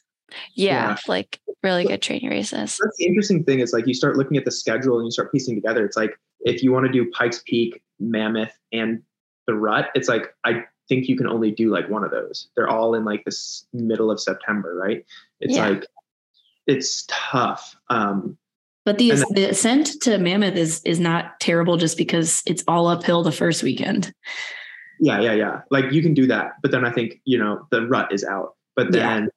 [0.55, 2.79] Yeah, yeah, like really good training races.
[2.81, 5.31] That's the interesting thing is like you start looking at the schedule and you start
[5.31, 5.85] piecing together.
[5.85, 9.01] It's like if you want to do Pikes Peak, Mammoth, and
[9.47, 12.49] the Rut, it's like I think you can only do like one of those.
[12.55, 15.05] They're all in like this middle of September, right?
[15.39, 15.69] It's yeah.
[15.69, 15.85] like
[16.67, 17.75] it's tough.
[17.89, 18.37] Um,
[18.85, 22.87] but the, then, the ascent to Mammoth is is not terrible just because it's all
[22.87, 24.13] uphill the first weekend.
[24.99, 25.61] Yeah, yeah, yeah.
[25.71, 28.55] Like you can do that, but then I think you know the rut is out.
[28.75, 29.29] But then yeah.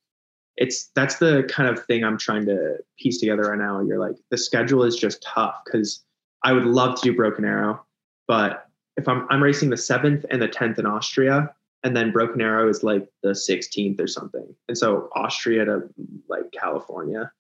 [0.57, 3.81] it's that's the kind of thing I'm trying to piece together right now.
[3.82, 6.03] You're like the schedule is just tough because
[6.43, 7.85] I would love to do Broken Arrow,
[8.27, 8.66] but
[8.97, 11.55] if I'm I'm racing the seventh and the tenth in Austria,
[11.86, 14.44] and then Broken Arrow is like the 16th or something.
[14.66, 15.82] And so Austria to
[16.28, 17.30] like California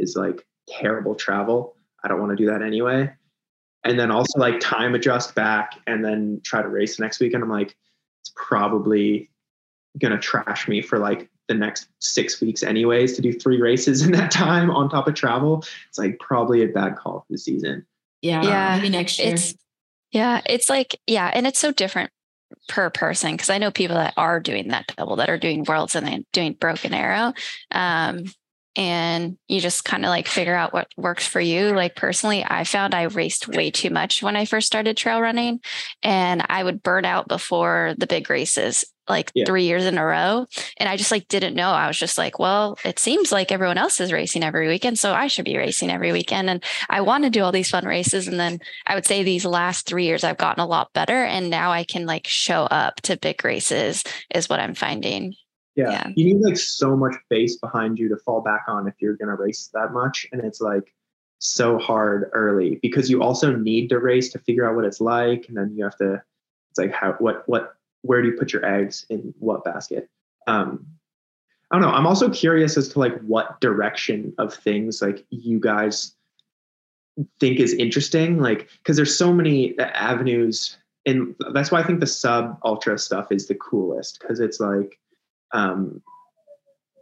[0.00, 1.76] is like terrible travel.
[2.02, 3.12] I don't want to do that anyway.
[3.84, 7.44] and then also like time adjust back and then try to race the next weekend.
[7.44, 7.76] I'm like,
[8.20, 9.30] it's probably
[10.00, 14.10] gonna trash me for like the next six weeks anyways to do three races in
[14.12, 15.64] that time on top of travel.
[15.88, 17.86] It's like probably a bad call for the season.
[18.22, 18.42] Yeah.
[18.42, 19.34] Yeah, Maybe next year.
[19.34, 19.54] It's
[20.10, 22.10] yeah, it's like yeah, and it's so different
[22.68, 25.94] per person because I know people that are doing that double that are doing worlds
[25.94, 27.32] and then doing broken arrow.
[27.70, 28.24] Um,
[28.76, 31.70] and you just kind of like figure out what works for you.
[31.70, 35.60] Like personally, I found I raced way too much when I first started trail running
[36.02, 39.44] and I would burn out before the big races like Yeah.
[39.44, 40.46] three years in a row.
[40.76, 41.70] And I just like didn't know.
[41.70, 44.98] I was just like, well, it seems like everyone else is racing every weekend.
[44.98, 46.50] So I should be racing every weekend.
[46.50, 48.28] And I want to do all these fun races.
[48.28, 51.24] And then I would say these last three years, I've gotten a lot better.
[51.24, 54.04] And now I can like show up to big races,
[54.34, 55.34] is what I'm finding.
[55.74, 55.90] Yeah.
[55.92, 56.08] Yeah.
[56.16, 59.28] You need like so much base behind you to fall back on if you're going
[59.28, 60.26] to race that much.
[60.32, 60.92] And it's like
[61.38, 65.46] so hard early because you also need to race to figure out what it's like.
[65.48, 66.20] And then you have to,
[66.70, 70.08] it's like, how, what, what, where do you put your eggs in what basket?
[70.46, 70.86] Um,
[71.70, 71.94] I don't know.
[71.94, 76.14] I'm also curious as to like what direction of things like you guys
[77.40, 78.38] think is interesting.
[78.38, 83.30] Like, because there's so many avenues, and that's why I think the sub ultra stuff
[83.30, 84.98] is the coolest because it's like,
[85.52, 86.02] um,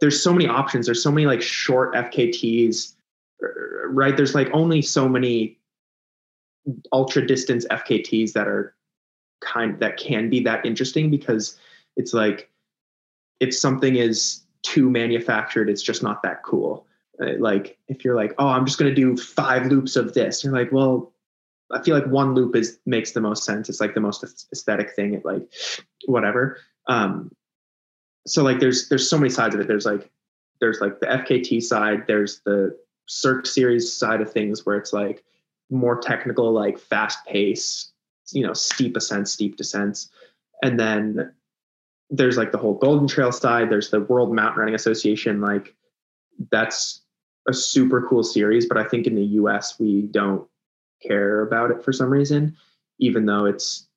[0.01, 0.85] there's so many options.
[0.85, 2.93] There's so many like short FKTs,
[3.85, 4.15] right?
[4.15, 5.59] There's like only so many
[6.91, 8.75] ultra distance FKTs that are
[9.41, 11.57] kind that can be that interesting because
[11.95, 12.49] it's like
[13.39, 16.85] if something is too manufactured, it's just not that cool.
[17.21, 20.53] Uh, like if you're like, oh, I'm just to do five loops of this, you're
[20.53, 21.13] like, well,
[21.71, 23.69] I feel like one loop is makes the most sense.
[23.69, 24.23] It's like the most
[24.53, 25.13] aesthetic thing.
[25.13, 25.41] It like
[26.05, 26.59] whatever.
[26.87, 27.31] Um,
[28.25, 29.67] so like there's there's so many sides of it.
[29.67, 30.09] There's like
[30.59, 32.05] there's like the FKT side.
[32.07, 32.77] There's the
[33.07, 35.23] Cirque series side of things where it's like
[35.69, 37.91] more technical, like fast pace,
[38.31, 40.09] you know, steep ascents, steep descents,
[40.63, 41.33] and then
[42.09, 43.69] there's like the whole Golden Trail side.
[43.69, 45.41] There's the World Mountain Running Association.
[45.41, 45.75] Like
[46.51, 47.01] that's
[47.47, 49.79] a super cool series, but I think in the U.S.
[49.79, 50.47] we don't
[51.01, 52.55] care about it for some reason,
[52.99, 53.87] even though it's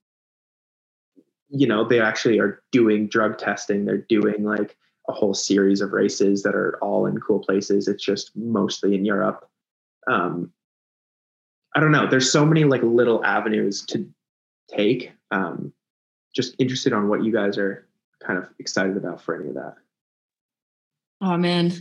[1.51, 4.77] you know they actually are doing drug testing they're doing like
[5.09, 9.05] a whole series of races that are all in cool places it's just mostly in
[9.05, 9.48] europe
[10.07, 10.52] um
[11.74, 14.09] i don't know there's so many like little avenues to
[14.71, 15.73] take um
[16.35, 17.87] just interested on what you guys are
[18.23, 19.75] kind of excited about for any of that
[21.21, 21.73] oh man.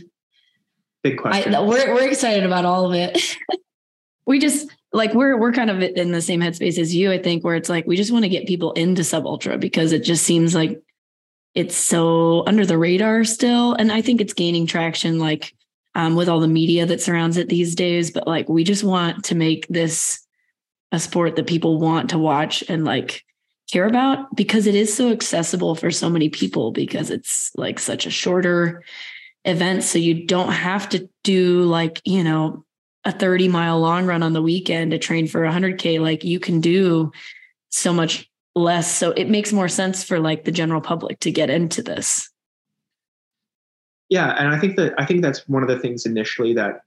[1.02, 3.36] big question I, we're we're excited about all of it.
[4.26, 7.44] we just like we're we're kind of in the same headspace as you, I think,
[7.44, 10.24] where it's like we just want to get people into sub ultra because it just
[10.24, 10.80] seems like
[11.54, 15.54] it's so under the radar still, and I think it's gaining traction, like
[15.96, 18.10] um, with all the media that surrounds it these days.
[18.10, 20.24] But like we just want to make this
[20.92, 23.24] a sport that people want to watch and like
[23.70, 28.06] care about because it is so accessible for so many people because it's like such
[28.06, 28.82] a shorter
[29.44, 29.84] event.
[29.84, 32.64] So you don't have to do like you know
[33.04, 36.60] a 30 mile long run on the weekend to train for 100k like you can
[36.60, 37.12] do
[37.70, 38.94] so much less.
[38.94, 42.28] So it makes more sense for like the general public to get into this.
[44.08, 46.82] Yeah and i think that i think that's one of the things initially that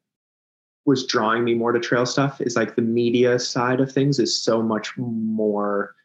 [0.86, 4.38] was drawing me more to trail stuff is like the media side of things is
[4.38, 5.96] so much more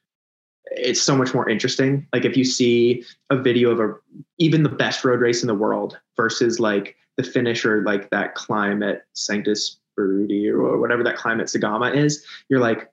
[0.73, 2.07] it's so much more interesting.
[2.13, 3.95] Like if you see a video of a
[4.39, 8.35] even the best road race in the world versus like the finish or like that
[8.35, 12.91] climb at sanctus Berudi or whatever that climb at Zegama is you're like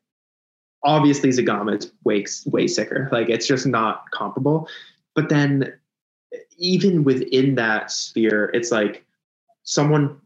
[0.84, 3.10] obviously Zegama is way way sicker.
[3.12, 4.68] Like it's just not comparable.
[5.14, 5.74] But then
[6.58, 9.06] even within that sphere it's like
[9.64, 10.20] someone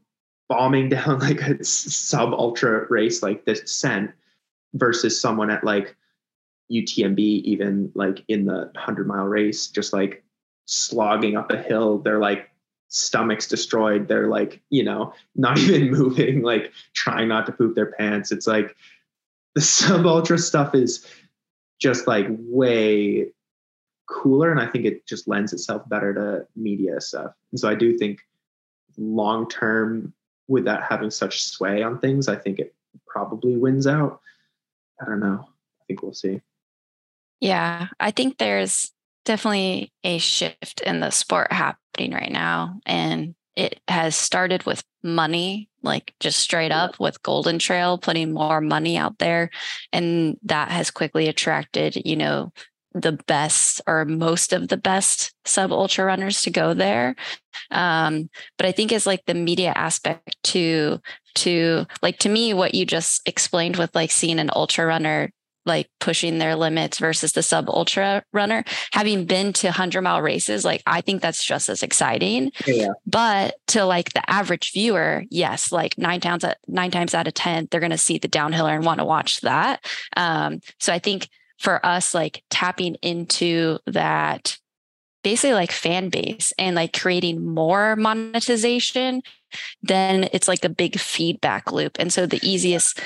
[0.49, 4.11] bombing down like a sub ultra race like the descent
[4.73, 5.95] versus someone at like
[6.71, 10.23] UTMB even like in the 100 mile race just like
[10.65, 11.99] slogging up a hill.
[11.99, 12.49] They're like
[12.89, 14.07] stomachs destroyed.
[14.07, 18.31] They're like you know not even moving like trying not to poop their pants.
[18.31, 18.75] It's like
[19.55, 21.05] the sub ultra stuff is
[21.79, 23.27] just like way
[24.09, 27.31] cooler and i think it just lends itself better to media stuff.
[27.51, 28.19] And so i do think
[28.97, 30.13] long term
[30.49, 32.75] with that having such sway on things i think it
[33.07, 34.19] probably wins out
[35.01, 36.41] i don't know i think we'll see
[37.39, 38.91] Yeah, I think there's
[39.25, 42.79] definitely a shift in the sport happening right now.
[42.85, 48.61] And it has started with money, like just straight up with Golden Trail putting more
[48.61, 49.49] money out there.
[49.93, 52.51] And that has quickly attracted, you know,
[52.93, 57.15] the best or most of the best sub ultra runners to go there.
[57.71, 60.99] Um, but I think it's like the media aspect to
[61.35, 65.29] to like to me what you just explained with like seeing an ultra runner
[65.65, 68.63] like pushing their limits versus the sub ultra runner.
[68.91, 72.51] Having been to 100 mile races, like I think that's just as exciting.
[72.65, 72.89] Yeah.
[73.05, 77.67] But to like the average viewer, yes, like nine times nine times out of 10,
[77.69, 79.85] they're going to see the downhiller and want to watch that.
[80.17, 81.29] Um, so I think
[81.59, 84.57] for us, like tapping into that
[85.23, 89.21] basically like fan base and like creating more monetization
[89.81, 91.97] then it's like a big feedback loop.
[91.99, 92.99] And so the easiest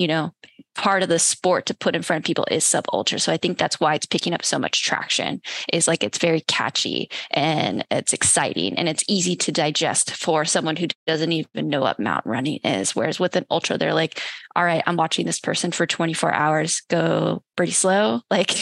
[0.00, 0.32] you know
[0.76, 3.18] part of the sport to put in front of people is sub ultra.
[3.18, 5.42] So I think that's why it's picking up so much traction.
[5.72, 10.76] Is like it's very catchy and it's exciting and it's easy to digest for someone
[10.76, 12.96] who doesn't even know what mountain running is.
[12.96, 14.22] Whereas with an ultra, they're like,
[14.56, 18.20] all right, I'm watching this person for 24 hours go pretty slow.
[18.30, 18.54] Like,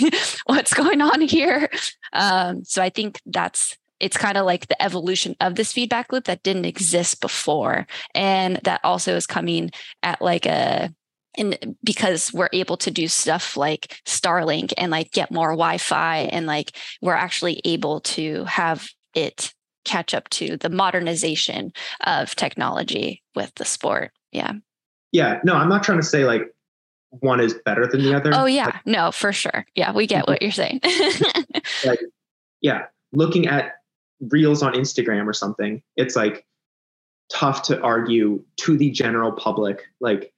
[0.46, 1.68] what's going on here?
[2.12, 6.24] Um, so I think that's it's kind of like the evolution of this feedback loop
[6.24, 9.70] that didn't exist before and that also is coming
[10.02, 10.92] at like a
[11.38, 16.46] and because we're able to do stuff like starlink and like get more wi-fi and
[16.46, 19.54] like we're actually able to have it
[19.84, 21.72] catch up to the modernization
[22.04, 24.12] of technology with the sport.
[24.32, 24.52] Yeah.
[25.12, 25.40] Yeah.
[25.44, 26.42] No i'm not trying to say like
[27.10, 28.32] one is better than the other.
[28.34, 28.66] Oh yeah.
[28.66, 29.64] Like, no for sure.
[29.74, 30.28] Yeah we get mhm.
[30.28, 30.80] what you're saying.
[31.84, 32.00] Like
[32.60, 33.74] yeah looking at
[34.20, 36.44] reels on instagram or something it's like
[37.30, 40.32] tough to argue to the general public like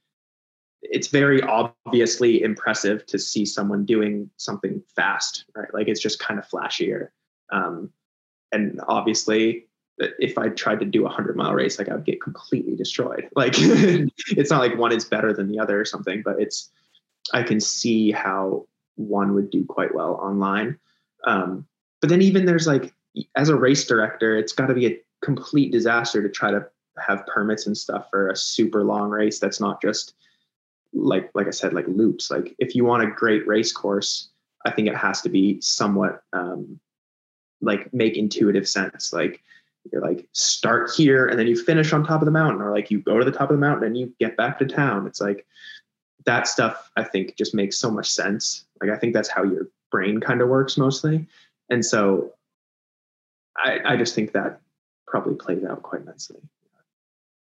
[0.83, 5.73] it's very obviously impressive to see someone doing something fast, right?
[5.75, 7.09] Like it's just kind of flashier.
[7.53, 7.91] Um,
[8.53, 9.67] and obviously,
[9.99, 13.29] if I tried to do a hundred mile race, like I would get completely destroyed.
[13.37, 16.71] Like it's not like one is better than the other or something, but it's
[17.33, 18.67] I can see how
[18.97, 20.79] one would do quite well online.
[21.27, 21.67] Um,
[22.01, 22.95] but then even there's like
[23.37, 26.67] as a race director, it's got to be a complete disaster to try to
[26.99, 30.15] have permits and stuff for a super long race that's not just
[30.93, 32.31] like like I said, like loops.
[32.31, 34.29] Like if you want a great race course,
[34.67, 36.81] I think it has to be somewhat um,
[37.61, 39.13] like make intuitive sense.
[39.13, 39.43] Like
[39.91, 42.91] you're like start here and then you finish on top of the mountain, or like
[42.91, 45.07] you go to the top of the mountain and you get back to town.
[45.07, 45.47] It's like
[46.27, 46.91] that stuff.
[46.97, 48.65] I think just makes so much sense.
[48.81, 51.27] Like I think that's how your brain kind of works mostly,
[51.71, 52.33] and so
[53.57, 54.61] I I just think that
[55.07, 56.41] probably plays out quite nicely.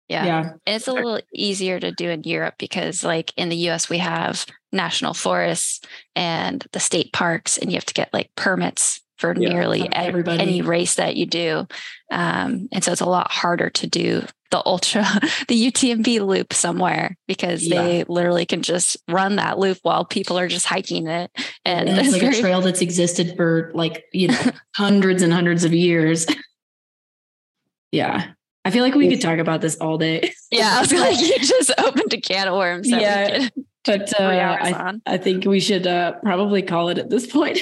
[0.09, 0.25] Yeah.
[0.25, 0.39] yeah.
[0.65, 3.97] And it's a little easier to do in Europe because, like, in the US, we
[3.97, 5.81] have national forests
[6.15, 10.41] and the state parks, and you have to get like permits for yeah, nearly everybody.
[10.41, 11.67] any race that you do.
[12.11, 15.03] Um, and so it's a lot harder to do the ultra,
[15.47, 17.81] the UTMB loop somewhere because yeah.
[17.81, 21.31] they literally can just run that loop while people are just hiking it.
[21.65, 25.33] And, and it's like very- a trail that's existed for like, you know, hundreds and
[25.33, 26.27] hundreds of years.
[27.91, 28.31] yeah.
[28.67, 30.33] I feel like we could talk about this all day.
[30.49, 32.89] Yeah, I was like, you just opened a can of worms.
[32.89, 33.49] yeah,
[33.83, 37.59] but uh, I, I, think we should uh, probably call it at this point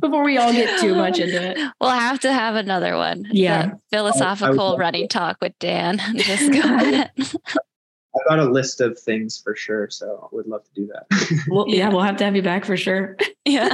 [0.00, 1.58] before we all get too much into it.
[1.78, 3.26] We'll have to have another one.
[3.30, 5.98] Yeah, the philosophical running talk with Dan.
[6.16, 7.10] Just go ahead.
[7.18, 11.44] I've got a list of things for sure, so I would love to do that.
[11.48, 13.18] well, yeah, we'll have to have you back for sure.
[13.44, 13.68] Yeah,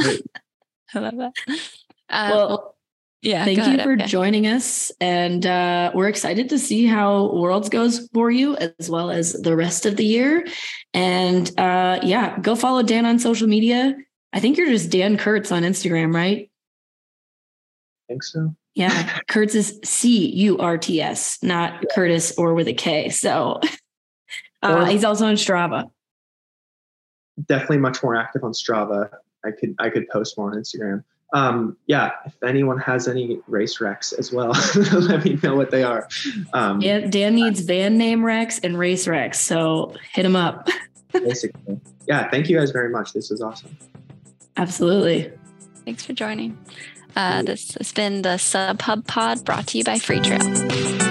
[0.92, 1.32] I love that.
[2.10, 2.76] Uh, well, well
[3.22, 3.44] yeah.
[3.44, 4.06] Thank you for okay.
[4.06, 4.90] joining us.
[5.00, 9.54] And uh, we're excited to see how Worlds goes for you as well as the
[9.54, 10.44] rest of the year.
[10.92, 13.94] And uh, yeah, go follow Dan on social media.
[14.32, 16.50] I think you're just Dan Curts on Instagram, right?
[16.50, 18.56] I think so.
[18.74, 19.20] Yeah.
[19.28, 21.94] Curts is C U R T S, not yeah.
[21.94, 23.08] Curtis or with a K.
[23.10, 23.60] So
[24.62, 25.88] uh, he's also on Strava.
[27.46, 29.10] Definitely much more active on Strava.
[29.44, 33.80] I could I could post more on Instagram um, yeah, if anyone has any race
[33.80, 34.52] wrecks as well,
[34.92, 36.08] let me know what they are.
[36.52, 40.68] Um, yeah, Dan needs van name wrecks and race wrecks, so hit him up.
[41.12, 42.28] basically, yeah.
[42.30, 43.12] Thank you guys very much.
[43.12, 43.76] This is awesome.
[44.56, 45.32] Absolutely.
[45.84, 46.58] Thanks for joining.
[47.16, 51.01] Uh, this has been the Subhub Pod brought to you by Freetrail.